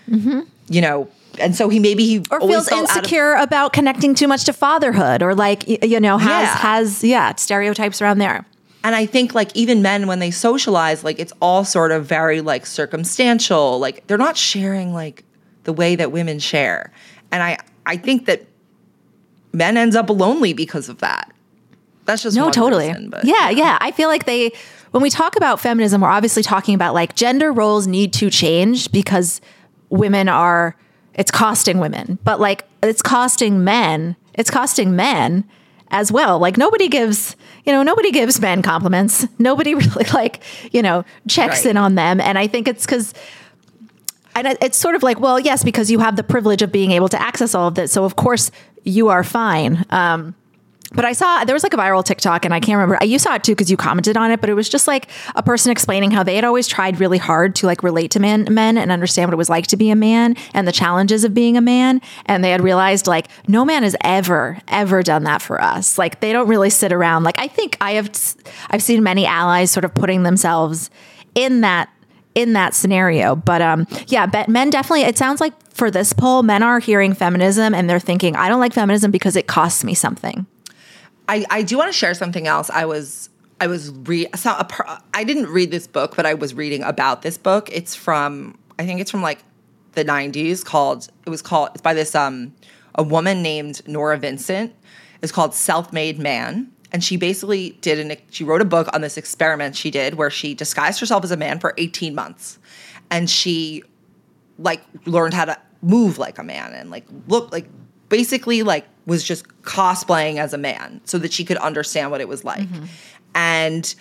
mm-hmm. 0.09 0.41
you 0.69 0.81
know 0.81 1.09
and 1.41 1.55
so 1.55 1.69
he 1.69 1.79
maybe 1.79 2.05
he 2.05 2.23
Or 2.31 2.41
feels 2.41 2.71
out 2.73 2.85
of- 2.85 2.97
insecure 2.97 3.35
about 3.35 3.73
connecting 3.73 4.15
too 4.15 4.27
much 4.27 4.45
to 4.45 4.53
fatherhood, 4.53 5.23
or 5.23 5.35
like 5.35 5.69
you 5.69 6.01
know 6.01 6.19
has 6.19 6.49
Yeah. 6.49 6.57
has 6.57 7.05
yeah 7.05 7.35
stereotypes 7.37 8.03
around 8.03 8.19
there. 8.19 8.45
And 8.89 8.97
I 8.97 9.05
think 9.05 9.35
like 9.35 9.55
even 9.55 9.83
men 9.83 10.07
when 10.07 10.19
they 10.19 10.31
socialize, 10.31 11.05
like 11.05 11.19
it's 11.19 11.35
all 11.43 11.63
sort 11.63 11.93
of 11.93 12.07
very 12.07 12.41
like 12.41 12.65
circumstantial. 12.65 13.79
Like 13.79 14.07
they're 14.07 14.17
not 14.17 14.35
sharing 14.35 14.95
like 14.95 15.25
the 15.65 15.75
way 15.75 15.95
that 15.95 16.11
women 16.11 16.39
share. 16.39 16.91
And 17.31 17.43
I 17.43 17.59
I 17.85 17.99
think 17.99 18.25
that 18.25 18.47
men 19.53 19.77
ends 19.77 19.95
up 19.95 20.09
lonely 20.09 20.55
because 20.55 20.89
of 20.89 21.01
that. 21.01 21.31
That's 22.07 22.23
just 22.23 22.35
No, 22.35 22.51
totally. 22.51 22.89
reason, 22.89 23.11
but 23.11 23.27
yeah, 23.27 23.51
yeah. 23.51 23.77
I 23.79 23.91
feel 23.91 24.09
like 24.09 24.25
they, 24.25 24.53
when 24.93 25.03
we 25.03 25.11
talk 25.11 25.37
about 25.37 25.61
feminism, 25.61 26.01
we're 26.01 26.09
obviously 26.09 26.43
talking 26.43 26.75
about 26.75 26.95
like 26.95 27.15
gender 27.15 27.53
roles 27.53 27.87
need 27.87 28.15
to 28.15 28.31
change 28.31 28.91
because 28.91 29.43
women 29.91 30.31
are, 30.31 30.75
it's 31.13 31.31
costing 31.31 31.79
women, 31.79 32.19
but 32.25 32.41
like 32.41 32.65
it's 32.83 33.03
costing 33.03 33.65
men, 33.65 34.17
it's 34.33 34.51
costing 34.51 34.97
men 34.97 35.45
as 35.91 36.13
well. 36.13 36.39
Like 36.39 36.57
nobody 36.57 36.89
gives, 36.89 37.37
you 37.65 37.73
know, 37.73 37.83
nobody 37.83 38.11
gives 38.11 38.41
men 38.41 38.63
compliments. 38.63 39.27
Nobody 39.39 39.75
really 39.83 40.05
like, 40.15 40.43
you 40.73 40.83
know, 40.83 41.05
checks 41.29 41.65
Right. 41.65 41.71
in 41.71 41.77
on 41.77 41.95
them. 41.95 42.21
And 42.21 42.39
I 42.39 42.47
think 42.47 42.69
it's 42.69 42.85
because 42.87 43.15
and 44.35 44.47
it's 44.61 44.77
sort 44.79 44.95
of 44.95 45.03
like, 45.03 45.19
well, 45.19 45.41
yes, 45.41 45.65
because 45.65 45.91
you 45.91 45.99
have 45.99 46.15
the 46.15 46.23
privilege 46.23 46.63
of 46.63 46.71
being 46.71 46.93
able 46.93 47.09
to 47.09 47.21
access 47.21 47.55
all 47.55 47.67
of 47.67 47.75
this. 47.75 47.91
So 47.93 48.05
of 48.05 48.15
course 48.17 48.51
you 48.85 49.09
are 49.09 49.25
fine. 49.25 49.85
Um, 49.91 50.35
but 50.93 51.05
I 51.05 51.13
saw 51.13 51.45
there 51.45 51.55
was 51.55 51.63
like 51.63 51.75
a 51.75 51.77
viral 51.77 52.05
TikTok, 52.05 52.45
and 52.45 52.55
I 52.55 52.61
can't 52.61 52.79
remember. 52.79 53.05
You 53.05 53.19
saw 53.19 53.35
it 53.35 53.45
too 53.45 53.53
because 53.53 53.71
you 53.71 53.77
commented 53.77 54.17
on 54.17 54.31
it. 54.31 54.41
But 54.41 54.49
it 54.49 54.55
was 54.55 54.69
just 54.69 54.89
like 54.89 55.09
a 55.35 55.43
person 55.43 55.71
explaining 55.71 56.11
how 56.11 56.23
they 56.23 56.35
had 56.35 56.45
always 56.45 56.67
tried 56.67 56.99
really 56.99 57.19
hard 57.19 57.55
to 57.57 57.67
like 57.67 57.83
relate 57.83 58.11
to 58.13 58.21
men, 58.21 58.47
men 58.51 58.79
and 58.79 58.91
understand 58.91 59.29
what 59.29 59.35
it 59.35 59.37
was 59.37 59.51
like 59.51 59.67
to 59.69 59.77
be 59.77 59.91
a 59.91 59.97
man 59.97 60.35
and 60.55 60.67
the 60.67 60.73
challenges 60.73 61.25
of 61.25 61.35
being 61.35 61.57
a 61.57 61.61
man. 61.61 62.01
And 62.27 62.43
they 62.43 62.51
had 62.51 62.63
realized 62.63 63.07
like 63.07 63.29
no 63.47 63.65
man 63.65 63.83
has 63.83 63.97
ever 64.03 64.59
ever 64.69 65.03
done 65.03 65.25
that 65.25 65.43
for 65.43 65.61
us. 65.61 65.99
Like 65.99 66.21
they 66.21 66.33
don't 66.33 66.49
really 66.49 66.71
sit 66.71 66.93
around. 66.93 67.25
Like 67.25 67.39
I 67.39 67.49
think 67.49 67.77
I 67.81 67.93
have 67.93 68.11
I've 68.71 68.83
seen 68.83 69.03
many 69.03 69.27
allies 69.27 69.71
sort 69.71 69.85
of 69.85 69.95
putting 69.95 70.23
themselves 70.23 70.91
in 71.35 71.61
that 71.61 71.91
in 72.35 72.53
that 72.55 72.75
scenario. 72.75 73.37
But 73.37 73.61
um, 73.61 73.87
yeah, 74.07 74.27
but 74.27 74.49
men 74.49 74.71
definitely. 74.71 75.03
It 75.03 75.19
sounds 75.19 75.41
like 75.41 75.53
for 75.73 75.91
this 75.91 76.13
poll, 76.13 76.43
men 76.43 76.63
are 76.63 76.79
hearing 76.79 77.13
feminism 77.13 77.75
and 77.75 77.91
they're 77.91 78.01
thinking, 78.01 78.37
I 78.37 78.49
don't 78.49 78.61
like 78.61 78.73
feminism 78.73 79.11
because 79.11 79.37
it 79.37 79.47
costs 79.47 79.85
me 79.85 79.95
something. 79.95 80.47
I, 81.29 81.45
I 81.51 81.63
do 81.63 81.77
want 81.77 81.89
to 81.89 81.97
share 81.97 82.15
something 82.15 82.47
else. 82.47 82.71
I 82.71 82.87
was 82.87 83.29
I 83.61 83.67
was 83.67 83.91
re 83.91 84.27
so 84.35 84.57
didn't 85.25 85.47
read 85.49 85.71
this 85.71 85.87
book, 85.87 86.17
but 86.17 86.27
I 86.27 86.35
was 86.35 86.55
reading 86.55 86.83
about 86.83 87.23
this 87.23 87.37
book. 87.37 87.69
It's 87.73 87.95
from 87.95 88.59
I 88.79 88.87
think 88.87 89.01
it's 89.01 89.11
from 89.11 89.23
like 89.23 89.43
the 89.93 90.05
90s 90.05 90.65
called 90.65 91.09
it 91.27 91.31
was 91.31 91.43
called 91.43 91.71
it's 91.75 91.83
by 91.83 91.95
this 91.95 92.15
um 92.15 92.55
a 92.95 93.03
woman 93.03 93.43
named 93.43 93.87
Norah 93.87 94.19
Vincent. 94.19 94.75
It's 95.23 95.33
called 95.33 95.55
Self-Made 95.55 96.19
Man. 96.19 96.73
and 96.93 97.05
she 97.05 97.17
basically 97.17 97.71
did 97.81 97.99
an 97.99 98.17
she 98.31 98.45
wrote 98.45 98.63
a 98.63 98.65
book 98.65 98.89
on 98.95 99.03
this 99.03 99.17
experiment 99.17 99.77
she 99.77 99.91
did 99.91 100.15
where 100.15 100.31
she 100.31 100.55
disguised 100.55 101.01
herself 101.01 101.25
as 101.25 101.31
a 101.31 101.37
man 101.37 101.59
for 101.59 101.75
18 101.77 102.15
months 102.15 102.59
and 103.11 103.29
she 103.29 103.83
like 104.59 104.83
learned 105.05 105.35
how 105.35 105.45
to 105.45 105.59
move 105.83 106.19
like 106.19 106.39
a 106.39 106.43
man 106.43 106.73
and 106.73 106.91
like 106.91 107.05
look 107.29 107.53
like 107.53 107.67
basically 108.09 108.63
like 108.63 108.87
was 109.09 109.25
just 109.25 109.49
cosplaying 109.63 110.37
as 110.37 110.53
a 110.53 110.59
man 110.59 111.01
so 111.05 111.19
that 111.19 111.33
she 111.33 111.45
could 111.45 111.57
understand 111.57 112.13
what 112.13 112.21
it 112.21 112.29
was 112.29 112.45
like. 112.45 112.69
And 113.35 113.95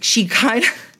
she 0.00 0.26
kind 0.26 0.64
of 0.64 0.96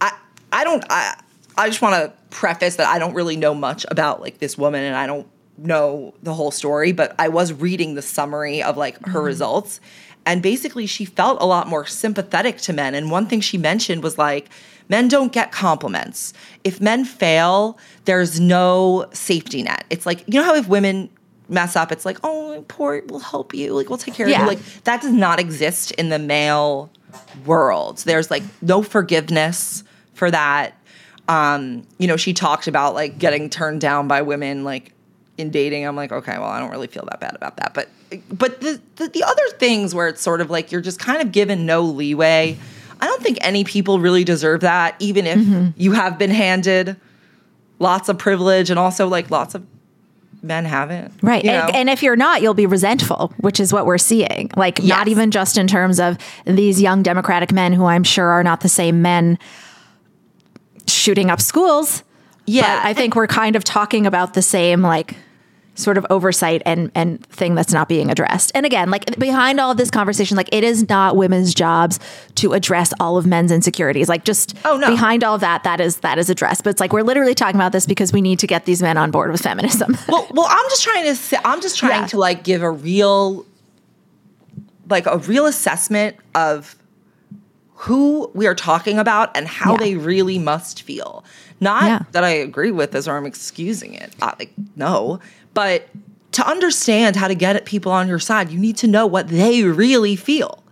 i 0.00 0.12
i 0.52 0.64
don't 0.64 0.84
i 0.90 1.20
i 1.58 1.68
just 1.68 1.82
want 1.82 1.94
to 1.94 2.12
preface 2.30 2.76
that 2.76 2.86
i 2.86 2.98
don't 2.98 3.14
really 3.14 3.36
know 3.36 3.54
much 3.54 3.84
about 3.90 4.20
like 4.20 4.38
this 4.38 4.56
woman 4.56 4.82
and 4.82 4.94
i 4.94 5.06
don't 5.06 5.26
know 5.58 6.14
the 6.22 6.34
whole 6.34 6.50
story 6.50 6.92
but 6.92 7.14
i 7.18 7.28
was 7.28 7.52
reading 7.52 7.94
the 7.94 8.02
summary 8.02 8.62
of 8.62 8.76
like 8.76 8.96
her 9.06 9.18
mm-hmm. 9.18 9.26
results. 9.26 9.80
And 10.28 10.42
basically 10.42 10.86
she 10.86 11.04
felt 11.04 11.40
a 11.40 11.46
lot 11.46 11.68
more 11.68 11.86
sympathetic 11.86 12.58
to 12.62 12.72
men. 12.72 12.96
And 12.96 13.12
one 13.12 13.26
thing 13.28 13.40
she 13.40 13.58
mentioned 13.58 14.02
was 14.02 14.18
like 14.18 14.48
men 14.88 15.06
don't 15.06 15.32
get 15.32 15.52
compliments. 15.52 16.32
If 16.64 16.80
men 16.80 17.04
fail 17.04 17.78
there's 18.06 18.40
no 18.40 19.06
safety 19.12 19.62
net. 19.62 19.84
It's 19.88 20.04
like 20.04 20.24
you 20.26 20.40
know 20.40 20.44
how 20.44 20.56
if 20.56 20.68
women 20.68 21.08
mess 21.48 21.76
up 21.76 21.92
it's 21.92 22.04
like 22.04 22.18
oh 22.24 22.64
poor 22.68 23.02
we'll 23.06 23.20
help 23.20 23.54
you 23.54 23.72
like 23.72 23.88
we'll 23.88 23.98
take 23.98 24.14
care 24.14 24.26
of 24.26 24.30
you. 24.32 24.46
Like 24.46 24.58
that 24.84 25.00
does 25.02 25.12
not 25.12 25.38
exist 25.38 25.92
in 25.92 26.08
the 26.08 26.18
male 26.18 26.90
world. 27.44 27.98
There's 27.98 28.30
like 28.30 28.42
no 28.62 28.82
forgiveness 28.82 29.84
for 30.14 30.30
that. 30.30 30.74
Um 31.28 31.86
you 31.98 32.08
know 32.08 32.16
she 32.16 32.32
talked 32.32 32.66
about 32.66 32.94
like 32.94 33.18
getting 33.18 33.48
turned 33.50 33.80
down 33.80 34.08
by 34.08 34.22
women 34.22 34.64
like 34.64 34.92
in 35.38 35.50
dating. 35.50 35.86
I'm 35.86 35.96
like 35.96 36.12
okay 36.12 36.38
well 36.38 36.48
i 36.48 36.58
don't 36.58 36.70
really 36.70 36.86
feel 36.86 37.04
that 37.10 37.20
bad 37.20 37.34
about 37.34 37.56
that. 37.58 37.74
But 37.74 37.88
but 38.30 38.60
the 38.60 38.80
the, 38.96 39.08
the 39.08 39.24
other 39.24 39.48
things 39.58 39.94
where 39.94 40.08
it's 40.08 40.20
sort 40.20 40.40
of 40.40 40.50
like 40.50 40.72
you're 40.72 40.80
just 40.80 40.98
kind 40.98 41.20
of 41.22 41.32
given 41.32 41.66
no 41.66 41.82
leeway 41.82 42.56
i 43.00 43.06
don't 43.06 43.22
think 43.22 43.36
any 43.40 43.64
people 43.64 43.98
really 43.98 44.22
deserve 44.24 44.60
that 44.60 44.94
even 45.00 45.26
if 45.26 45.74
you 45.76 45.92
have 45.92 46.16
been 46.18 46.30
handed 46.30 46.96
lots 47.78 48.08
of 48.08 48.16
privilege 48.16 48.70
and 48.70 48.78
also 48.78 49.08
like 49.08 49.30
lots 49.30 49.54
of 49.54 49.66
men 50.46 50.64
haven't 50.64 51.12
Right. 51.22 51.44
you 51.44 51.50
And, 51.50 51.72
know? 51.72 51.78
and 51.78 51.90
if 51.90 52.02
you're 52.02 52.16
not, 52.16 52.42
you'll 52.42 52.54
be 52.54 52.66
resentful, 52.66 53.32
which 53.38 53.60
is 53.60 53.72
what 53.72 53.84
we're 53.86 53.98
seeing. 53.98 54.50
Like, 54.56 54.82
not 54.82 55.08
even 55.08 55.30
just 55.30 55.58
in 55.58 55.66
terms 55.66 55.98
of 56.00 56.16
these 56.44 56.80
young 56.80 57.02
Democratic 57.02 57.52
men 57.52 57.72
who 57.72 57.84
I'm 57.86 58.04
sure 58.04 58.28
are 58.28 58.42
not 58.44 58.60
the 58.60 58.68
same 58.68 59.02
men 59.02 59.38
shooting 60.86 61.30
up 61.30 61.40
schools. 61.40 62.02
Yeah, 62.46 62.62
But 62.80 62.86
I 62.88 62.94
think 62.94 63.16
we're 63.16 63.26
kind 63.26 63.56
of 63.56 63.64
talking 63.64 64.06
about 64.06 64.34
the 64.34 64.42
same, 64.42 64.80
like, 64.82 65.16
sort 65.76 65.96
of 65.98 66.04
oversight 66.10 66.62
and 66.66 66.90
and 66.94 67.24
thing 67.26 67.54
that's 67.54 67.72
not 67.72 67.88
being 67.88 68.10
addressed. 68.10 68.50
And 68.54 68.66
again, 68.66 68.90
like 68.90 69.16
behind 69.18 69.60
all 69.60 69.70
of 69.70 69.76
this 69.76 69.90
conversation, 69.90 70.36
like 70.36 70.48
it 70.52 70.64
is 70.64 70.88
not 70.88 71.16
women's 71.16 71.54
jobs 71.54 72.00
to 72.36 72.52
address 72.54 72.92
all 72.98 73.16
of 73.16 73.26
men's 73.26 73.52
insecurities. 73.52 74.08
Like 74.08 74.24
just 74.24 74.54
Oh, 74.64 74.76
no. 74.76 74.88
behind 74.90 75.22
all 75.22 75.34
of 75.36 75.40
that, 75.42 75.62
that 75.64 75.80
is 75.80 75.98
that 75.98 76.18
is 76.18 76.28
addressed. 76.30 76.64
But 76.64 76.70
it's 76.70 76.80
like 76.80 76.92
we're 76.92 77.02
literally 77.02 77.34
talking 77.34 77.56
about 77.56 77.72
this 77.72 77.86
because 77.86 78.12
we 78.12 78.20
need 78.20 78.38
to 78.40 78.46
get 78.46 78.64
these 78.64 78.82
men 78.82 78.96
on 78.96 79.10
board 79.10 79.30
with 79.30 79.40
feminism. 79.42 79.96
well, 80.08 80.26
well, 80.32 80.46
I'm 80.50 80.68
just 80.70 80.82
trying 80.82 81.04
to 81.04 81.14
say, 81.14 81.38
I'm 81.44 81.60
just 81.60 81.78
trying 81.78 82.00
Yeah. 82.02 82.06
to 82.08 82.18
like 82.18 82.42
give 82.42 82.62
a 82.62 82.70
real 82.70 83.46
like 84.88 85.06
a 85.06 85.18
real 85.18 85.46
assessment 85.46 86.16
of 86.34 86.76
who 87.80 88.30
we 88.34 88.46
are 88.46 88.54
talking 88.54 88.98
about 88.98 89.36
and 89.36 89.46
how 89.46 89.72
Yeah. 89.72 89.78
they 89.78 89.94
really 89.96 90.38
must 90.38 90.82
feel. 90.82 91.24
Not 91.60 91.84
Yeah. 91.84 91.98
that 92.12 92.24
I 92.24 92.30
agree 92.30 92.70
with 92.70 92.92
this 92.92 93.06
or 93.06 93.16
I'm 93.16 93.26
excusing 93.26 93.94
it. 93.94 94.14
I, 94.22 94.34
like 94.38 94.52
no, 94.76 95.20
but 95.56 95.88
to 96.32 96.46
understand 96.46 97.16
how 97.16 97.28
to 97.28 97.34
get 97.34 97.56
at 97.56 97.64
people 97.64 97.90
on 97.90 98.08
your 98.08 98.18
side, 98.18 98.50
you 98.50 98.58
need 98.58 98.76
to 98.76 98.86
know 98.86 99.06
what 99.06 99.28
they 99.28 99.62
really 99.62 100.14
feel. 100.14 100.62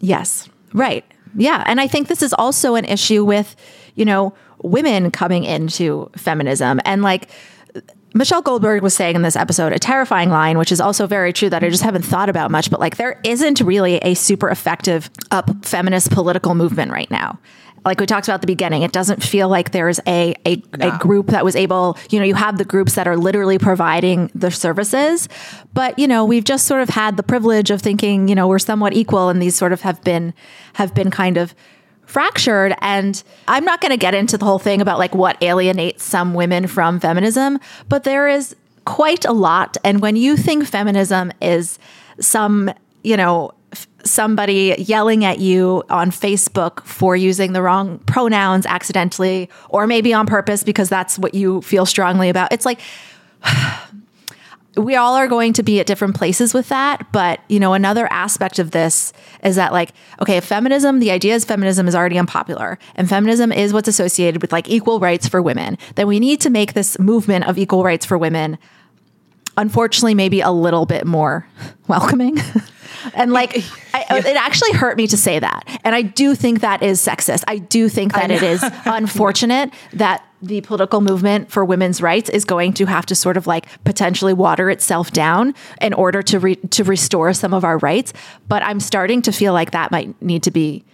Yes. 0.00 0.48
Right. 0.72 1.04
Yeah. 1.36 1.62
And 1.66 1.78
I 1.78 1.86
think 1.88 2.08
this 2.08 2.22
is 2.22 2.32
also 2.32 2.74
an 2.74 2.86
issue 2.86 3.22
with, 3.22 3.54
you 3.96 4.06
know, 4.06 4.32
women 4.62 5.10
coming 5.10 5.44
into 5.44 6.10
feminism. 6.16 6.80
And 6.86 7.02
like 7.02 7.28
Michelle 8.14 8.40
Goldberg 8.40 8.82
was 8.82 8.94
saying 8.94 9.14
in 9.14 9.20
this 9.20 9.36
episode, 9.36 9.74
a 9.74 9.78
terrifying 9.78 10.30
line, 10.30 10.56
which 10.56 10.72
is 10.72 10.80
also 10.80 11.06
very 11.06 11.34
true 11.34 11.50
that 11.50 11.62
I 11.62 11.68
just 11.68 11.82
haven't 11.82 12.06
thought 12.06 12.30
about 12.30 12.50
much, 12.50 12.70
but 12.70 12.80
like 12.80 12.96
there 12.96 13.20
isn't 13.24 13.60
really 13.60 13.96
a 13.98 14.14
super 14.14 14.48
effective 14.48 15.10
up 15.30 15.66
feminist 15.66 16.10
political 16.12 16.54
movement 16.54 16.92
right 16.92 17.10
now. 17.10 17.38
Like 17.84 18.00
we 18.00 18.06
talked 18.06 18.28
about 18.28 18.36
at 18.36 18.40
the 18.42 18.46
beginning, 18.46 18.82
it 18.82 18.92
doesn't 18.92 19.22
feel 19.22 19.48
like 19.48 19.72
there's 19.72 20.00
a, 20.06 20.34
a, 20.46 20.62
a 20.80 20.98
group 20.98 21.28
that 21.28 21.44
was 21.44 21.56
able, 21.56 21.96
you 22.10 22.18
know, 22.18 22.24
you 22.24 22.34
have 22.34 22.58
the 22.58 22.64
groups 22.64 22.94
that 22.94 23.06
are 23.06 23.16
literally 23.16 23.58
providing 23.58 24.30
the 24.34 24.50
services, 24.50 25.28
but 25.74 25.98
you 25.98 26.06
know, 26.06 26.24
we've 26.24 26.44
just 26.44 26.66
sort 26.66 26.82
of 26.82 26.88
had 26.88 27.16
the 27.16 27.22
privilege 27.22 27.70
of 27.70 27.80
thinking, 27.80 28.28
you 28.28 28.34
know, 28.34 28.48
we're 28.48 28.58
somewhat 28.58 28.92
equal 28.94 29.28
and 29.28 29.40
these 29.40 29.54
sort 29.54 29.72
of 29.72 29.80
have 29.82 30.02
been 30.04 30.34
have 30.74 30.94
been 30.94 31.10
kind 31.10 31.36
of 31.36 31.54
fractured. 32.06 32.74
And 32.80 33.22
i'm 33.48 33.64
not 33.64 33.80
going 33.82 33.90
to 33.90 33.98
get 33.98 34.14
into 34.14 34.38
the 34.38 34.44
whole 34.44 34.58
thing 34.58 34.80
about 34.80 34.98
like 34.98 35.14
what 35.14 35.42
alienates 35.42 36.02
some 36.02 36.32
women 36.32 36.66
from 36.66 37.00
feminism 37.00 37.58
but 37.88 38.04
there 38.04 38.28
is 38.28 38.56
quite 38.88 39.26
a 39.26 39.32
lot. 39.32 39.76
And 39.84 40.00
when 40.00 40.16
you 40.16 40.34
think 40.34 40.66
feminism 40.66 41.30
is 41.42 41.78
some 42.20 42.72
you 43.04 43.16
know 43.18 43.52
somebody 44.04 44.74
yelling 44.78 45.24
at 45.24 45.38
you 45.40 45.82
on 45.90 46.10
facebook 46.10 46.84
for 46.84 47.16
using 47.16 47.52
the 47.52 47.62
wrong 47.62 47.98
pronouns 48.00 48.64
accidentally 48.66 49.50
or 49.68 49.86
maybe 49.86 50.14
on 50.14 50.26
purpose 50.26 50.62
because 50.62 50.88
that's 50.88 51.18
what 51.18 51.34
you 51.34 51.60
feel 51.62 51.84
strongly 51.84 52.28
about. 52.28 52.52
It's 52.52 52.64
like 52.64 52.80
we 54.76 54.94
all 54.94 55.14
are 55.14 55.26
going 55.26 55.52
to 55.54 55.62
be 55.62 55.80
at 55.80 55.86
different 55.86 56.14
places 56.14 56.54
with 56.54 56.68
that 56.68 57.10
but 57.10 57.40
you 57.48 57.58
know 57.58 57.72
another 57.72 58.10
aspect 58.12 58.58
of 58.58 58.70
this 58.70 59.12
is 59.42 59.56
that 59.56 59.72
like 59.72 59.92
okay 60.22 60.38
feminism 60.40 61.00
the 61.00 61.10
idea 61.10 61.34
is 61.34 61.44
feminism 61.44 61.88
is 61.88 61.94
already 61.94 62.18
unpopular 62.18 62.78
and 62.94 63.08
feminism 63.08 63.50
is 63.50 63.72
what's 63.72 63.88
associated 63.88 64.40
with 64.40 64.52
like 64.52 64.68
equal 64.68 65.00
rights 65.00 65.26
for 65.26 65.42
women 65.42 65.76
then 65.96 66.06
we 66.06 66.20
need 66.20 66.40
to 66.40 66.50
make 66.50 66.74
this 66.74 66.98
movement 66.98 67.44
of 67.48 67.58
equal 67.58 67.82
rights 67.82 68.06
for 68.06 68.16
women 68.16 68.56
unfortunately 69.56 70.14
maybe 70.14 70.40
a 70.40 70.50
little 70.50 70.86
bit 70.86 71.06
more 71.06 71.46
welcoming 71.88 72.36
and 73.14 73.32
like 73.32 73.56
I, 73.94 74.04
uh, 74.10 74.16
it 74.16 74.36
actually 74.36 74.72
hurt 74.72 74.96
me 74.96 75.06
to 75.08 75.16
say 75.16 75.38
that. 75.38 75.80
And 75.84 75.94
i 75.94 76.02
do 76.02 76.34
think 76.34 76.60
that 76.60 76.82
is 76.82 77.00
sexist. 77.00 77.44
I 77.46 77.58
do 77.58 77.88
think 77.88 78.12
that 78.14 78.30
it 78.30 78.42
is 78.42 78.62
unfortunate 78.84 79.72
that 79.92 80.24
the 80.40 80.60
political 80.60 81.00
movement 81.00 81.50
for 81.50 81.64
women's 81.64 82.00
rights 82.00 82.30
is 82.30 82.44
going 82.44 82.72
to 82.74 82.86
have 82.86 83.04
to 83.06 83.14
sort 83.14 83.36
of 83.36 83.46
like 83.46 83.66
potentially 83.84 84.32
water 84.32 84.70
itself 84.70 85.10
down 85.10 85.54
in 85.80 85.92
order 85.92 86.22
to 86.22 86.38
re- 86.38 86.56
to 86.56 86.84
restore 86.84 87.32
some 87.32 87.52
of 87.52 87.64
our 87.64 87.78
rights. 87.78 88.12
But 88.48 88.62
i'm 88.62 88.80
starting 88.80 89.22
to 89.22 89.32
feel 89.32 89.52
like 89.52 89.72
that 89.72 89.90
might 89.90 90.20
need 90.22 90.42
to 90.44 90.50
be 90.50 90.84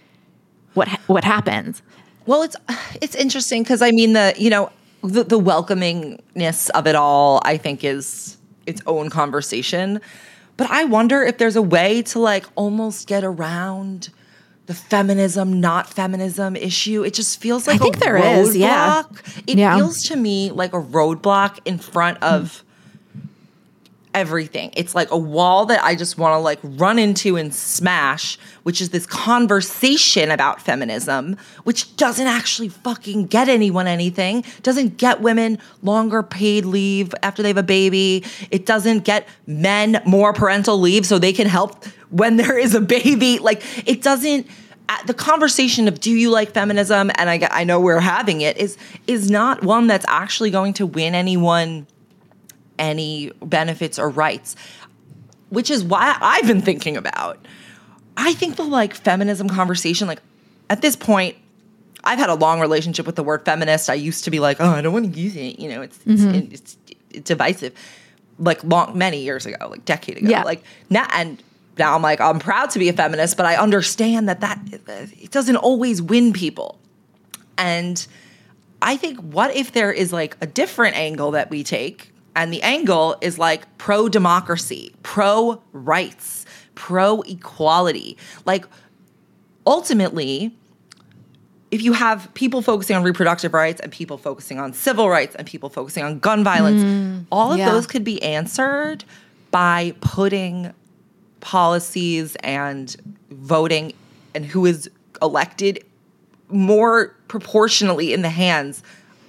what 0.73 0.87
ha- 0.87 1.01
what 1.07 1.23
happens. 1.23 1.81
Well, 2.25 2.43
it's 2.43 2.55
it's 3.01 3.15
interesting 3.15 3.63
because 3.63 3.81
I 3.81 3.91
mean 3.91 4.13
the 4.13 4.33
you 4.37 4.49
know 4.49 4.71
the, 5.03 5.23
the 5.23 5.39
welcomingness 5.39 6.69
of 6.71 6.87
it 6.87 6.95
all 6.95 7.41
I 7.43 7.57
think 7.57 7.83
is 7.83 8.37
its 8.65 8.81
own 8.87 9.09
conversation, 9.09 10.01
but 10.57 10.69
I 10.69 10.83
wonder 10.85 11.23
if 11.23 11.37
there's 11.37 11.55
a 11.55 11.61
way 11.61 12.01
to 12.03 12.19
like 12.19 12.45
almost 12.55 13.07
get 13.07 13.23
around 13.23 14.09
the 14.67 14.73
feminism 14.73 15.59
not 15.61 15.87
feminism 15.87 16.55
issue. 16.55 17.03
It 17.03 17.13
just 17.13 17.39
feels 17.39 17.67
like 17.67 17.75
I 17.81 17.83
think 17.83 17.97
a 17.97 17.99
there 17.99 18.17
is, 18.17 18.57
yeah. 18.57 19.03
It 19.45 19.57
Yeah. 19.59 19.75
feels 19.77 20.03
to 20.05 20.15
me 20.15 20.49
like 20.51 20.73
a 20.73 20.81
roadblock 20.81 21.59
in 21.65 21.77
front 21.77 22.21
of 22.23 22.63
everything. 24.15 24.71
It's 24.75 24.95
like 24.95 25.11
a 25.11 25.17
wall 25.17 25.65
that 25.67 25.83
I 25.83 25.93
just 25.93 26.17
want 26.17 26.33
to 26.33 26.39
like 26.39 26.59
run 26.63 26.97
into 26.97 27.35
and 27.35 27.53
smash, 27.53 28.39
which 28.63 28.81
is 28.81 28.89
this 28.89 29.05
conversation 29.05 30.31
about 30.31 30.61
feminism, 30.61 31.37
which 31.65 31.95
doesn't 31.97 32.25
actually 32.25 32.69
fucking 32.69 33.27
get 33.27 33.49
anyone 33.49 33.87
anything, 33.87 34.43
doesn't 34.63 34.97
get 34.97 35.21
women 35.21 35.59
longer 35.83 36.23
paid 36.23 36.65
leave 36.65 37.13
after 37.21 37.43
they 37.43 37.49
have 37.49 37.57
a 37.57 37.63
baby. 37.63 38.23
It 38.49 38.65
doesn't 38.65 39.03
get 39.03 39.27
men 39.45 40.01
more 40.05 40.31
parental 40.31 40.79
leave 40.79 41.05
so 41.05 41.19
they 41.19 41.33
can 41.33 41.47
help 41.47 41.85
when 42.09 42.37
there 42.37 42.57
is 42.57 42.73
a 42.73 42.81
baby. 42.81 43.37
Like 43.39 43.63
it 43.87 44.01
doesn't 44.01 44.47
at- 44.87 45.05
the 45.07 45.13
conversation 45.13 45.89
of 45.89 45.99
do 45.99 46.11
you 46.11 46.29
like 46.29 46.53
feminism 46.53 47.11
and 47.15 47.29
I, 47.29 47.47
I 47.51 47.63
know 47.65 47.81
we're 47.81 47.99
having 47.99 48.41
it 48.41 48.55
is 48.57 48.77
is 49.07 49.29
not 49.29 49.63
one 49.63 49.87
that's 49.87 50.05
actually 50.07 50.51
going 50.51 50.73
to 50.73 50.85
win 50.85 51.15
anyone 51.15 51.87
any 52.77 53.31
benefits 53.41 53.97
or 53.99 54.09
rights, 54.09 54.55
which 55.49 55.69
is 55.69 55.83
why 55.83 56.17
I've 56.19 56.47
been 56.47 56.61
thinking 56.61 56.97
about. 56.97 57.45
I 58.17 58.33
think 58.33 58.55
the 58.55 58.63
like 58.63 58.93
feminism 58.93 59.49
conversation, 59.49 60.07
like 60.07 60.21
at 60.69 60.81
this 60.81 60.95
point, 60.95 61.35
I've 62.03 62.19
had 62.19 62.29
a 62.29 62.35
long 62.35 62.59
relationship 62.59 63.05
with 63.05 63.15
the 63.15 63.23
word 63.23 63.45
feminist. 63.45 63.89
I 63.89 63.95
used 63.95 64.25
to 64.25 64.31
be 64.31 64.39
like, 64.39 64.61
oh, 64.61 64.69
I 64.69 64.81
don't 64.81 64.93
want 64.93 65.13
to 65.13 65.19
use 65.19 65.35
it. 65.35 65.59
You 65.59 65.69
know, 65.69 65.81
it's 65.81 65.99
it's, 66.05 66.21
mm-hmm. 66.21 66.53
it's, 66.53 66.77
it's 67.11 67.27
divisive. 67.27 67.73
Like 68.37 68.63
long, 68.63 68.97
many 68.97 69.23
years 69.23 69.45
ago, 69.45 69.69
like 69.69 69.85
decade 69.85 70.17
ago. 70.17 70.29
Yeah. 70.29 70.43
Like 70.43 70.63
now, 70.89 71.07
and 71.13 71.41
now 71.77 71.95
I'm 71.95 72.01
like, 72.01 72.21
I'm 72.21 72.39
proud 72.39 72.69
to 72.71 72.79
be 72.79 72.89
a 72.89 72.93
feminist, 72.93 73.37
but 73.37 73.45
I 73.45 73.55
understand 73.55 74.29
that 74.29 74.41
that 74.41 74.59
it 74.71 75.31
doesn't 75.31 75.57
always 75.57 76.01
win 76.01 76.33
people. 76.33 76.79
And 77.57 78.05
I 78.81 78.97
think 78.97 79.19
what 79.19 79.55
if 79.55 79.71
there 79.71 79.91
is 79.91 80.13
like 80.13 80.37
a 80.41 80.47
different 80.47 80.95
angle 80.95 81.31
that 81.31 81.49
we 81.49 81.63
take, 81.63 82.11
and 82.35 82.51
the 82.51 82.61
angle 82.61 83.15
is 83.21 83.39
like 83.39 83.77
pro 83.77 84.09
democracy, 84.09 84.93
pro 85.03 85.61
rights, 85.71 86.45
pro 86.75 87.21
equality. 87.21 88.17
Like, 88.45 88.65
ultimately, 89.65 90.55
if 91.71 91.81
you 91.81 91.93
have 91.93 92.31
people 92.33 92.61
focusing 92.61 92.95
on 92.95 93.03
reproductive 93.03 93.53
rights 93.53 93.79
and 93.81 93.91
people 93.91 94.17
focusing 94.17 94.59
on 94.59 94.73
civil 94.73 95.09
rights 95.09 95.35
and 95.35 95.47
people 95.47 95.69
focusing 95.69 96.03
on 96.03 96.19
gun 96.19 96.43
violence, 96.43 96.83
mm. 96.83 97.25
all 97.31 97.51
of 97.51 97.57
yeah. 97.57 97.69
those 97.69 97.87
could 97.87 98.03
be 98.03 98.21
answered 98.21 99.03
by 99.51 99.93
putting 100.01 100.73
policies 101.39 102.35
and 102.43 102.95
voting 103.29 103.93
and 104.33 104.45
who 104.45 104.65
is 104.65 104.89
elected 105.21 105.83
more 106.49 107.15
proportionally 107.27 108.13
in 108.13 108.21
the 108.21 108.29
hands 108.29 108.83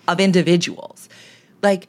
of 0.08 0.20
individuals. 0.20 1.08
Like 1.62 1.88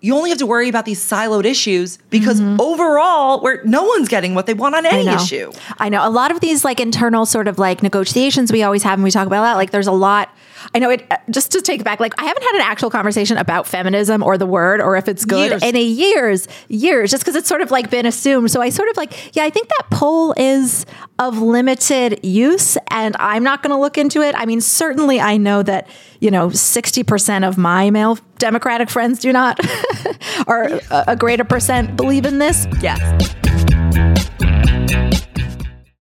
you 0.00 0.14
only 0.14 0.30
have 0.30 0.38
to 0.38 0.46
worry 0.46 0.68
about 0.68 0.84
these 0.84 1.00
siloed 1.04 1.44
issues 1.44 1.98
because 2.10 2.40
overall, 2.60 3.40
where 3.40 3.62
no 3.64 3.82
one's 3.84 4.08
getting 4.08 4.34
what 4.34 4.46
they 4.46 4.54
want 4.54 4.74
on 4.74 4.86
any 4.86 5.04
Mm-hmm. 5.04 5.18
I 5.18 5.22
issue. 5.22 5.52
I 5.78 5.88
know 5.88 6.06
a 6.06 6.10
lot 6.10 6.30
of 6.30 6.40
these 6.40 6.64
like 6.64 6.78
internal 6.80 7.26
sort 7.26 7.48
of 7.48 7.58
like 7.58 7.82
negotiations 7.82 8.52
we 8.52 8.62
always 8.62 8.82
have 8.84 8.94
and 8.94 9.04
we 9.04 9.10
talk 9.10 9.26
about 9.26 9.42
that. 9.42 9.54
Like 9.54 9.70
there's 9.70 9.86
a 9.86 9.92
lot. 9.92 10.30
I 10.74 10.78
know 10.78 10.90
it. 10.90 11.06
uh, 11.10 11.16
Just 11.30 11.52
to 11.52 11.60
take 11.62 11.80
it 11.80 11.84
back, 11.84 12.00
like 12.00 12.14
I 12.20 12.24
haven't 12.24 12.42
had 12.42 12.54
an 12.56 12.62
actual 12.62 12.90
conversation 12.90 13.36
about 13.36 13.66
feminism 13.66 14.22
or 14.22 14.38
the 14.38 14.46
word 14.46 14.80
or 14.80 14.96
if 14.96 15.08
it's 15.08 15.24
good 15.24 15.50
Years. 15.50 15.62
in 15.62 15.76
a 15.76 15.82
years, 15.82 16.48
years. 16.68 17.10
Just 17.10 17.22
because 17.24 17.36
it's 17.36 17.48
sort 17.48 17.60
of 17.60 17.70
like 17.70 17.90
been 17.90 18.06
assumed. 18.06 18.50
So 18.50 18.60
I 18.60 18.70
sort 18.70 18.88
of 18.88 18.96
like, 18.96 19.34
yeah, 19.36 19.44
I 19.44 19.50
think 19.50 19.68
that 19.68 19.86
poll 19.90 20.34
is 20.36 20.86
of 21.18 21.38
limited 21.38 22.20
use, 22.24 22.76
and 22.90 23.16
I'm 23.18 23.42
not 23.42 23.62
going 23.62 23.74
to 23.74 23.80
look 23.80 23.98
into 23.98 24.22
it. 24.22 24.34
I 24.36 24.46
mean, 24.46 24.60
certainly 24.60 25.20
I 25.20 25.36
know 25.36 25.62
that 25.62 25.88
you 26.20 26.30
know 26.30 26.50
sixty 26.50 27.02
percent 27.02 27.44
of 27.44 27.58
my 27.58 27.90
male 27.90 28.18
Democratic 28.38 28.88
friends 28.90 29.18
do 29.20 29.32
not, 29.32 29.58
or 30.46 30.64
a, 30.90 31.04
a 31.08 31.16
greater 31.16 31.44
percent 31.44 31.96
believe 31.96 32.24
in 32.24 32.38
this. 32.38 32.66
Yes. 32.80 32.98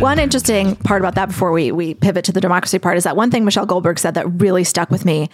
One 0.00 0.20
interesting 0.20 0.76
part 0.76 1.02
about 1.02 1.16
that 1.16 1.26
before 1.26 1.50
we 1.50 1.72
we 1.72 1.94
pivot 1.94 2.24
to 2.26 2.32
the 2.32 2.40
democracy 2.40 2.78
part 2.78 2.96
is 2.96 3.02
that 3.02 3.16
one 3.16 3.32
thing 3.32 3.44
Michelle 3.44 3.66
Goldberg 3.66 3.98
said 3.98 4.14
that 4.14 4.26
really 4.40 4.62
stuck 4.62 4.90
with 4.90 5.04
me 5.04 5.28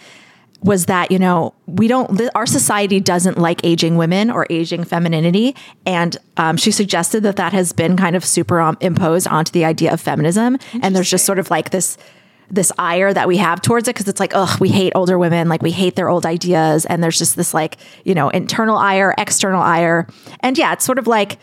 was 0.63 0.87
that 0.87 1.11
you 1.11 1.19
know 1.19 1.53
we 1.67 1.87
don't 1.87 2.19
our 2.35 2.47
society 2.47 2.99
doesn't 2.99 3.37
like 3.37 3.61
aging 3.63 3.97
women 3.97 4.31
or 4.31 4.47
aging 4.49 4.85
femininity. 4.85 5.55
And 5.85 6.17
um, 6.39 6.57
she 6.57 6.71
suggested 6.71 7.25
that 7.25 7.37
that 7.37 7.53
has 7.53 7.75
been 7.75 7.95
kind 7.95 8.17
of 8.17 8.25
super 8.25 8.59
um, 8.59 8.79
imposed 8.81 9.29
onto 9.29 9.53
the 9.53 9.67
idea 9.67 9.93
of 9.93 10.01
feminism. 10.01 10.57
And 10.81 10.97
there's 10.97 11.11
just 11.11 11.27
sort 11.27 11.39
of 11.39 11.51
like 11.51 11.69
this 11.69 11.99
this 12.51 12.73
ire 12.79 13.13
that 13.13 13.29
we 13.29 13.37
have 13.37 13.61
towards 13.61 13.87
it 13.87 13.95
because 13.95 14.09
it's 14.09 14.21
like 14.21 14.33
ugh 14.35 14.59
we 14.61 14.71
hate 14.71 14.95
older 14.95 15.19
women. 15.19 15.51
Like 15.51 15.61
we 15.61 15.73
hate 15.73 15.95
their 15.95 16.09
old 16.09 16.25
ideas. 16.25 16.87
And 16.87 17.05
there's 17.05 17.19
just 17.19 17.37
this 17.37 17.53
like 17.53 17.77
you 18.05 18.15
know 18.15 18.31
internal 18.31 18.79
ire 18.79 19.15
external 19.19 19.61
ire. 19.61 20.07
And 20.41 20.57
yeah 20.57 20.73
it's 20.73 20.87
sort 20.87 20.99
of 20.99 21.07
like 21.07 21.39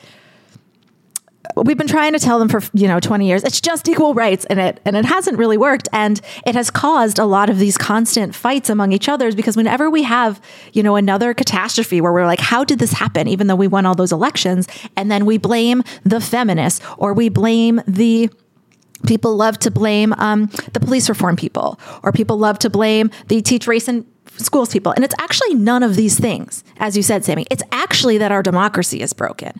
we've 1.55 1.77
been 1.77 1.87
trying 1.87 2.13
to 2.13 2.19
tell 2.19 2.39
them 2.39 2.49
for 2.49 2.61
you 2.73 2.87
know 2.87 2.99
20 2.99 3.27
years 3.27 3.43
it's 3.43 3.59
just 3.59 3.87
equal 3.87 4.13
rights 4.13 4.45
and 4.45 4.59
it 4.59 4.79
and 4.85 4.95
it 4.95 5.05
hasn't 5.05 5.37
really 5.37 5.57
worked 5.57 5.87
and 5.91 6.21
it 6.45 6.55
has 6.55 6.69
caused 6.69 7.19
a 7.19 7.25
lot 7.25 7.49
of 7.49 7.59
these 7.59 7.77
constant 7.77 8.35
fights 8.35 8.69
among 8.69 8.91
each 8.91 9.09
others 9.09 9.35
because 9.35 9.57
whenever 9.57 9.89
we 9.89 10.03
have 10.03 10.41
you 10.73 10.83
know 10.83 10.95
another 10.95 11.33
catastrophe 11.33 12.01
where 12.01 12.13
we're 12.13 12.25
like 12.25 12.39
how 12.39 12.63
did 12.63 12.79
this 12.79 12.93
happen 12.93 13.27
even 13.27 13.47
though 13.47 13.55
we 13.55 13.67
won 13.67 13.85
all 13.85 13.95
those 13.95 14.11
elections 14.11 14.67
and 14.95 15.11
then 15.11 15.25
we 15.25 15.37
blame 15.37 15.83
the 16.03 16.21
feminists 16.21 16.83
or 16.97 17.13
we 17.13 17.29
blame 17.29 17.81
the 17.87 18.29
people 19.07 19.35
love 19.35 19.57
to 19.57 19.71
blame 19.71 20.13
um, 20.19 20.45
the 20.73 20.79
police 20.79 21.09
reform 21.09 21.35
people 21.35 21.79
or 22.03 22.11
people 22.11 22.37
love 22.37 22.59
to 22.59 22.69
blame 22.69 23.09
the 23.27 23.41
teach 23.41 23.65
race 23.65 23.87
in 23.87 24.05
schools 24.37 24.71
people 24.71 24.91
and 24.91 25.03
it's 25.03 25.15
actually 25.19 25.55
none 25.55 25.81
of 25.81 25.95
these 25.95 26.19
things 26.19 26.63
as 26.77 26.95
you 26.95 27.03
said 27.03 27.25
Sami 27.25 27.45
it's 27.49 27.63
actually 27.71 28.17
that 28.19 28.31
our 28.31 28.43
democracy 28.43 29.01
is 29.01 29.11
broken 29.11 29.59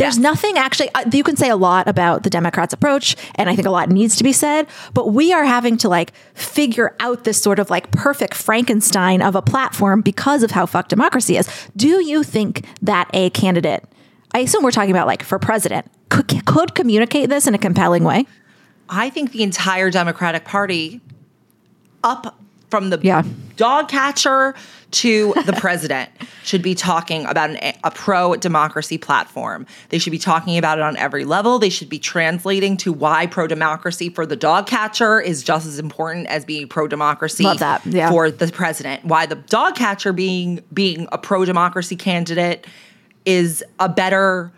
there's 0.00 0.18
nothing 0.18 0.56
actually, 0.58 0.90
uh, 0.94 1.04
you 1.12 1.22
can 1.22 1.36
say 1.36 1.48
a 1.50 1.56
lot 1.56 1.86
about 1.88 2.22
the 2.24 2.30
Democrats' 2.30 2.72
approach, 2.72 3.16
and 3.36 3.48
I 3.48 3.54
think 3.54 3.66
a 3.66 3.70
lot 3.70 3.88
needs 3.90 4.16
to 4.16 4.24
be 4.24 4.32
said, 4.32 4.66
but 4.94 5.12
we 5.12 5.32
are 5.32 5.44
having 5.44 5.76
to 5.78 5.88
like 5.88 6.12
figure 6.34 6.96
out 7.00 7.24
this 7.24 7.40
sort 7.40 7.58
of 7.58 7.70
like 7.70 7.90
perfect 7.92 8.34
Frankenstein 8.34 9.22
of 9.22 9.34
a 9.36 9.42
platform 9.42 10.00
because 10.00 10.42
of 10.42 10.50
how 10.52 10.66
fucked 10.66 10.90
democracy 10.90 11.36
is. 11.36 11.48
Do 11.76 12.02
you 12.04 12.22
think 12.22 12.64
that 12.82 13.08
a 13.12 13.30
candidate, 13.30 13.84
I 14.32 14.40
assume 14.40 14.64
we're 14.64 14.70
talking 14.70 14.90
about 14.90 15.06
like 15.06 15.22
for 15.22 15.38
president, 15.38 15.86
could, 16.08 16.44
could 16.46 16.74
communicate 16.74 17.28
this 17.28 17.46
in 17.46 17.54
a 17.54 17.58
compelling 17.58 18.02
way? 18.04 18.26
I 18.88 19.10
think 19.10 19.30
the 19.32 19.42
entire 19.44 19.90
Democratic 19.90 20.44
Party, 20.44 21.00
up 22.02 22.40
from 22.70 22.90
the 22.90 22.98
Yeah. 23.02 23.22
dog 23.56 23.88
catcher 23.88 24.54
to 24.92 25.34
the 25.46 25.52
president, 25.52 26.10
should 26.42 26.62
be 26.62 26.74
talking 26.74 27.24
about 27.26 27.50
an, 27.50 27.74
a 27.84 27.90
pro 27.90 28.34
democracy 28.36 28.98
platform. 28.98 29.66
They 29.90 29.98
should 29.98 30.10
be 30.10 30.18
talking 30.18 30.58
about 30.58 30.78
it 30.78 30.82
on 30.82 30.96
every 30.96 31.24
level. 31.24 31.58
They 31.58 31.68
should 31.68 31.88
be 31.88 31.98
translating 31.98 32.76
to 32.78 32.92
why 32.92 33.26
pro 33.26 33.46
democracy 33.46 34.08
for 34.08 34.26
the 34.26 34.36
dog 34.36 34.66
catcher 34.66 35.20
is 35.20 35.42
just 35.42 35.66
as 35.66 35.78
important 35.78 36.26
as 36.26 36.44
being 36.44 36.68
pro 36.68 36.88
democracy 36.88 37.44
Yeah. 37.44 38.10
for 38.10 38.30
the 38.30 38.48
president. 38.48 39.04
Why 39.04 39.26
the 39.26 39.36
dog 39.36 39.76
catcher 39.76 40.12
being 40.12 40.62
being 40.72 41.06
a 41.12 41.18
pro 41.18 41.44
democracy 41.44 41.96
candidate 41.96 42.66
is 43.24 43.62
a 43.78 43.88
better 43.88 44.52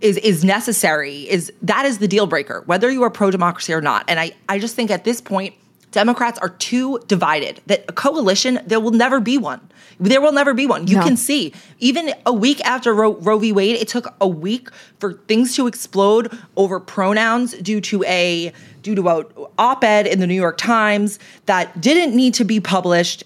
is 0.00 0.16
is 0.18 0.44
necessary 0.44 1.20
is 1.30 1.52
that 1.62 1.86
is 1.86 1.98
the 1.98 2.08
deal 2.08 2.26
breaker 2.26 2.64
whether 2.66 2.90
you 2.90 3.04
are 3.04 3.10
pro 3.10 3.30
democracy 3.30 3.72
or 3.72 3.80
not 3.80 4.04
and 4.08 4.18
i 4.18 4.32
i 4.48 4.58
just 4.58 4.74
think 4.74 4.90
at 4.90 5.04
this 5.04 5.20
point 5.20 5.54
democrats 5.92 6.38
are 6.40 6.48
too 6.48 6.98
divided 7.06 7.60
that 7.66 7.84
a 7.88 7.92
coalition 7.92 8.58
there 8.66 8.80
will 8.80 8.90
never 8.90 9.20
be 9.20 9.38
one 9.38 9.60
there 10.00 10.20
will 10.20 10.32
never 10.32 10.52
be 10.52 10.66
one 10.66 10.86
you 10.86 10.96
No. 10.96 11.02
can 11.04 11.16
see 11.16 11.52
even 11.78 12.12
a 12.26 12.32
week 12.32 12.60
after 12.64 12.92
Roe, 12.92 13.14
Roe 13.14 13.38
v 13.38 13.52
wade 13.52 13.76
it 13.76 13.88
took 13.88 14.12
a 14.20 14.26
week 14.26 14.68
for 14.98 15.14
things 15.28 15.54
to 15.56 15.66
explode 15.66 16.36
over 16.56 16.80
pronouns 16.80 17.52
due 17.54 17.80
to 17.82 18.02
a 18.04 18.52
due 18.82 18.94
to 18.96 19.08
a 19.08 19.24
op-ed 19.58 20.06
in 20.06 20.18
the 20.18 20.26
new 20.26 20.34
york 20.34 20.58
times 20.58 21.18
that 21.46 21.80
didn't 21.80 22.16
need 22.16 22.34
to 22.34 22.44
be 22.44 22.58
published 22.60 23.24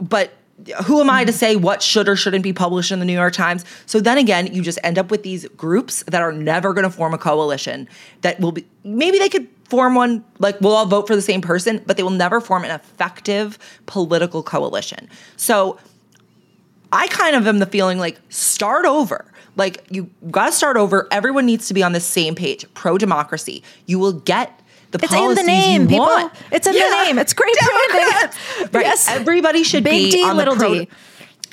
but 0.00 0.32
who 0.84 1.00
am 1.00 1.08
I 1.08 1.24
to 1.24 1.32
say 1.32 1.56
what 1.56 1.82
should 1.82 2.08
or 2.08 2.16
shouldn't 2.16 2.42
be 2.42 2.52
published 2.52 2.92
in 2.92 2.98
the 2.98 3.04
New 3.04 3.14
York 3.14 3.32
Times? 3.32 3.64
So 3.86 4.00
then 4.00 4.18
again, 4.18 4.52
you 4.52 4.62
just 4.62 4.78
end 4.84 4.98
up 4.98 5.10
with 5.10 5.22
these 5.22 5.48
groups 5.56 6.02
that 6.06 6.20
are 6.20 6.32
never 6.32 6.72
going 6.72 6.84
to 6.84 6.90
form 6.90 7.14
a 7.14 7.18
coalition 7.18 7.88
that 8.20 8.38
will 8.40 8.52
be 8.52 8.66
maybe 8.84 9.18
they 9.18 9.28
could 9.28 9.48
form 9.70 9.94
one 9.94 10.24
like 10.38 10.60
we'll 10.60 10.74
all 10.74 10.86
vote 10.86 11.06
for 11.06 11.14
the 11.16 11.22
same 11.22 11.40
person, 11.40 11.82
but 11.86 11.96
they 11.96 12.02
will 12.02 12.10
never 12.10 12.40
form 12.40 12.64
an 12.64 12.70
effective 12.70 13.58
political 13.86 14.42
coalition. 14.42 15.08
So 15.36 15.78
I 16.92 17.06
kind 17.08 17.36
of 17.36 17.46
am 17.46 17.58
the 17.58 17.66
feeling 17.66 17.98
like 17.98 18.20
start 18.28 18.84
over. 18.84 19.24
Like 19.56 19.84
you 19.90 20.10
got 20.30 20.46
to 20.46 20.52
start 20.52 20.76
over. 20.76 21.06
Everyone 21.10 21.46
needs 21.46 21.68
to 21.68 21.74
be 21.74 21.82
on 21.82 21.92
the 21.92 22.00
same 22.00 22.34
page. 22.34 22.64
Pro 22.74 22.98
democracy. 22.98 23.62
You 23.86 23.98
will 23.98 24.12
get 24.12 24.58
the 24.90 24.98
It's 25.02 25.12
in 25.12 25.18
the 25.18 25.20
policies 25.20 25.46
name, 25.46 25.82
people. 25.88 25.98
want. 26.06 26.32
It's 26.50 26.66
in 26.66 26.72
the 26.74 26.80
name. 27.04 27.18
It's 27.18 27.32
great 27.32 27.54
branding. 27.88 28.30
Right. 28.72 28.84
Yes. 28.86 29.08
Everybody 29.08 29.62
should 29.62 29.84
Big 29.84 30.06
be 30.06 30.10
D, 30.10 30.22
on 30.24 30.30
the 30.30 30.34
little 30.34 30.56
pro- 30.56 30.74
d. 30.80 30.88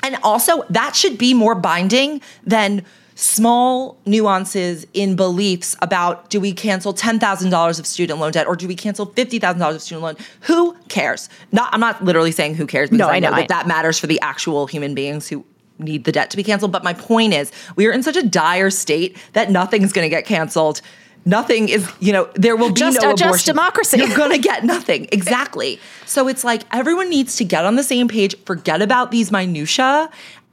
And 0.02 0.16
also, 0.22 0.62
that 0.70 0.94
should 0.96 1.18
be 1.18 1.34
more 1.34 1.54
binding 1.54 2.20
than 2.44 2.84
small 3.20 3.98
nuances 4.06 4.86
in 4.94 5.16
beliefs 5.16 5.74
about 5.82 6.30
do 6.30 6.40
we 6.40 6.52
cancel 6.52 6.94
$10,000 6.94 7.78
of 7.80 7.84
student 7.86 8.20
loan 8.20 8.30
debt 8.30 8.46
or 8.46 8.54
do 8.54 8.68
we 8.68 8.76
cancel 8.76 9.08
$50,000 9.08 9.74
of 9.74 9.82
student 9.82 10.02
loan? 10.04 10.16
Who 10.42 10.76
cares? 10.88 11.28
Not 11.50 11.74
I'm 11.74 11.80
not 11.80 12.04
literally 12.04 12.30
saying 12.30 12.54
who 12.54 12.64
cares 12.64 12.88
because 12.90 13.00
No, 13.00 13.08
I 13.08 13.16
I 13.16 13.18
know 13.18 13.30
know, 13.30 13.36
that 13.36 13.42
I- 13.42 13.46
that 13.48 13.66
matters 13.66 13.98
for 13.98 14.06
the 14.06 14.20
actual 14.20 14.68
human 14.68 14.94
beings 14.94 15.26
who 15.26 15.44
need 15.80 16.04
the 16.04 16.12
debt 16.12 16.30
to 16.30 16.36
be 16.36 16.44
canceled. 16.44 16.70
But 16.70 16.84
my 16.84 16.92
point 16.92 17.34
is, 17.34 17.50
we 17.74 17.86
are 17.86 17.92
in 17.92 18.04
such 18.04 18.16
a 18.16 18.22
dire 18.22 18.70
state 18.70 19.16
that 19.32 19.50
nothing's 19.50 19.92
going 19.92 20.04
to 20.04 20.08
get 20.08 20.24
canceled. 20.24 20.80
Nothing 21.24 21.68
is, 21.68 21.90
you 22.00 22.12
know, 22.12 22.28
there 22.36 22.56
will 22.56 22.68
be 22.70 22.74
Just 22.80 23.02
no 23.02 23.10
abortion. 23.10 23.44
democracy. 23.54 23.98
You're 23.98 24.16
going 24.16 24.30
to 24.30 24.38
get 24.38 24.64
nothing. 24.64 25.08
Exactly. 25.12 25.78
So 26.06 26.26
it's 26.28 26.42
like 26.44 26.62
everyone 26.72 27.10
needs 27.10 27.36
to 27.36 27.44
get 27.44 27.64
on 27.64 27.74
the 27.76 27.82
same 27.82 28.06
page, 28.08 28.34
forget 28.46 28.80
about 28.80 29.10
these 29.10 29.30
minutia 29.32 30.08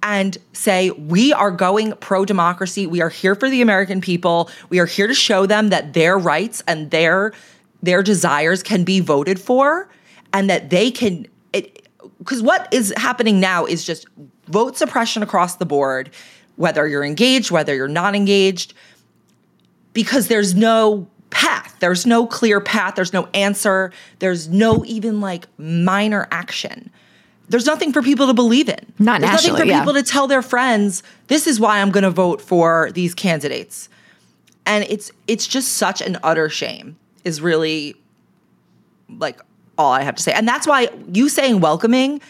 and 0.06 0.38
say 0.54 0.92
we 0.92 1.34
are 1.34 1.50
going 1.50 1.92
pro 1.94 2.26
democracy. 2.26 2.86
We 2.86 3.02
are 3.02 3.10
here 3.10 3.34
for 3.34 3.50
the 3.50 3.62
American 3.62 4.02
people. 4.02 4.52
We 4.70 4.80
are 4.80 4.86
here 4.86 5.08
to 5.08 5.16
show 5.16 5.48
them 5.48 5.70
that 5.70 5.94
their 5.94 6.18
rights 6.18 6.64
and 6.68 6.92
their 6.92 7.34
their 7.82 8.04
desires 8.04 8.64
can 8.64 8.84
be 8.84 9.00
voted 9.00 9.40
for 9.40 9.90
and 10.32 10.50
that 10.50 10.70
they 10.70 10.92
can 10.92 11.28
because 12.20 12.42
what 12.42 12.72
is 12.72 12.94
happening 12.98 13.40
now 13.40 13.66
is 13.66 13.84
just 13.84 14.08
vote 14.48 14.78
suppression 14.78 15.24
across 15.24 15.56
the 15.56 15.66
board 15.66 16.12
whether 16.56 16.88
you're 16.88 17.04
engaged 17.04 17.52
whether 17.52 17.76
you're 17.76 17.88
not 17.88 18.16
engaged 18.16 18.74
because 19.94 20.28
there's 20.28 20.56
no 20.56 21.08
path 21.30 21.76
there's 21.80 22.06
no 22.06 22.26
clear 22.26 22.60
path 22.60 22.96
there's 22.96 23.14
no 23.14 23.28
answer 23.34 23.92
there's 24.20 24.48
no 24.48 24.84
even 24.86 25.20
like 25.20 25.48
minor 25.58 26.28
action 26.32 26.92
there's 27.50 27.66
nothing 27.66 27.94
for 27.94 28.02
people 28.02 28.28
to 28.28 28.34
believe 28.34 28.70
in 28.70 28.94
Not 29.00 29.22
there's 29.22 29.46
nothing 29.46 29.56
for 29.56 29.66
yeah. 29.66 29.80
people 29.80 29.94
to 29.94 30.04
tell 30.04 30.28
their 30.28 30.42
friends 30.42 31.04
this 31.28 31.48
is 31.48 31.60
why 31.60 31.80
i'm 31.80 31.92
going 31.92 32.04
to 32.04 32.10
vote 32.12 32.42
for 32.42 32.92
these 32.94 33.14
candidates 33.14 33.90
and 34.66 34.84
it's 34.86 35.12
it's 35.28 35.46
just 35.48 35.74
such 35.74 36.02
an 36.02 36.18
utter 36.24 36.50
shame 36.50 36.98
is 37.24 37.42
really 37.42 37.96
like 39.10 39.40
all 39.78 39.92
I 39.92 40.04
have 40.04 40.16
to 40.16 40.24
say. 40.24 40.32
And 40.34 40.48
that's 40.48 40.66
why 40.68 40.90
you 41.12 41.30
saying 41.30 41.60
welcoming, 41.60 42.22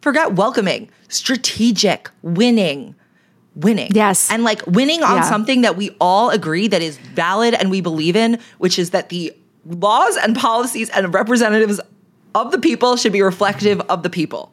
forget 0.00 0.34
welcoming, 0.34 0.90
strategic, 1.08 2.08
winning, 2.22 2.94
winning. 3.54 3.90
Yes. 3.92 4.30
And 4.30 4.44
like 4.44 4.66
winning 4.66 5.02
on 5.02 5.16
Yeah. 5.16 5.22
something 5.28 5.62
that 5.62 5.76
we 5.76 5.90
all 6.00 6.30
agree 6.30 6.68
that 6.68 6.82
is 6.82 6.96
valid 6.98 7.54
and 7.54 7.70
we 7.70 7.80
believe 7.80 8.16
in, 8.16 8.38
which 8.58 8.78
is 8.78 8.90
that 8.90 9.08
the 9.08 9.32
laws 9.66 10.16
and 10.16 10.36
policies 10.36 10.88
and 10.90 11.12
representatives 11.12 11.80
of 12.34 12.50
the 12.50 12.58
people 12.58 12.96
should 12.96 13.12
be 13.12 13.22
reflective 13.22 13.80
of 13.82 14.02
the 14.02 14.10
people. 14.10 14.52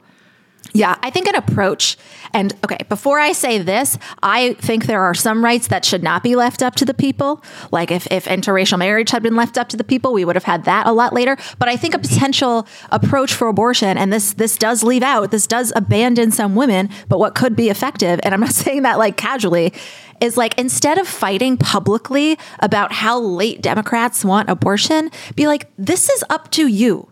Yeah, 0.76 0.98
I 1.02 1.10
think 1.10 1.28
an 1.28 1.36
approach, 1.36 1.96
and 2.34 2.54
okay, 2.66 2.80
before 2.90 3.18
I 3.18 3.32
say 3.32 3.60
this, 3.60 3.98
I 4.22 4.56
think 4.56 4.88
there 4.88 5.02
are 5.02 5.14
some 5.14 5.42
rights 5.42 5.68
that 5.68 5.86
should 5.86 6.04
not 6.04 6.22
be 6.22 6.36
left 6.36 6.62
up 6.62 6.76
to 6.76 6.84
the 6.86 6.94
people. 6.94 7.42
Like 7.72 7.92
if, 7.92 8.12
if 8.12 8.26
interracial 8.26 8.78
marriage 8.78 9.12
had 9.12 9.24
been 9.24 9.38
left 9.38 9.58
up 9.58 9.70
to 9.70 9.78
the 9.78 9.86
people, 9.86 10.12
we 10.12 10.26
would 10.26 10.36
have 10.36 10.44
had 10.44 10.66
that 10.66 10.86
a 10.86 10.92
lot 10.92 11.14
later. 11.14 11.38
But 11.60 11.70
I 11.70 11.78
think 11.78 11.94
a 11.94 12.00
potential 12.00 12.68
approach 12.92 13.34
for 13.34 13.48
abortion, 13.48 13.98
and 13.98 14.12
this 14.12 14.34
this 14.34 14.58
does 14.58 14.84
leave 14.84 15.04
out, 15.04 15.32
this 15.32 15.48
does 15.48 15.72
abandon 15.78 16.32
some 16.32 16.56
women, 16.56 16.90
but 17.08 17.20
what 17.20 17.36
could 17.36 17.56
be 17.56 17.70
effective, 17.70 18.20
and 18.24 18.34
I'm 18.34 18.42
not 18.42 18.54
saying 18.66 18.82
that 18.82 18.98
like 18.98 19.16
casually, 19.16 19.72
is 20.20 20.36
like 20.36 20.58
instead 20.58 20.98
of 20.98 21.08
fighting 21.08 21.56
publicly 21.56 22.38
about 22.60 22.92
how 22.92 23.18
late 23.18 23.62
Democrats 23.62 24.26
want 24.26 24.50
abortion, 24.50 25.10
be 25.36 25.48
like, 25.48 25.70
this 25.78 26.10
is 26.10 26.22
up 26.30 26.52
to 26.52 26.68
you 26.68 27.08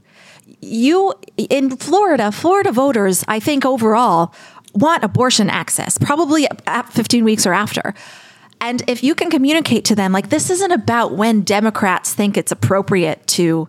you 0.64 1.14
in 1.38 1.78
Florida, 1.78 2.32
Florida 2.32 2.72
voters, 2.72 3.24
I 3.28 3.39
think 3.39 3.66
overall 3.66 4.34
want 4.74 5.03
abortion 5.03 5.49
access, 5.49 5.97
probably 5.97 6.47
at 6.66 6.91
15 6.91 7.24
weeks 7.24 7.45
or 7.45 7.53
after. 7.53 7.93
And 8.59 8.82
if 8.88 9.03
you 9.03 9.14
can 9.14 9.30
communicate 9.30 9.86
to 9.86 9.95
them, 9.95 10.11
like, 10.11 10.30
this 10.30 10.49
isn't 10.49 10.72
about 10.72 11.14
when 11.14 11.41
Democrats 11.41 12.14
think 12.14 12.38
it's 12.38 12.51
appropriate 12.51 13.26
to 13.28 13.68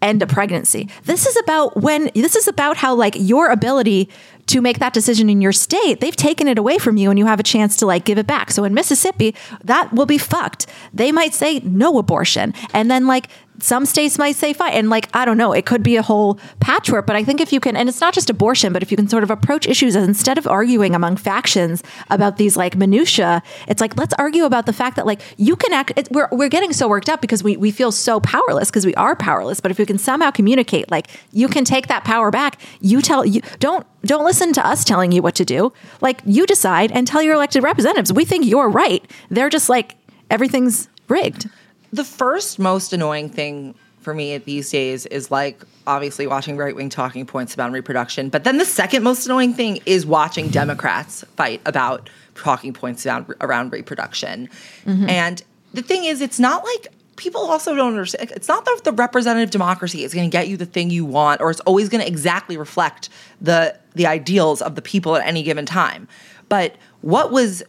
end 0.00 0.22
a 0.22 0.26
pregnancy. 0.26 0.88
This 1.04 1.26
is 1.26 1.36
about 1.38 1.76
when, 1.76 2.10
this 2.14 2.36
is 2.36 2.46
about 2.46 2.76
how, 2.76 2.94
like, 2.94 3.14
your 3.18 3.50
ability 3.50 4.08
to 4.46 4.60
make 4.60 4.78
that 4.78 4.92
decision 4.92 5.28
in 5.28 5.40
your 5.40 5.52
state, 5.52 6.00
they've 6.00 6.14
taken 6.14 6.46
it 6.46 6.58
away 6.58 6.78
from 6.78 6.96
you 6.96 7.10
and 7.10 7.18
you 7.18 7.26
have 7.26 7.40
a 7.40 7.42
chance 7.42 7.76
to, 7.78 7.86
like, 7.86 8.04
give 8.04 8.18
it 8.18 8.26
back. 8.26 8.52
So 8.52 8.62
in 8.62 8.72
Mississippi, 8.72 9.34
that 9.64 9.92
will 9.92 10.06
be 10.06 10.18
fucked. 10.18 10.66
They 10.94 11.10
might 11.10 11.34
say 11.34 11.58
no 11.60 11.98
abortion. 11.98 12.54
And 12.72 12.90
then, 12.90 13.06
like, 13.06 13.28
some 13.58 13.86
states 13.86 14.18
might 14.18 14.36
say 14.36 14.52
fine. 14.52 14.72
And 14.72 14.90
like, 14.90 15.08
I 15.14 15.24
don't 15.24 15.38
know, 15.38 15.52
it 15.52 15.66
could 15.66 15.82
be 15.82 15.96
a 15.96 16.02
whole 16.02 16.38
patchwork. 16.60 17.06
But 17.06 17.16
I 17.16 17.24
think 17.24 17.40
if 17.40 17.52
you 17.52 17.60
can, 17.60 17.76
and 17.76 17.88
it's 17.88 18.00
not 18.00 18.14
just 18.14 18.30
abortion, 18.30 18.72
but 18.72 18.82
if 18.82 18.90
you 18.90 18.96
can 18.96 19.08
sort 19.08 19.22
of 19.22 19.30
approach 19.30 19.66
issues 19.66 19.96
as 19.96 20.06
instead 20.06 20.38
of 20.38 20.46
arguing 20.46 20.94
among 20.94 21.16
factions 21.16 21.82
about 22.10 22.36
these 22.36 22.56
like 22.56 22.76
minutia, 22.76 23.42
it's 23.68 23.80
like, 23.80 23.96
let's 23.96 24.14
argue 24.18 24.44
about 24.44 24.66
the 24.66 24.72
fact 24.72 24.96
that 24.96 25.06
like 25.06 25.20
you 25.36 25.56
can 25.56 25.72
act, 25.72 25.92
it, 25.96 26.08
we're, 26.10 26.28
we're 26.32 26.48
getting 26.48 26.72
so 26.72 26.88
worked 26.88 27.08
up 27.08 27.20
because 27.20 27.42
we, 27.42 27.56
we 27.56 27.70
feel 27.70 27.92
so 27.92 28.20
powerless 28.20 28.70
because 28.70 28.86
we 28.86 28.94
are 28.94 29.16
powerless. 29.16 29.60
But 29.60 29.70
if 29.70 29.78
we 29.78 29.86
can 29.86 29.98
somehow 29.98 30.30
communicate, 30.30 30.90
like 30.90 31.08
you 31.32 31.48
can 31.48 31.64
take 31.64 31.88
that 31.88 32.04
power 32.04 32.30
back, 32.30 32.60
you 32.80 33.00
tell, 33.02 33.24
you 33.24 33.40
don't, 33.58 33.86
don't 34.04 34.24
listen 34.24 34.52
to 34.54 34.66
us 34.66 34.84
telling 34.84 35.12
you 35.12 35.22
what 35.22 35.34
to 35.36 35.44
do. 35.44 35.72
Like 36.00 36.20
you 36.24 36.46
decide 36.46 36.92
and 36.92 37.06
tell 37.06 37.22
your 37.22 37.34
elected 37.34 37.62
representatives, 37.62 38.12
we 38.12 38.24
think 38.24 38.46
you're 38.46 38.68
right. 38.68 39.04
They're 39.30 39.50
just 39.50 39.68
like, 39.68 39.96
everything's 40.30 40.88
rigged. 41.08 41.48
The 41.92 42.04
first 42.04 42.58
most 42.58 42.92
annoying 42.92 43.28
thing 43.28 43.74
for 44.00 44.14
me 44.14 44.38
these 44.38 44.70
days 44.70 45.04
is 45.06 45.30
like 45.30 45.64
obviously 45.86 46.26
watching 46.26 46.56
right 46.56 46.76
wing 46.76 46.88
talking 46.88 47.26
points 47.26 47.54
about 47.54 47.72
reproduction. 47.72 48.28
But 48.28 48.44
then 48.44 48.58
the 48.58 48.64
second 48.64 49.02
most 49.02 49.26
annoying 49.26 49.52
thing 49.54 49.80
is 49.84 50.06
watching 50.06 50.48
Democrats 50.48 51.24
fight 51.36 51.60
about 51.66 52.08
talking 52.36 52.72
points 52.72 53.04
around, 53.04 53.34
around 53.40 53.72
reproduction. 53.72 54.48
Mm-hmm. 54.84 55.08
And 55.08 55.42
the 55.74 55.82
thing 55.82 56.04
is, 56.04 56.20
it's 56.20 56.38
not 56.38 56.64
like 56.64 56.88
people 57.16 57.40
also 57.40 57.74
don't 57.74 57.88
understand. 57.88 58.30
It's 58.30 58.48
not 58.48 58.64
that 58.64 58.82
the 58.84 58.92
representative 58.92 59.50
democracy 59.50 60.04
is 60.04 60.14
going 60.14 60.30
to 60.30 60.32
get 60.32 60.48
you 60.48 60.56
the 60.56 60.66
thing 60.66 60.90
you 60.90 61.04
want, 61.04 61.40
or 61.40 61.50
it's 61.50 61.60
always 61.60 61.88
going 61.88 62.02
to 62.02 62.06
exactly 62.06 62.56
reflect 62.56 63.08
the 63.40 63.76
the 63.94 64.06
ideals 64.06 64.62
of 64.62 64.74
the 64.74 64.82
people 64.82 65.16
at 65.16 65.26
any 65.26 65.42
given 65.42 65.66
time. 65.66 66.06
But 66.48 66.76
what 67.00 67.32
was 67.32 67.64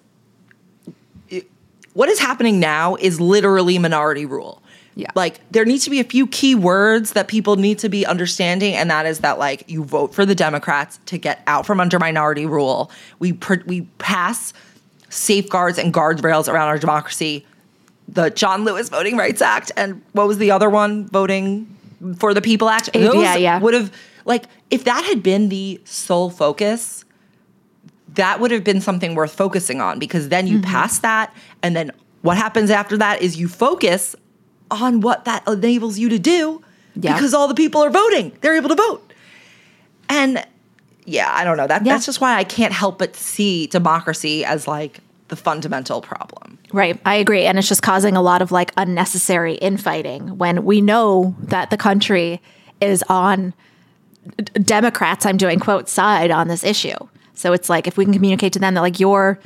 what 1.97 2.09
is 2.09 2.19
happening 2.19 2.59
now 2.59 2.93
is 2.93 3.19
literally 3.19 3.79
minority 3.79 4.23
rule. 4.23 4.61
Yeah. 4.93 5.09
Like 5.15 5.39
there 5.49 5.65
needs 5.65 5.83
to 5.85 5.89
be 5.89 5.99
a 5.99 6.03
few 6.03 6.27
key 6.27 6.53
words 6.53 7.13
that 7.13 7.27
people 7.27 7.55
need 7.55 7.79
to 7.79 7.89
be 7.89 8.05
understanding, 8.05 8.75
and 8.75 8.91
that 8.91 9.07
is 9.07 9.21
that 9.21 9.39
like 9.39 9.67
you 9.67 9.83
vote 9.83 10.13
for 10.13 10.23
the 10.23 10.35
Democrats 10.35 10.99
to 11.07 11.17
get 11.17 11.41
out 11.47 11.65
from 11.65 11.79
under 11.79 11.97
minority 11.97 12.45
rule. 12.45 12.91
We 13.17 13.33
pr- 13.33 13.65
we 13.65 13.81
pass 13.97 14.53
safeguards 15.09 15.79
and 15.79 15.91
guardrails 15.91 16.47
around 16.47 16.67
our 16.67 16.77
democracy. 16.77 17.47
The 18.07 18.29
John 18.29 18.63
Lewis 18.63 18.89
Voting 18.89 19.17
Rights 19.17 19.41
Act, 19.41 19.71
and 19.75 20.03
what 20.11 20.27
was 20.27 20.37
the 20.37 20.51
other 20.51 20.69
one? 20.69 21.07
Voting 21.07 21.65
for 22.19 22.35
the 22.35 22.43
People 22.43 22.69
Act. 22.69 22.91
Uh, 22.95 22.99
yeah, 22.99 23.35
yeah. 23.37 23.59
Would 23.59 23.73
have 23.73 23.91
like 24.25 24.43
if 24.69 24.83
that 24.83 25.03
had 25.03 25.23
been 25.23 25.49
the 25.49 25.81
sole 25.83 26.29
focus, 26.29 27.05
that 28.17 28.39
would 28.39 28.51
have 28.51 28.63
been 28.63 28.81
something 28.81 29.15
worth 29.15 29.33
focusing 29.33 29.81
on 29.81 29.97
because 29.97 30.29
then 30.29 30.45
you 30.45 30.59
mm-hmm. 30.59 30.71
pass 30.71 30.99
that 30.99 31.33
and 31.63 31.75
then 31.75 31.91
what 32.21 32.37
happens 32.37 32.69
after 32.69 32.97
that 32.97 33.21
is 33.21 33.37
you 33.37 33.47
focus 33.47 34.15
on 34.69 35.01
what 35.01 35.25
that 35.25 35.47
enables 35.47 35.97
you 35.97 36.09
to 36.09 36.19
do 36.19 36.61
Yeah. 36.95 37.13
because 37.13 37.33
all 37.33 37.47
the 37.47 37.55
people 37.55 37.81
are 37.81 37.89
voting 37.89 38.37
they're 38.41 38.57
able 38.57 38.69
to 38.69 38.75
vote 38.75 39.13
and 40.09 40.45
yeah 41.05 41.31
i 41.33 41.43
don't 41.43 41.57
know 41.57 41.67
that 41.67 41.85
Yeah. 41.85 41.93
that's 41.93 42.05
just 42.05 42.19
why 42.19 42.35
i 42.35 42.43
can't 42.43 42.73
help 42.73 42.99
but 42.99 43.15
see 43.15 43.67
democracy 43.67 44.43
as 44.43 44.67
like 44.67 44.99
the 45.29 45.35
fundamental 45.35 46.01
problem 46.01 46.57
Right. 46.73 46.99
I 47.05 47.15
agree. 47.15 47.43
And 47.45 47.57
it's 47.57 47.69
just 47.69 47.81
causing 47.81 48.17
a 48.17 48.21
lot 48.21 48.41
of 48.41 48.51
like 48.51 48.73
unnecessary 48.75 49.55
infighting 49.55 50.37
when 50.37 50.65
we 50.65 50.81
know 50.81 51.35
that 51.43 51.69
the 51.69 51.77
country 51.77 52.41
is 52.81 53.03
on 53.07 53.53
Democrats, 54.53 55.25
I'm 55.25 55.37
doing 55.37 55.59
quote, 55.59 55.87
side 55.87 56.31
on 56.31 56.49
this 56.49 56.63
issue. 56.63 56.97
So 57.37 57.53
it's 57.53 57.69
like 57.69 57.87
if 57.87 57.97
we 57.97 58.05
can 58.05 58.13
communicate 58.13 58.53
to 58.53 58.59
them 58.59 58.73
that 58.73 58.81
like 58.81 58.99
your 58.99 59.39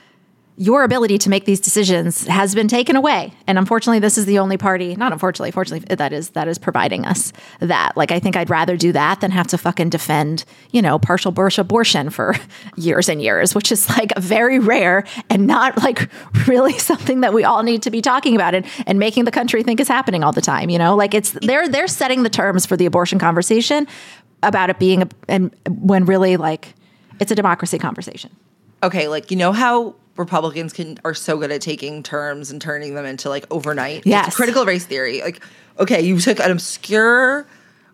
your 0.57 0.83
ability 0.83 1.17
to 1.17 1.29
make 1.29 1.45
these 1.45 1.59
decisions 1.59 2.27
has 2.27 2.53
been 2.53 2.67
taken 2.67 2.95
away. 2.95 3.33
And 3.47 3.57
unfortunately, 3.57 3.97
this 3.99 4.17
is 4.17 4.25
the 4.25 4.37
only 4.37 4.57
party, 4.57 4.95
not 4.95 5.11
unfortunately, 5.11 5.49
fortunately, 5.49 5.95
that 5.95 6.13
is 6.13 6.29
that 6.31 6.47
is 6.47 6.59
providing 6.59 7.05
us 7.05 7.33
that. 7.61 7.95
Like 7.95 8.11
I 8.11 8.19
think 8.19 8.35
I'd 8.35 8.49
rather 8.49 8.77
do 8.77 8.91
that 8.91 9.21
than 9.21 9.31
have 9.31 9.47
to 9.47 9.57
fucking 9.57 9.89
defend, 9.89 10.43
you 10.71 10.81
know, 10.81 10.99
partial 10.99 11.31
birth 11.31 11.57
abortion 11.57 12.09
for 12.09 12.35
years 12.75 13.09
and 13.09 13.21
years, 13.21 13.55
which 13.55 13.71
is 13.71 13.89
like 13.89 14.15
very 14.17 14.59
rare 14.59 15.03
and 15.29 15.47
not 15.47 15.77
like 15.77 16.09
really 16.47 16.77
something 16.77 17.21
that 17.21 17.33
we 17.33 17.43
all 17.43 17.63
need 17.63 17.81
to 17.83 17.89
be 17.89 18.01
talking 18.01 18.35
about 18.35 18.53
and, 18.53 18.65
and 18.85 18.99
making 18.99 19.25
the 19.25 19.31
country 19.31 19.63
think 19.63 19.79
is 19.79 19.87
happening 19.87 20.23
all 20.23 20.33
the 20.33 20.41
time. 20.41 20.69
You 20.69 20.77
know, 20.77 20.95
like 20.95 21.13
it's 21.13 21.31
they're 21.31 21.67
they're 21.67 21.87
setting 21.87 22.23
the 22.23 22.29
terms 22.29 22.65
for 22.65 22.77
the 22.77 22.85
abortion 22.85 23.19
conversation 23.19 23.87
about 24.43 24.69
it 24.69 24.79
being 24.79 25.01
a 25.01 25.07
and 25.27 25.55
when 25.67 26.05
really 26.05 26.37
like 26.37 26.75
it's 27.21 27.31
a 27.31 27.35
democracy 27.35 27.77
conversation. 27.77 28.35
okay 28.83 29.07
like 29.07 29.31
you 29.31 29.37
know 29.37 29.53
how 29.53 29.95
republicans 30.17 30.73
can 30.73 30.97
are 31.05 31.13
so 31.13 31.37
good 31.37 31.51
at 31.51 31.61
taking 31.61 32.03
terms 32.03 32.51
and 32.51 32.61
turning 32.61 32.95
them 32.95 33.05
into 33.05 33.29
like 33.29 33.45
overnight? 33.49 34.05
Yes. 34.05 34.27
It's 34.27 34.35
critical 34.35 34.65
race 34.65 34.85
theory. 34.85 35.21
Like 35.21 35.41
okay 35.79 36.01
you 36.01 36.19
took 36.19 36.39
an 36.39 36.51
obscure 36.51 37.47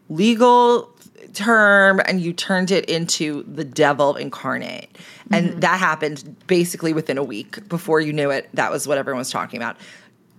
legal 0.09 0.89
term 1.33 2.01
and 2.05 2.21
you 2.21 2.33
turned 2.33 2.71
it 2.71 2.85
into 2.89 3.43
the 3.43 3.63
devil 3.63 4.15
incarnate. 4.15 4.97
And 5.31 5.49
mm-hmm. 5.49 5.59
that 5.59 5.79
happened 5.79 6.35
basically 6.47 6.93
within 6.93 7.17
a 7.17 7.23
week 7.23 7.67
before 7.69 8.01
you 8.01 8.13
knew 8.13 8.31
it. 8.31 8.49
That 8.53 8.71
was 8.71 8.87
what 8.87 8.97
everyone 8.97 9.19
was 9.19 9.29
talking 9.29 9.57
about 9.57 9.77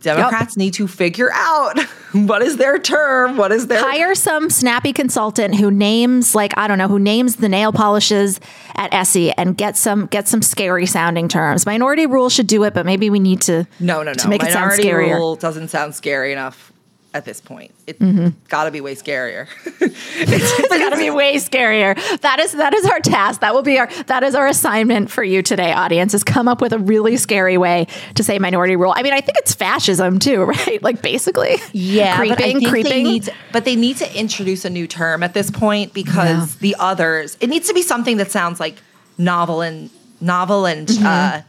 Democrats 0.00 0.56
need 0.56 0.74
to 0.74 0.86
figure 0.86 1.30
out 1.32 1.78
what 2.12 2.42
is 2.42 2.56
their 2.56 2.78
term, 2.78 3.36
what 3.36 3.52
is 3.52 3.66
their 3.66 3.80
hire 3.80 4.14
some 4.14 4.48
snappy 4.48 4.92
consultant 4.92 5.56
who 5.56 5.70
names 5.70 6.34
like 6.34 6.56
I 6.56 6.68
don't 6.68 6.78
know 6.78 6.88
who 6.88 6.98
names 6.98 7.36
the 7.36 7.48
nail 7.48 7.72
polishes 7.72 8.40
at 8.76 8.92
Essie 8.94 9.32
and 9.32 9.56
get 9.56 9.76
some 9.76 10.06
get 10.06 10.28
some 10.28 10.42
scary 10.42 10.86
sounding 10.86 11.28
terms. 11.28 11.66
Minority 11.66 12.06
rule 12.06 12.30
should 12.30 12.46
do 12.46 12.64
it, 12.64 12.74
but 12.74 12.86
maybe 12.86 13.10
we 13.10 13.18
need 13.18 13.40
to 13.42 13.66
no 13.80 14.02
no 14.02 14.12
no 14.12 14.14
to 14.14 14.28
make 14.28 14.42
Minority 14.42 14.82
it 14.82 14.84
sound 14.84 14.94
scarier. 14.94 15.14
Rule 15.16 15.36
doesn't 15.36 15.68
sound 15.68 15.94
scary 15.94 16.32
enough 16.32 16.72
at 17.14 17.24
this 17.24 17.40
point. 17.40 17.72
It's 17.86 17.98
Mhm. 17.98 18.34
got 18.48 18.64
to 18.64 18.70
be 18.70 18.80
way 18.80 18.94
scarier. 18.94 19.46
it's 19.80 20.68
got 20.68 20.90
to 20.90 20.96
be 20.96 21.10
way 21.22 21.36
scarier. 21.36 21.94
That 22.20 22.38
is 22.38 22.52
that 22.52 22.74
is 22.74 22.84
our 22.84 23.00
task. 23.00 23.40
That 23.40 23.54
will 23.54 23.62
be 23.62 23.78
our 23.78 23.88
that 24.06 24.22
is 24.22 24.34
our 24.34 24.46
assignment 24.46 25.10
for 25.10 25.22
you 25.24 25.42
today, 25.42 25.72
audience. 25.72 26.12
Is 26.14 26.22
come 26.22 26.48
up 26.48 26.60
with 26.60 26.72
a 26.72 26.78
really 26.78 27.16
scary 27.16 27.56
way 27.56 27.86
to 28.14 28.22
say 28.22 28.38
minority 28.38 28.76
rule. 28.76 28.92
I 28.94 29.02
mean, 29.02 29.14
I 29.14 29.20
think 29.20 29.38
it's 29.38 29.54
fascism 29.54 30.18
too, 30.18 30.42
right? 30.44 30.82
Like 30.82 31.00
basically, 31.02 31.56
Yeah, 31.72 32.16
but 32.18 32.36
creeping, 32.36 32.58
think 32.60 32.68
creeping. 32.68 32.90
They 32.92 33.02
need 33.02 33.22
to, 33.24 33.32
but 33.52 33.64
they 33.64 33.76
need 33.76 33.96
to 33.98 34.18
introduce 34.18 34.64
a 34.64 34.70
new 34.70 34.86
term 34.86 35.22
at 35.22 35.32
this 35.34 35.50
point 35.50 35.94
because 35.94 36.56
the 36.56 36.76
others. 36.78 37.36
It 37.40 37.48
needs 37.48 37.68
to 37.68 37.74
be 37.74 37.82
something 37.82 38.18
that 38.18 38.30
sounds 38.30 38.60
like 38.60 38.76
novel 39.16 39.62
and 39.62 39.88
novel 40.20 40.66
and 40.66 40.88
Mm-hmm. 40.88 41.06
uh, 41.06 41.40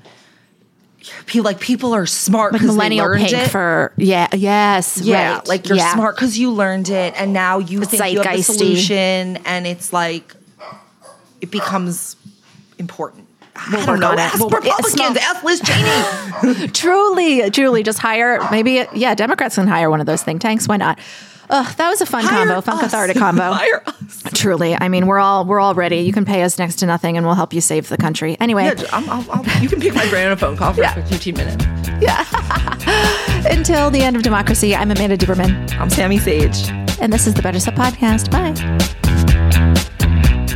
people 1.26 1.44
like 1.46 1.60
people 1.60 1.94
are 1.96 2.06
smart 2.06 2.52
like 2.54 2.62
because 2.62 2.76
millennial 2.76 3.06
they 3.08 3.12
learned 3.12 3.26
pink 3.30 3.44
it. 3.46 3.50
for 3.50 3.94
yeah, 3.98 4.28
yes, 4.34 4.98
yeah, 5.02 5.36
right. 5.38 5.48
like 5.48 5.68
you're 5.68 5.78
Yeah. 5.78 5.94
smart 5.94 6.16
because 6.16 6.38
you 6.38 6.52
learned 6.52 6.90
it, 6.90 7.14
and 7.18 7.34
now 7.34 7.60
you 7.60 7.82
It's 7.82 7.92
think 7.92 8.14
you 8.14 8.22
have 8.22 8.36
the 8.38 8.44
solution, 8.44 9.38
and 9.46 9.66
it's 9.68 9.92
like 9.94 10.36
it 11.42 11.52
becomes 11.52 12.16
important. 12.78 13.26
We'll 13.72 13.82
I 13.82 13.86
don't 13.86 14.00
know. 14.00 14.14
Ask 14.14 14.40
We'll 14.40 14.50
Republicans, 14.50 15.18
ask 15.18 15.44
Liz 15.44 15.62
Cheney. 15.62 16.68
truly, 16.74 17.50
truly, 17.52 17.84
just 17.84 18.00
hire 18.00 18.40
maybe 18.52 18.86
yeah, 18.94 19.16
Democrats 19.16 19.56
can 19.56 19.68
hire 19.68 19.90
one 19.90 20.00
of 20.00 20.06
those 20.06 20.24
think 20.24 20.42
tanks. 20.42 20.68
Why 20.68 20.78
not? 20.78 20.98
Ugh, 21.52 21.76
that 21.78 21.90
was 21.90 22.00
a 22.02 22.06
fun 22.06 22.24
combo, 22.28 22.62
fun 22.62 22.80
cathartic 22.80 23.18
combo. 23.26 23.52
Hire 23.52 23.84
Truly, 24.36 24.76
I 24.80 24.88
mean, 24.88 25.08
we're 25.08 25.20
all 25.20 25.46
we're 25.46 25.60
all 25.60 25.74
ready. 25.74 25.98
You 25.98 26.14
can 26.14 26.26
pay 26.26 26.44
us 26.44 26.58
next 26.60 26.76
to 26.78 26.86
nothing, 26.86 27.18
and 27.18 27.26
we'll 27.26 27.36
help 27.36 27.54
you 27.54 27.62
save 27.62 27.90
the 27.90 27.98
country. 27.98 28.38
Anyway, 28.40 28.66
Yeah, 28.66 28.84
I'm, 28.94 29.10
I'll, 29.10 29.26
I'll, 29.32 29.62
you 29.62 29.68
can 29.70 29.80
pick 29.82 29.96
my 29.96 30.08
brain 30.10 30.28
on 30.28 30.34
a 30.34 30.38
phone 30.38 30.56
call 30.58 30.74
for 30.74 30.84
15 31.08 31.36
minutes. 31.36 31.66
Yeah. 32.02 32.26
Until 33.52 33.90
the 33.90 34.02
end 34.02 34.16
of 34.16 34.22
democracy, 34.24 34.76
I'm 34.76 34.92
Amanda 34.92 35.18
Duberman. 35.18 35.72
I'm 35.80 35.90
Sami 35.90 36.20
Sage. 36.20 36.70
And 37.02 37.12
this 37.12 37.26
is 37.28 37.34
the 37.34 37.42
Betches 37.42 37.62
Sup 37.62 37.76
Podcast. 37.76 38.30
Bye. 38.32 39.69